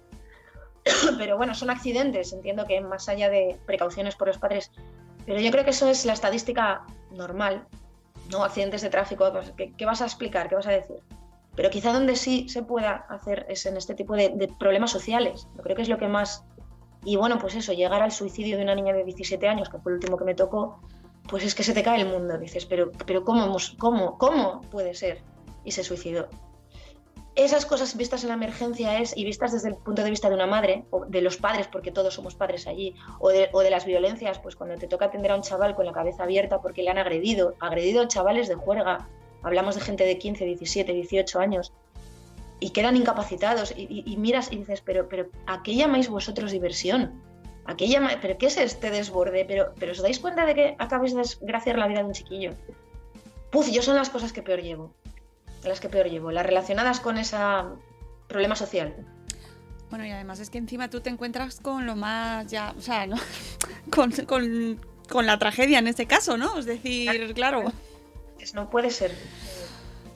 pero 1.18 1.36
bueno, 1.36 1.54
son 1.54 1.70
accidentes. 1.70 2.32
Entiendo 2.32 2.66
que 2.66 2.80
más 2.80 3.10
allá 3.10 3.30
de 3.30 3.60
precauciones 3.66 4.16
por 4.16 4.30
los 4.30 4.38
padres. 4.38 4.72
Pero 5.26 5.42
yo 5.42 5.52
creo 5.52 5.66
que 5.66 5.72
eso 5.72 5.90
es 5.90 6.06
la 6.06 6.14
estadística 6.14 6.86
normal 7.12 7.68
no 8.32 8.44
accidentes 8.44 8.82
de 8.82 8.90
tráfico, 8.90 9.32
pues, 9.32 9.54
¿qué, 9.78 9.86
vas 9.86 10.02
a 10.02 10.06
explicar? 10.06 10.50
¿Qué 10.50 10.56
vas 10.56 10.68
a 10.68 10.72
decir? 10.72 10.98
Pero 11.56 11.70
quizá 11.70 11.94
donde 11.94 12.16
sí 12.16 12.50
se 12.50 12.64
pueda 12.64 13.06
hacer 13.10 13.46
es 13.50 13.66
en 13.66 13.78
este 13.78 13.94
tipo 13.94 14.16
de, 14.16 14.50
problemas 14.60 14.92
sociales. 14.92 15.48
Yo 15.56 15.64
creo 15.64 15.76
que 15.76 15.84
es 15.84 15.90
lo 15.90 15.98
que 15.98 16.08
más... 16.08 16.46
Y 17.06 17.16
bueno, 17.18 17.38
pues 17.38 17.56
eso, 17.56 17.74
llegar 17.74 18.02
al 18.02 18.12
suicidio 18.12 18.58
de 18.58 18.64
una 18.64 18.76
niña 18.76 18.94
de 18.94 19.04
17 19.04 19.48
años, 19.48 19.70
que 19.70 19.78
fue 19.78 19.92
el 19.92 19.98
último 19.98 20.18
que 20.18 20.24
me 20.24 20.36
tocó, 20.36 20.80
pues 21.30 21.44
es 21.44 21.54
que 21.54 21.64
se 21.64 21.74
te 21.74 21.84
cae 21.84 22.02
el 22.02 22.08
mundo. 22.08 22.38
Dices, 22.38 22.66
pero, 22.66 22.92
pero 23.06 23.24
¿cómo, 23.24 23.58
cómo, 23.78 24.18
cómo 24.18 24.62
puede 24.72 24.94
ser? 24.94 25.22
Y 25.66 25.72
se 25.72 25.84
suicidó 25.84 26.30
esas 27.36 27.66
cosas 27.66 27.98
vistas 27.98 28.24
en 28.24 28.30
la 28.30 28.36
emergencia 28.36 29.00
es, 29.00 29.18
y 29.18 29.26
vistas 29.26 29.52
desde 29.52 29.70
el 29.70 29.76
punto 29.76 30.04
de 30.04 30.10
vista 30.12 30.30
de 30.30 30.36
una 30.36 30.46
madre, 30.46 30.86
o 30.92 31.06
de 31.06 31.22
los 31.22 31.38
padres, 31.38 31.68
porque 31.68 31.92
todos 31.92 32.14
somos 32.14 32.36
padres 32.36 32.68
allí, 32.68 32.96
o 33.20 33.30
de, 33.30 33.70
las 33.72 33.86
violencias, 33.86 34.38
pues 34.40 34.56
cuando 34.56 34.76
te 34.76 34.88
toca 34.88 35.06
atender 35.06 35.32
a 35.32 35.36
un 35.36 35.42
chaval 35.42 35.76
con 35.76 35.86
la 35.86 35.94
cabeza 35.94 36.24
abierta 36.24 36.62
porque 36.62 36.84
le 36.84 36.92
han 36.92 37.00
agredido, 37.00 37.56
agredido 37.60 38.08
chavales 38.08 38.48
de 38.48 38.56
juerga, 38.56 39.08
hablamos 39.42 39.76
de 39.76 39.82
gente 39.82 40.06
de 40.06 40.18
15, 40.20 40.46
17, 40.46 40.94
18 40.94 41.40
años, 41.40 41.74
y 42.60 42.70
quedan 42.70 42.96
incapacitados, 42.96 43.74
y, 43.76 44.16
miras 44.18 44.52
y 44.52 44.58
dices, 44.58 44.82
pero, 44.82 45.10
pero 45.10 45.28
¿a 45.48 45.64
qué 45.64 45.76
llamáis 45.76 46.10
vosotros 46.10 46.52
diversión? 46.52 47.20
¿A 47.66 47.76
qué 47.76 47.88
llamáis? 47.88 48.20
¿Pero 48.22 48.38
qué 48.38 48.46
es 48.46 48.58
este 48.58 48.92
desborde? 48.92 49.44
¿Pero, 49.46 49.74
pero 49.80 49.92
os 49.92 50.02
dais 50.02 50.20
cuenta 50.20 50.46
de 50.46 50.54
que 50.54 50.76
acabáis 50.78 51.14
de 51.14 51.20
desgraciar 51.20 51.80
la 51.80 51.88
vida 51.88 52.00
de 52.00 52.06
un 52.06 52.14
chiquillo? 52.14 52.52
Puf, 53.52 53.70
yo 53.70 53.82
son 53.82 53.96
las 53.96 54.10
cosas 54.10 54.32
que 54.32 54.44
peor 54.44 54.62
llevo 54.62 54.94
las 55.66 55.80
que 55.80 55.90
peor 55.90 56.10
llevo, 56.10 56.32
las 56.32 56.46
relacionadas 56.46 57.00
con 57.00 57.18
ese 57.18 57.38
problema 58.28 58.56
social. 58.56 58.96
Bueno, 59.90 60.06
y 60.06 60.12
además 60.12 60.40
es 60.40 60.50
que 60.50 60.58
encima 60.58 60.90
tú 60.90 61.02
te 61.02 61.10
encuentras 61.10 61.60
con 61.60 61.86
lo 61.86 61.96
más 61.96 62.48
ya, 62.48 62.74
o 62.78 62.82
sea, 62.82 63.06
¿no? 63.06 63.16
con, 63.92 64.12
con, 65.08 65.26
la 65.26 65.38
tragedia 65.38 65.80
en 65.80 65.88
este 65.88 66.08
caso, 66.08 66.36
¿no? 66.38 66.58
Es 66.58 66.66
decir, 66.66 67.34
claro. 67.36 67.72
No 68.54 68.70
puede 68.70 68.90
ser. 68.90 69.16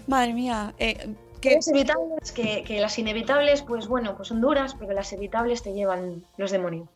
Madre 0.08 0.34
mía. 0.34 0.74
Eh, 0.80 1.16
que... 1.42 1.60
evitables, 1.66 2.32
que, 2.32 2.64
que 2.64 2.82
las 2.82 2.98
inevitables, 2.98 3.62
pues 3.62 3.88
bueno, 3.88 4.16
pues 4.16 4.30
son 4.30 4.42
duras, 4.42 4.76
pero 4.78 4.94
las 4.94 5.14
evitables 5.14 5.62
te 5.62 5.74
llevan 5.74 6.26
los 6.38 6.52
demonios. 6.52 6.90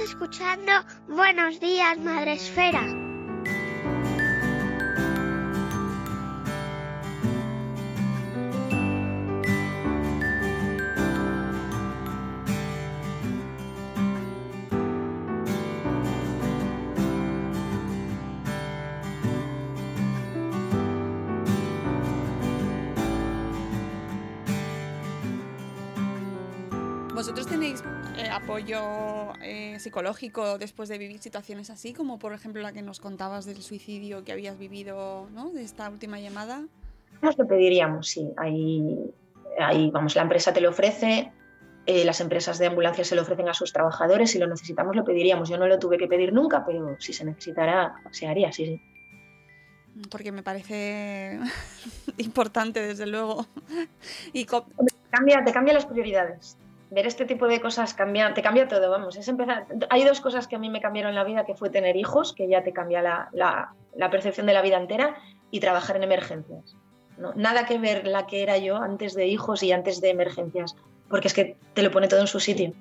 Escuchando 0.00 0.72
Buenos 1.08 1.58
días, 1.58 1.98
Madre 1.98 2.34
Esfera. 2.34 3.11
Apoyo 28.62 29.32
eh, 29.42 29.76
psicológico 29.78 30.58
después 30.58 30.88
de 30.88 30.98
vivir 30.98 31.18
situaciones 31.18 31.70
así, 31.70 31.92
como 31.92 32.18
por 32.18 32.32
ejemplo 32.32 32.62
la 32.62 32.72
que 32.72 32.82
nos 32.82 33.00
contabas 33.00 33.44
del 33.44 33.60
suicidio 33.62 34.24
que 34.24 34.32
habías 34.32 34.58
vivido, 34.58 35.28
¿no? 35.32 35.50
De 35.50 35.62
esta 35.62 35.88
última 35.88 36.20
llamada. 36.20 36.62
Nos 37.20 37.36
lo 37.38 37.46
pediríamos, 37.46 38.08
sí. 38.08 38.30
Ahí, 38.36 39.12
ahí 39.58 39.90
vamos, 39.90 40.14
la 40.14 40.22
empresa 40.22 40.52
te 40.52 40.60
lo 40.60 40.70
ofrece, 40.70 41.32
eh, 41.86 42.04
las 42.04 42.20
empresas 42.20 42.58
de 42.58 42.66
ambulancia 42.66 43.04
se 43.04 43.16
lo 43.16 43.22
ofrecen 43.22 43.48
a 43.48 43.54
sus 43.54 43.72
trabajadores, 43.72 44.30
si 44.30 44.38
lo 44.38 44.46
necesitamos 44.46 44.94
lo 44.94 45.04
pediríamos. 45.04 45.48
Yo 45.48 45.58
no 45.58 45.66
lo 45.66 45.78
tuve 45.78 45.98
que 45.98 46.06
pedir 46.06 46.32
nunca, 46.32 46.64
pero 46.64 46.96
si 47.00 47.12
se 47.12 47.24
necesitara, 47.24 47.94
se 48.12 48.26
haría, 48.28 48.52
sí, 48.52 48.66
sí. 48.66 48.80
Porque 50.08 50.30
me 50.30 50.42
parece 50.42 51.38
importante, 52.18 52.80
desde 52.80 53.06
luego. 53.06 53.46
y 54.32 54.46
cambia, 55.10 55.44
te 55.44 55.52
cambia 55.52 55.74
las 55.74 55.86
prioridades 55.86 56.56
ver 56.92 57.06
este 57.06 57.24
tipo 57.24 57.48
de 57.48 57.60
cosas 57.60 57.94
cambia, 57.94 58.34
te 58.34 58.42
cambia 58.42 58.68
todo, 58.68 58.90
vamos. 58.90 59.16
Es 59.16 59.26
empezar, 59.26 59.66
hay 59.88 60.04
dos 60.04 60.20
cosas 60.20 60.46
que 60.46 60.56
a 60.56 60.58
mí 60.58 60.68
me 60.68 60.80
cambiaron 60.80 61.14
la 61.14 61.24
vida, 61.24 61.44
que 61.46 61.54
fue 61.54 61.70
tener 61.70 61.96
hijos, 61.96 62.34
que 62.34 62.48
ya 62.48 62.62
te 62.62 62.72
cambia 62.72 63.00
la, 63.00 63.30
la, 63.32 64.10
percepción 64.10 64.46
de 64.46 64.52
la 64.52 64.60
vida 64.60 64.76
entera, 64.76 65.16
y 65.50 65.60
trabajar 65.60 65.96
en 65.96 66.02
emergencias. 66.02 66.76
¿no? 67.16 67.32
Nada 67.34 67.64
que 67.64 67.78
ver 67.78 68.06
la 68.06 68.26
que 68.26 68.42
era 68.42 68.58
yo 68.58 68.76
antes 68.76 69.14
de 69.14 69.26
hijos 69.26 69.62
y 69.62 69.72
antes 69.72 70.02
de 70.02 70.10
emergencias, 70.10 70.76
porque 71.08 71.28
es 71.28 71.34
que 71.34 71.56
te 71.72 71.82
lo 71.82 71.90
pone 71.90 72.08
todo 72.08 72.20
en 72.20 72.26
su 72.26 72.40
sitio. 72.40 72.74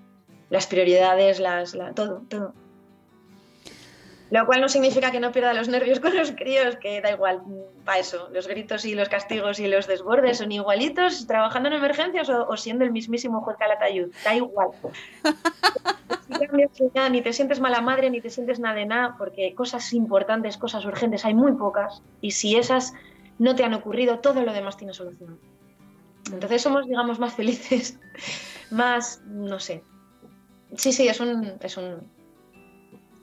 Las 0.49 0.68
prioridades, 0.68 1.39
las, 1.39 1.78
todo, 1.95 2.22
todo. 2.28 2.53
Lo 4.32 4.46
cual 4.46 4.62
no 4.62 4.70
significa 4.70 5.12
que 5.12 5.20
no 5.20 5.34
pierda 5.34 5.54
los 5.54 5.68
nervios 5.68 6.00
con 6.00 6.16
los 6.16 6.32
críos, 6.32 6.78
que 6.78 7.02
da 7.02 7.12
igual, 7.12 7.42
para 7.84 8.00
eso. 8.00 8.30
Los 8.32 8.48
gritos 8.48 8.86
y 8.86 8.96
los 8.96 9.10
castigos 9.10 9.60
y 9.60 9.68
los 9.68 9.88
desbordes 9.88 10.38
son 10.38 10.54
igualitos 10.54 11.28
trabajando 11.28 11.68
en 11.68 11.76
emergencias 11.76 12.30
o, 12.30 12.56
siendo 12.56 12.86
el 12.86 12.94
mismísimo 12.94 13.42
juez 13.42 13.58
Calatayud. 13.58 14.08
Da 14.24 14.34
igual. 14.34 14.70
ni 17.12 17.22
te 17.22 17.34
sientes 17.34 17.60
mala 17.60 17.82
madre, 17.82 18.10
ni 18.10 18.22
te 18.22 18.30
sientes 18.30 18.58
nada 18.58 18.76
de 18.76 18.86
nada, 18.86 19.16
porque 19.18 19.54
cosas 19.54 19.92
importantes, 19.92 20.56
cosas 20.56 20.86
urgentes, 20.86 21.26
hay 21.26 21.34
muy 21.34 21.52
pocas. 21.52 22.02
Y 22.22 22.32
si 22.32 22.56
esas 22.56 22.94
no 23.38 23.54
te 23.58 23.66
han 23.66 23.74
ocurrido, 23.74 24.20
todo 24.20 24.44
lo 24.44 24.54
demás 24.54 24.78
tiene 24.78 24.94
solución. 24.94 25.42
Entonces 26.32 26.62
somos, 26.62 26.88
digamos, 26.88 27.20
más 27.20 27.34
felices, 27.34 28.00
más, 28.72 29.22
no 29.26 29.60
sé. 29.60 29.84
Sí, 30.78 30.94
sí, 30.94 31.10
es 31.10 31.20
un, 31.20 31.58
es 31.60 31.76
un 31.76 32.21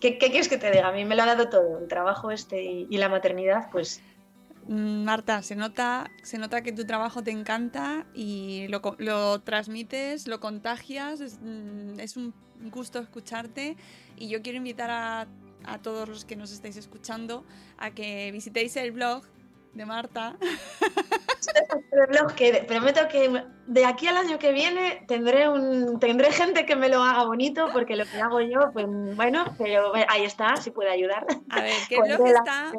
¿Qué, 0.01 0.19
quieres 0.19 0.49
que 0.49 0.59
te 0.59 0.71
diga? 0.71 0.89
A 0.89 0.93
mí 0.93 1.05
me 1.05 1.17
lo 1.17 1.23
ha 1.23 1.27
dado 1.27 1.49
todo, 1.49 1.79
el 1.79 1.89
trabajo 1.89 2.31
este 2.31 2.63
y, 2.63 2.97
la 2.99 3.09
maternidad, 3.09 3.69
pues... 3.71 4.01
Mm, 4.67 5.05
Marta, 5.05 5.43
se 5.43 5.57
nota, 5.57 6.11
se 6.23 6.39
nota 6.39 6.63
que 6.63 6.73
tu 6.73 6.85
trabajo 6.85 7.23
te 7.23 7.31
encanta 7.31 8.07
y 8.15 8.67
lo, 8.69 8.81
lo 8.99 9.41
transmites, 9.41 10.29
lo 10.29 10.41
contagias, 10.41 11.21
es, 11.21 11.39
mm, 11.41 12.01
es, 12.01 12.17
un 12.17 12.35
gusto 12.71 12.99
escucharte 12.99 13.77
y 14.17 14.29
yo 14.29 14.43
quiero 14.43 14.59
invitar 14.59 14.91
a, 14.91 15.29
a, 15.65 15.79
todos 15.79 16.09
los 16.09 16.25
que 16.25 16.37
nos 16.37 16.53
estáis 16.53 16.77
escuchando 16.77 17.45
a 17.79 17.93
que 17.93 18.31
visitéis 18.33 18.77
el 18.77 18.93
blog 18.93 19.25
de 19.73 19.87
Marta. 19.87 20.37
el 21.93 22.07
blog 22.07 22.35
que 22.35 22.65
prometo 22.67 23.09
que 23.09 23.45
de 23.67 23.85
aquí 23.85 24.07
al 24.07 24.17
año 24.17 24.39
que 24.39 24.53
viene 24.53 25.05
tendré 25.07 25.49
un 25.49 26.01
tendré 26.01 26.33
gente 26.33 26.65
que 26.65 26.75
me 26.75 26.89
lo 26.89 27.03
haga 27.03 27.25
bonito 27.25 27.69
porque 27.73 27.97
lo 27.97 28.05
que 28.07 28.21
hago 28.21 28.41
yo 28.41 28.71
pues 28.73 28.87
bueno 29.15 29.45
pero 29.59 29.93
ahí 30.09 30.25
está 30.25 30.57
si 30.57 30.71
puede 30.71 30.91
ayudar. 30.91 31.27
A 31.51 31.61
ver 31.63 31.75
que 31.89 31.97
el 31.97 32.03
blog 32.03 32.27
está 32.27 32.73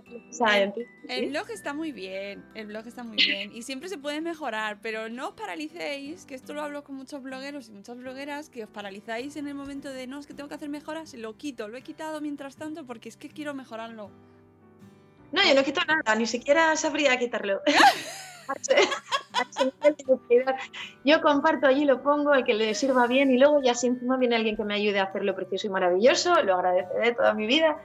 el, 1.08 1.30
blog 1.30 1.50
está 1.52 1.74
muy 1.74 1.92
bien 1.92 2.44
el 2.56 2.68
blog 2.68 2.88
está 2.88 3.04
muy 3.04 3.18
bien 3.18 3.52
y 3.54 3.62
siempre 3.62 3.90
se 3.90 3.98
puede 3.98 4.22
mejorar 4.22 4.80
pero 4.82 5.10
no 5.10 5.30
os 5.30 5.34
paralicéis 5.36 6.26
que 6.26 6.36
esto 6.36 6.54
lo 6.54 6.62
hablo 6.62 6.84
con 6.84 6.96
muchos 6.96 7.22
blogueros 7.22 7.70
y 7.70 7.72
muchas 7.72 7.98
blogueras 7.98 8.50
que 8.50 8.64
os 8.64 8.70
paralizáis 8.70 9.36
en 9.36 9.48
el 9.48 9.56
momento 9.56 9.90
de 9.90 10.08
no 10.08 10.20
es 10.20 10.28
que 10.28 10.34
tengo 10.34 10.50
que 10.50 10.56
hacer 10.56 10.70
mejoras 10.70 11.14
lo 11.14 11.38
quito 11.38 11.68
lo 11.68 11.78
he 11.78 11.82
quitado 11.82 12.20
mientras 12.22 12.56
tanto 12.56 12.86
porque 12.86 13.10
es 13.10 13.18
que 13.18 13.30
quiero 13.30 13.54
mejorarlo 13.54 14.12
no, 15.32 15.44
yo 15.44 15.56
no 15.56 15.64
quito 15.64 15.82
nada, 15.86 16.16
ni 16.16 16.26
siquiera 16.26 16.76
sabría 16.76 17.18
quitarlo. 17.18 17.62
Yo 21.06 21.22
comparto 21.22 21.68
allí, 21.68 21.86
lo 21.86 22.02
pongo, 22.02 22.34
el 22.34 22.44
que 22.44 22.54
le 22.54 22.74
sirva 22.76 23.08
bien 23.08 23.32
y 23.32 23.38
luego 23.38 23.62
ya 23.62 23.74
si 23.74 23.88
encima 23.88 24.18
viene 24.18 24.36
alguien 24.36 24.58
que 24.58 24.64
me 24.64 24.76
ayude 24.76 25.00
a 25.00 25.04
hacerlo 25.04 25.36
precioso 25.36 25.68
y 25.68 25.70
maravilloso, 25.70 26.42
lo 26.44 26.56
agradeceré 26.56 27.14
toda 27.14 27.34
mi 27.34 27.46
vida, 27.46 27.78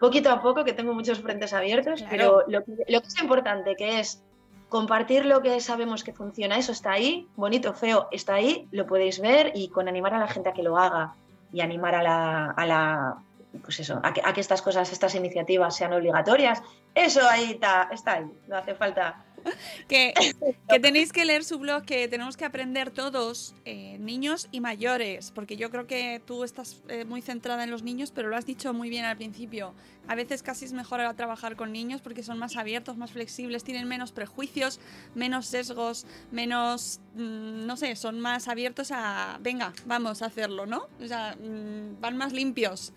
poquito 0.00 0.30
a 0.30 0.42
poco, 0.42 0.64
que 0.64 0.72
tengo 0.72 0.94
muchos 0.94 1.20
frentes 1.20 1.52
abiertos, 1.52 2.04
pero 2.08 2.44
lo, 2.48 2.60
lo 2.60 3.00
que 3.00 3.08
es 3.08 3.20
importante, 3.20 3.76
que 3.76 4.00
es 4.00 4.22
compartir 4.68 5.26
lo 5.26 5.42
que 5.42 5.60
sabemos 5.60 6.02
que 6.02 6.12
funciona, 6.12 6.56
eso 6.56 6.72
está 6.72 6.92
ahí, 6.92 7.28
bonito, 7.36 7.74
feo, 7.74 8.08
está 8.10 8.34
ahí, 8.34 8.68
lo 8.70 8.86
podéis 8.86 9.20
ver 9.20 9.52
y 9.54 9.68
con 9.68 9.88
animar 9.88 10.14
a 10.14 10.18
la 10.18 10.28
gente 10.28 10.48
a 10.48 10.52
que 10.52 10.62
lo 10.62 10.78
haga 10.78 11.14
y 11.52 11.60
animar 11.60 11.94
a 11.94 12.02
la, 12.02 12.50
a 12.52 12.66
la 12.66 13.16
pues 13.60 13.80
eso, 13.80 14.00
a 14.02 14.12
que, 14.12 14.22
a 14.24 14.32
que, 14.32 14.40
estas 14.40 14.62
cosas, 14.62 14.90
estas 14.92 15.14
iniciativas 15.14 15.76
sean 15.76 15.92
obligatorias, 15.92 16.62
eso 16.94 17.20
ahí 17.28 17.52
está, 17.52 17.88
está 17.92 18.14
ahí, 18.14 18.26
no 18.48 18.56
hace 18.56 18.74
falta 18.74 19.24
que, 19.88 20.14
que, 20.68 20.80
tenéis 20.80 21.12
que 21.12 21.24
leer 21.24 21.44
su 21.44 21.58
blog, 21.58 21.84
que 21.84 22.08
tenemos 22.08 22.36
que 22.36 22.44
aprender 22.44 22.90
todos, 22.90 23.54
eh, 23.64 23.98
niños 23.98 24.48
y 24.52 24.60
mayores, 24.60 25.32
porque 25.32 25.56
yo 25.56 25.70
creo 25.70 25.86
que 25.86 26.22
tú 26.24 26.44
estás 26.44 26.82
eh, 26.88 27.04
muy 27.04 27.22
centrada 27.22 27.64
en 27.64 27.70
los 27.70 27.82
niños, 27.82 28.12
pero 28.12 28.28
lo 28.28 28.36
has 28.36 28.46
dicho 28.46 28.72
muy 28.72 28.88
bien 28.88 29.04
al 29.04 29.16
principio. 29.16 29.74
A 30.08 30.14
veces 30.14 30.42
casi 30.42 30.64
es 30.64 30.72
mejor 30.72 31.00
trabajar 31.14 31.56
con 31.56 31.72
niños 31.72 32.00
porque 32.00 32.22
son 32.22 32.38
más 32.38 32.56
abiertos, 32.56 32.96
más 32.96 33.12
flexibles, 33.12 33.64
tienen 33.64 33.86
menos 33.86 34.12
prejuicios, 34.12 34.80
menos 35.14 35.46
sesgos, 35.46 36.06
menos, 36.30 37.00
mm, 37.14 37.66
no 37.66 37.76
sé, 37.76 37.94
son 37.96 38.20
más 38.20 38.48
abiertos 38.48 38.90
a, 38.92 39.38
venga, 39.40 39.72
vamos 39.86 40.22
a 40.22 40.26
hacerlo, 40.26 40.66
¿no? 40.66 40.88
O 41.02 41.06
sea, 41.06 41.36
mm, 41.36 42.00
van 42.00 42.16
más 42.16 42.32
limpios 42.32 42.92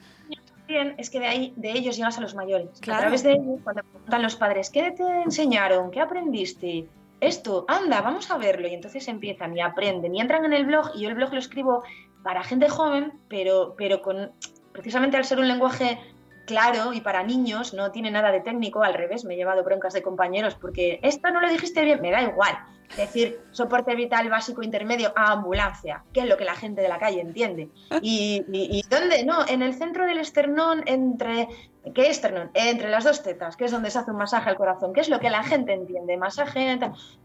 es 0.67 1.09
que 1.09 1.19
de 1.19 1.27
ahí, 1.27 1.53
de 1.55 1.71
ellos 1.71 1.97
llegas 1.97 2.17
a 2.17 2.21
los 2.21 2.35
mayores. 2.35 2.69
A 2.81 2.99
través 2.99 3.23
de 3.23 3.33
ellos, 3.33 3.59
cuando 3.63 3.83
preguntan 3.83 4.21
los 4.21 4.35
padres, 4.35 4.69
¿qué 4.69 4.91
te 4.91 5.03
enseñaron? 5.21 5.91
¿Qué 5.91 5.99
aprendiste? 5.99 6.87
Esto, 7.19 7.65
anda, 7.67 8.01
vamos 8.01 8.29
a 8.31 8.37
verlo. 8.37 8.67
Y 8.67 8.73
entonces 8.73 9.07
empiezan 9.07 9.55
y 9.57 9.61
aprenden 9.61 10.15
y 10.15 10.21
entran 10.21 10.45
en 10.45 10.53
el 10.53 10.65
blog. 10.65 10.91
Y 10.95 11.01
yo 11.01 11.09
el 11.09 11.15
blog 11.15 11.33
lo 11.33 11.39
escribo 11.39 11.83
para 12.23 12.43
gente 12.43 12.69
joven, 12.69 13.13
pero, 13.27 13.75
pero 13.77 14.01
con 14.01 14.31
precisamente 14.71 15.15
al 15.15 15.25
ser 15.25 15.39
un 15.39 15.47
lenguaje 15.47 15.99
claro 16.45 16.93
y 16.93 17.01
para 17.01 17.23
niños, 17.23 17.73
no 17.73 17.91
tiene 17.91 18.11
nada 18.11 18.31
de 18.31 18.41
técnico, 18.41 18.83
al 18.83 18.93
revés, 18.93 19.25
me 19.25 19.33
he 19.33 19.37
llevado 19.37 19.63
broncas 19.63 19.93
de 19.93 20.01
compañeros 20.01 20.55
porque 20.55 20.99
esto 21.01 21.29
no 21.31 21.41
lo 21.41 21.49
dijiste 21.49 21.83
bien, 21.83 22.01
me 22.01 22.11
da 22.11 22.21
igual. 22.21 22.55
Es 22.91 22.97
decir, 22.97 23.41
soporte 23.51 23.95
vital 23.95 24.29
básico 24.29 24.63
intermedio 24.63 25.11
a 25.15 25.33
ambulancia, 25.33 26.03
que 26.13 26.21
es 26.21 26.27
lo 26.27 26.37
que 26.37 26.45
la 26.45 26.55
gente 26.55 26.81
de 26.81 26.87
la 26.87 26.99
calle 26.99 27.19
entiende. 27.19 27.69
¿Y, 28.01 28.83
dónde? 28.89 29.25
No, 29.25 29.45
en 29.47 29.61
el 29.61 29.73
centro 29.73 30.05
del 30.05 30.19
esternón, 30.19 30.83
entre. 30.85 31.47
¿Qué 31.93 32.09
esternón? 32.09 32.51
Entre 32.53 32.89
las 32.89 33.03
dos 33.03 33.21
tetas, 33.21 33.57
que 33.57 33.65
es 33.65 33.71
donde 33.71 33.91
se 33.91 33.99
hace 33.99 34.11
un 34.11 34.17
masaje 34.17 34.49
al 34.49 34.55
corazón, 34.55 34.93
que 34.93 35.01
es 35.01 35.09
lo 35.09 35.19
que 35.19 35.29
la 35.29 35.43
gente 35.43 35.73
entiende. 35.73 36.17
Masaje. 36.17 36.79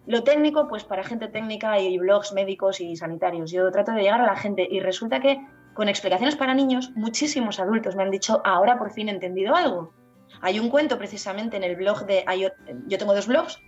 Lo 0.07 0.25
técnico, 0.25 0.67
pues 0.69 0.85
para 0.85 1.05
gente 1.05 1.29
técnica 1.29 1.79
y 1.79 1.99
blogs 1.99 2.33
médicos 2.33 2.81
y 2.81 2.97
sanitarios. 2.97 3.51
Yo 3.51 3.71
trato 3.71 3.93
de 3.93 4.03
llegar 4.03 4.21
a 4.21 4.27
la 4.27 4.37
gente 4.37 4.67
y 4.69 4.81
resulta 4.81 5.21
que 5.21 5.41
con 5.81 5.89
explicaciones 5.89 6.37
para 6.37 6.53
niños, 6.53 6.93
muchísimos 6.95 7.59
adultos 7.59 7.97
me 7.97 8.03
han 8.03 8.11
dicho, 8.11 8.43
ahora 8.45 8.79
por 8.79 8.93
fin 8.93 9.09
he 9.09 9.13
entendido 9.13 9.57
algo. 9.57 9.95
Hay 10.43 10.61
un 10.61 10.69
cuento 10.69 10.99
precisamente 10.99 11.57
en 11.57 11.65
el 11.65 11.75
blog 11.75 12.05
de... 12.05 12.23
Yo 12.87 12.99
tengo 12.99 13.15
dos 13.15 13.27
blogs, 13.27 13.59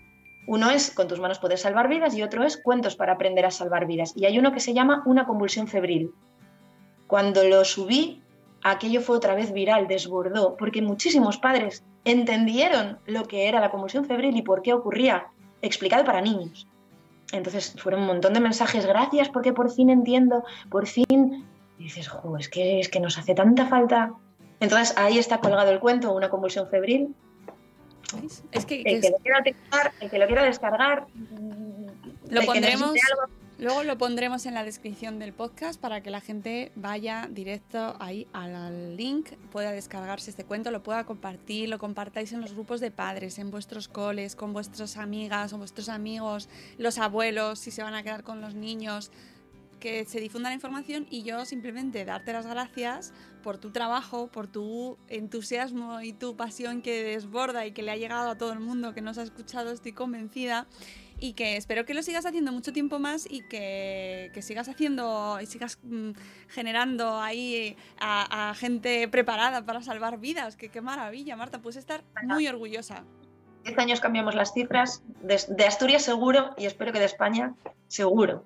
uno 0.46 0.68
es 0.68 0.90
Con 0.90 1.08
tus 1.08 1.20
manos 1.20 1.38
puedes 1.38 1.62
salvar 1.62 1.88
vidas 1.88 2.14
y 2.14 2.22
otro 2.22 2.44
es 2.44 2.58
Cuentos 2.58 2.96
para 2.96 3.14
aprender 3.14 3.46
a 3.46 3.50
salvar 3.50 3.86
vidas. 3.86 4.12
Y 4.14 4.26
hay 4.26 4.38
uno 4.38 4.52
que 4.52 4.60
se 4.60 4.74
llama 4.74 5.02
Una 5.06 5.24
convulsión 5.24 5.68
febril. 5.68 6.12
Cuando 7.06 7.44
lo 7.44 7.64
subí, 7.64 8.22
aquello 8.62 9.00
fue 9.00 9.16
otra 9.16 9.34
vez 9.34 9.50
viral, 9.54 9.88
desbordó, 9.88 10.58
porque 10.58 10.82
muchísimos 10.82 11.38
padres 11.38 11.82
entendieron 12.04 12.98
lo 13.06 13.24
que 13.24 13.48
era 13.48 13.58
la 13.58 13.70
convulsión 13.70 14.04
febril 14.04 14.36
y 14.36 14.42
por 14.42 14.60
qué 14.60 14.74
ocurría, 14.74 15.28
explicado 15.62 16.04
para 16.04 16.20
niños. 16.20 16.68
Entonces 17.32 17.74
fueron 17.78 18.02
un 18.02 18.08
montón 18.08 18.34
de 18.34 18.40
mensajes, 18.40 18.84
gracias 18.84 19.30
porque 19.30 19.54
por 19.54 19.70
fin 19.70 19.88
entiendo, 19.88 20.44
por 20.68 20.86
fin... 20.86 21.46
Y 21.82 21.86
dices, 21.86 22.06
jo, 22.06 22.36
es 22.36 22.48
que, 22.48 22.78
es 22.78 22.88
que 22.88 23.00
nos 23.00 23.18
hace 23.18 23.34
tanta 23.34 23.66
falta. 23.66 24.14
Entonces 24.60 24.94
ahí 24.96 25.18
está 25.18 25.40
colgado 25.40 25.72
el 25.72 25.80
cuento, 25.80 26.14
una 26.14 26.30
convulsión 26.30 26.68
febril, 26.68 27.12
es 28.52 28.66
que, 28.66 28.82
el, 28.82 29.00
que 29.00 29.10
lo 29.10 29.16
quiera 29.16 29.42
el 30.00 30.10
que 30.10 30.18
lo 30.20 30.26
quiera 30.26 30.44
descargar, 30.44 31.06
lo 32.30 32.42
pondremos. 32.42 32.96
Luego 33.58 33.82
lo 33.82 33.98
pondremos 33.98 34.46
en 34.46 34.54
la 34.54 34.62
descripción 34.62 35.18
del 35.18 35.32
podcast 35.32 35.80
para 35.80 36.02
que 36.02 36.10
la 36.10 36.20
gente 36.20 36.70
vaya 36.76 37.28
directo 37.28 37.96
ahí 37.98 38.28
al 38.32 38.96
link, 38.96 39.30
pueda 39.50 39.72
descargarse 39.72 40.30
este 40.30 40.44
cuento, 40.44 40.70
lo 40.70 40.84
pueda 40.84 41.04
compartir, 41.04 41.68
lo 41.68 41.78
compartáis 41.78 42.32
en 42.32 42.40
los 42.40 42.54
grupos 42.54 42.80
de 42.80 42.92
padres, 42.92 43.38
en 43.38 43.50
vuestros 43.50 43.88
coles, 43.88 44.36
con 44.36 44.52
vuestras 44.52 44.96
amigas 44.96 45.52
o 45.52 45.58
vuestros 45.58 45.88
amigos, 45.88 46.48
los 46.78 46.98
abuelos, 46.98 47.58
si 47.58 47.72
se 47.72 47.82
van 47.82 47.94
a 47.94 48.04
quedar 48.04 48.22
con 48.22 48.40
los 48.40 48.54
niños 48.54 49.10
que 49.82 50.04
se 50.04 50.20
difunda 50.20 50.48
la 50.48 50.54
información 50.54 51.08
y 51.10 51.24
yo 51.24 51.44
simplemente 51.44 52.04
darte 52.04 52.32
las 52.32 52.46
gracias 52.46 53.12
por 53.42 53.58
tu 53.58 53.72
trabajo, 53.72 54.28
por 54.28 54.46
tu 54.46 54.96
entusiasmo 55.08 56.00
y 56.00 56.12
tu 56.12 56.36
pasión 56.36 56.82
que 56.82 57.02
desborda 57.02 57.66
y 57.66 57.72
que 57.72 57.82
le 57.82 57.90
ha 57.90 57.96
llegado 57.96 58.30
a 58.30 58.38
todo 58.38 58.52
el 58.52 58.60
mundo 58.60 58.94
que 58.94 59.00
nos 59.00 59.18
ha 59.18 59.24
escuchado, 59.24 59.72
estoy 59.72 59.92
convencida. 59.92 60.68
Y 61.18 61.34
que 61.34 61.56
espero 61.56 61.84
que 61.84 61.94
lo 61.94 62.02
sigas 62.02 62.26
haciendo 62.26 62.50
mucho 62.52 62.72
tiempo 62.72 62.98
más 62.98 63.26
y 63.30 63.42
que, 63.42 64.30
que 64.34 64.42
sigas 64.42 64.68
haciendo 64.68 65.38
y 65.40 65.46
sigas 65.46 65.78
mm, 65.82 66.12
generando 66.48 67.20
ahí 67.20 67.76
a, 68.00 68.54
gente 68.56 69.06
preparada 69.08 69.64
para 69.64 69.82
salvar 69.82 70.18
vidas. 70.18 70.56
Que 70.56 70.68
qué 70.68 70.80
maravilla, 70.80 71.36
Marta, 71.36 71.60
puedes 71.60 71.76
estar 71.76 72.02
muy 72.24 72.48
orgullosa. 72.48 73.04
Diez 73.62 73.78
años 73.78 74.00
cambiamos 74.00 74.34
las 74.34 74.52
cifras, 74.52 75.04
de 75.22 75.64
Asturias 75.64 76.02
seguro 76.02 76.54
y 76.56 76.66
espero 76.66 76.92
que 76.92 76.98
de 76.98 77.06
España 77.06 77.54
seguro. 77.86 78.44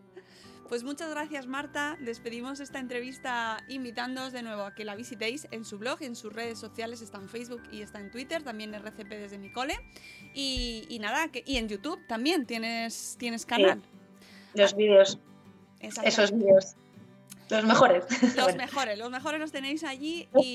Pues 0.69 0.83
muchas 0.83 1.11
gracias 1.11 1.47
Marta, 1.47 1.97
despedimos 2.01 2.59
esta 2.59 2.81
entrevista 2.81 3.59
invitándoos 3.69 4.33
de 4.33 4.43
nuevo 4.43 4.63
a 4.63 4.75
que 4.75 4.85
la 4.85 4.97
visitéis 4.97 5.47
en 5.53 5.65
su 5.65 5.79
blog, 5.79 6.03
en 6.03 6.17
sus 6.17 6.33
redes 6.33 6.59
sociales, 6.59 7.03
está 7.03 7.19
en 7.19 7.29
Facebook 7.29 7.63
y 7.71 7.83
está 7.83 8.01
en 8.01 8.11
Twitter, 8.11 8.43
también 8.43 8.75
RCP 8.75 9.09
desde 9.09 9.39
mi 9.39 9.53
cole. 9.53 9.75
Y, 10.35 10.99
nada, 11.01 11.29
que, 11.29 11.45
y 11.47 11.57
en 11.59 11.69
YouTube 11.69 12.05
también 12.09 12.47
tienes, 12.47 13.17
tienes 13.19 13.47
canal. 13.47 13.81
Los 14.55 14.75
vídeos, 14.75 15.19
esos 15.81 16.33
vídeos. 16.33 16.75
Los 17.49 17.65
mejores. 17.65 18.05
Los 18.37 18.57
mejores, 18.57 18.99
los 18.99 19.11
mejores 19.11 19.41
los 19.41 19.53
tenéis 19.53 19.85
allí. 19.85 20.29
Y... 20.35 20.55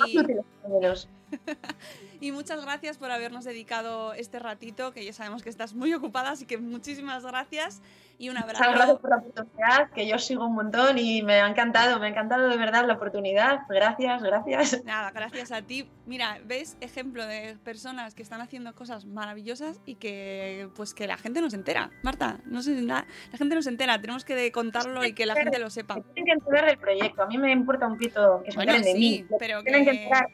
y 2.21 2.31
muchas 2.31 2.63
gracias 2.63 2.97
por 2.97 3.11
habernos 3.11 3.45
dedicado 3.45 4.13
este 4.13 4.39
ratito, 4.39 4.91
que 4.93 5.05
ya 5.05 5.13
sabemos 5.13 5.43
que 5.43 5.49
estás 5.49 5.73
muy 5.73 5.93
ocupada, 5.93 6.31
así 6.31 6.45
que 6.45 6.57
muchísimas 6.57 7.25
gracias 7.25 7.81
y 8.17 8.29
un 8.29 8.37
abrazo. 8.37 8.63
Muchas 8.63 8.75
gracias 8.75 8.99
por 8.99 9.09
la 9.09 9.17
oportunidad, 9.17 9.89
que 9.91 10.07
yo 10.07 10.19
sigo 10.19 10.45
un 10.45 10.53
montón 10.53 10.97
y 10.97 11.23
me 11.23 11.41
ha 11.41 11.47
encantado, 11.47 11.99
me 11.99 12.07
ha 12.07 12.09
encantado 12.09 12.49
de 12.49 12.57
verdad 12.57 12.85
la 12.85 12.93
oportunidad. 12.93 13.61
Gracias, 13.67 14.21
gracias. 14.21 14.83
Nada, 14.85 15.11
gracias 15.11 15.51
a 15.51 15.61
ti. 15.61 15.89
Mira, 16.05 16.39
ves 16.45 16.77
ejemplo 16.81 17.25
de 17.25 17.57
personas 17.63 18.13
que 18.13 18.21
están 18.21 18.41
haciendo 18.41 18.75
cosas 18.75 19.05
maravillosas 19.05 19.81
y 19.85 19.95
que 19.95 20.69
pues 20.75 20.93
que 20.93 21.07
la 21.07 21.17
gente 21.17 21.41
no 21.41 21.49
se 21.49 21.55
entera. 21.55 21.89
Marta, 22.03 22.39
no 22.45 22.61
sé, 22.61 22.81
la, 22.81 23.05
la 23.31 23.37
gente 23.37 23.55
no 23.55 23.61
se 23.61 23.69
entera, 23.69 23.99
tenemos 23.99 24.23
que 24.23 24.51
contarlo 24.51 25.03
y 25.05 25.13
que 25.13 25.25
la 25.25 25.35
gente 25.35 25.57
lo 25.59 25.69
sepa. 25.69 25.95
Tienen 26.13 26.25
que 26.25 26.31
enterar 26.31 26.65
del 26.67 26.77
proyecto, 26.77 27.23
a 27.23 27.25
mí 27.25 27.37
me 27.37 27.51
importa 27.51 27.87
un 27.87 27.97
pito 27.97 28.41
que 28.43 28.51
se 28.51 28.57
bueno, 28.57 28.73
de 28.73 28.93
mí. 28.93 29.25
Pero 29.39 29.63
Tienen 29.63 29.83
que 29.83 29.91
enterar 29.91 30.27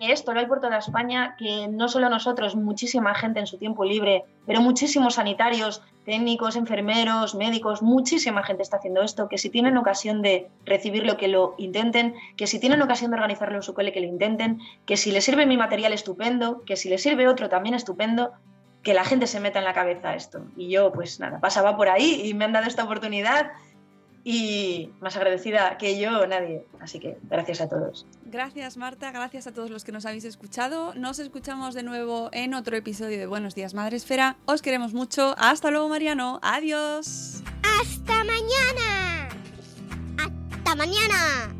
que 0.00 0.12
esto 0.12 0.32
lo 0.32 0.40
hay 0.40 0.46
por 0.46 0.60
toda 0.60 0.78
España, 0.78 1.36
que 1.38 1.68
no 1.68 1.86
solo 1.88 2.08
nosotros, 2.08 2.56
muchísima 2.56 3.14
gente 3.14 3.38
en 3.38 3.46
su 3.46 3.58
tiempo 3.58 3.84
libre, 3.84 4.24
pero 4.46 4.62
muchísimos 4.62 5.16
sanitarios, 5.16 5.82
técnicos, 6.06 6.56
enfermeros, 6.56 7.34
médicos, 7.34 7.82
muchísima 7.82 8.42
gente 8.42 8.62
está 8.62 8.78
haciendo 8.78 9.02
esto, 9.02 9.28
que 9.28 9.36
si 9.36 9.50
tienen 9.50 9.76
ocasión 9.76 10.22
de 10.22 10.48
recibirlo, 10.64 11.18
que 11.18 11.28
lo 11.28 11.54
intenten, 11.58 12.14
que 12.38 12.46
si 12.46 12.58
tienen 12.58 12.80
ocasión 12.80 13.10
de 13.10 13.16
organizarlo 13.16 13.56
en 13.56 13.62
su 13.62 13.74
cole, 13.74 13.92
que 13.92 14.00
lo 14.00 14.06
intenten, 14.06 14.58
que 14.86 14.96
si 14.96 15.12
les 15.12 15.22
sirve 15.22 15.44
mi 15.44 15.58
material 15.58 15.92
estupendo, 15.92 16.62
que 16.64 16.76
si 16.76 16.88
les 16.88 17.02
sirve 17.02 17.28
otro 17.28 17.50
también 17.50 17.74
estupendo, 17.74 18.32
que 18.82 18.94
la 18.94 19.04
gente 19.04 19.26
se 19.26 19.40
meta 19.40 19.58
en 19.58 19.66
la 19.66 19.74
cabeza 19.74 20.14
esto. 20.14 20.40
Y 20.56 20.70
yo, 20.70 20.92
pues 20.92 21.20
nada, 21.20 21.40
pasaba 21.40 21.76
por 21.76 21.90
ahí 21.90 22.22
y 22.24 22.32
me 22.32 22.46
han 22.46 22.54
dado 22.54 22.66
esta 22.66 22.84
oportunidad 22.84 23.52
y 24.24 24.90
más 25.00 25.16
agradecida 25.16 25.78
que 25.78 25.98
yo 25.98 26.26
nadie. 26.26 26.64
Así 26.80 26.98
que 26.98 27.18
gracias 27.28 27.60
a 27.60 27.68
todos. 27.68 28.06
Gracias 28.24 28.76
Marta, 28.76 29.10
gracias 29.12 29.46
a 29.46 29.52
todos 29.52 29.70
los 29.70 29.84
que 29.84 29.92
nos 29.92 30.06
habéis 30.06 30.24
escuchado. 30.24 30.94
Nos 30.94 31.18
escuchamos 31.18 31.74
de 31.74 31.82
nuevo 31.82 32.28
en 32.32 32.54
otro 32.54 32.76
episodio 32.76 33.18
de 33.18 33.26
Buenos 33.26 33.54
Días 33.54 33.74
Madre 33.74 33.96
Esfera. 33.96 34.36
Os 34.46 34.62
queremos 34.62 34.92
mucho. 34.92 35.34
Hasta 35.38 35.70
luego 35.70 35.88
Mariano. 35.88 36.38
Adiós. 36.42 37.42
Hasta 37.62 38.24
mañana. 38.24 39.28
Hasta 40.18 40.74
mañana. 40.74 41.59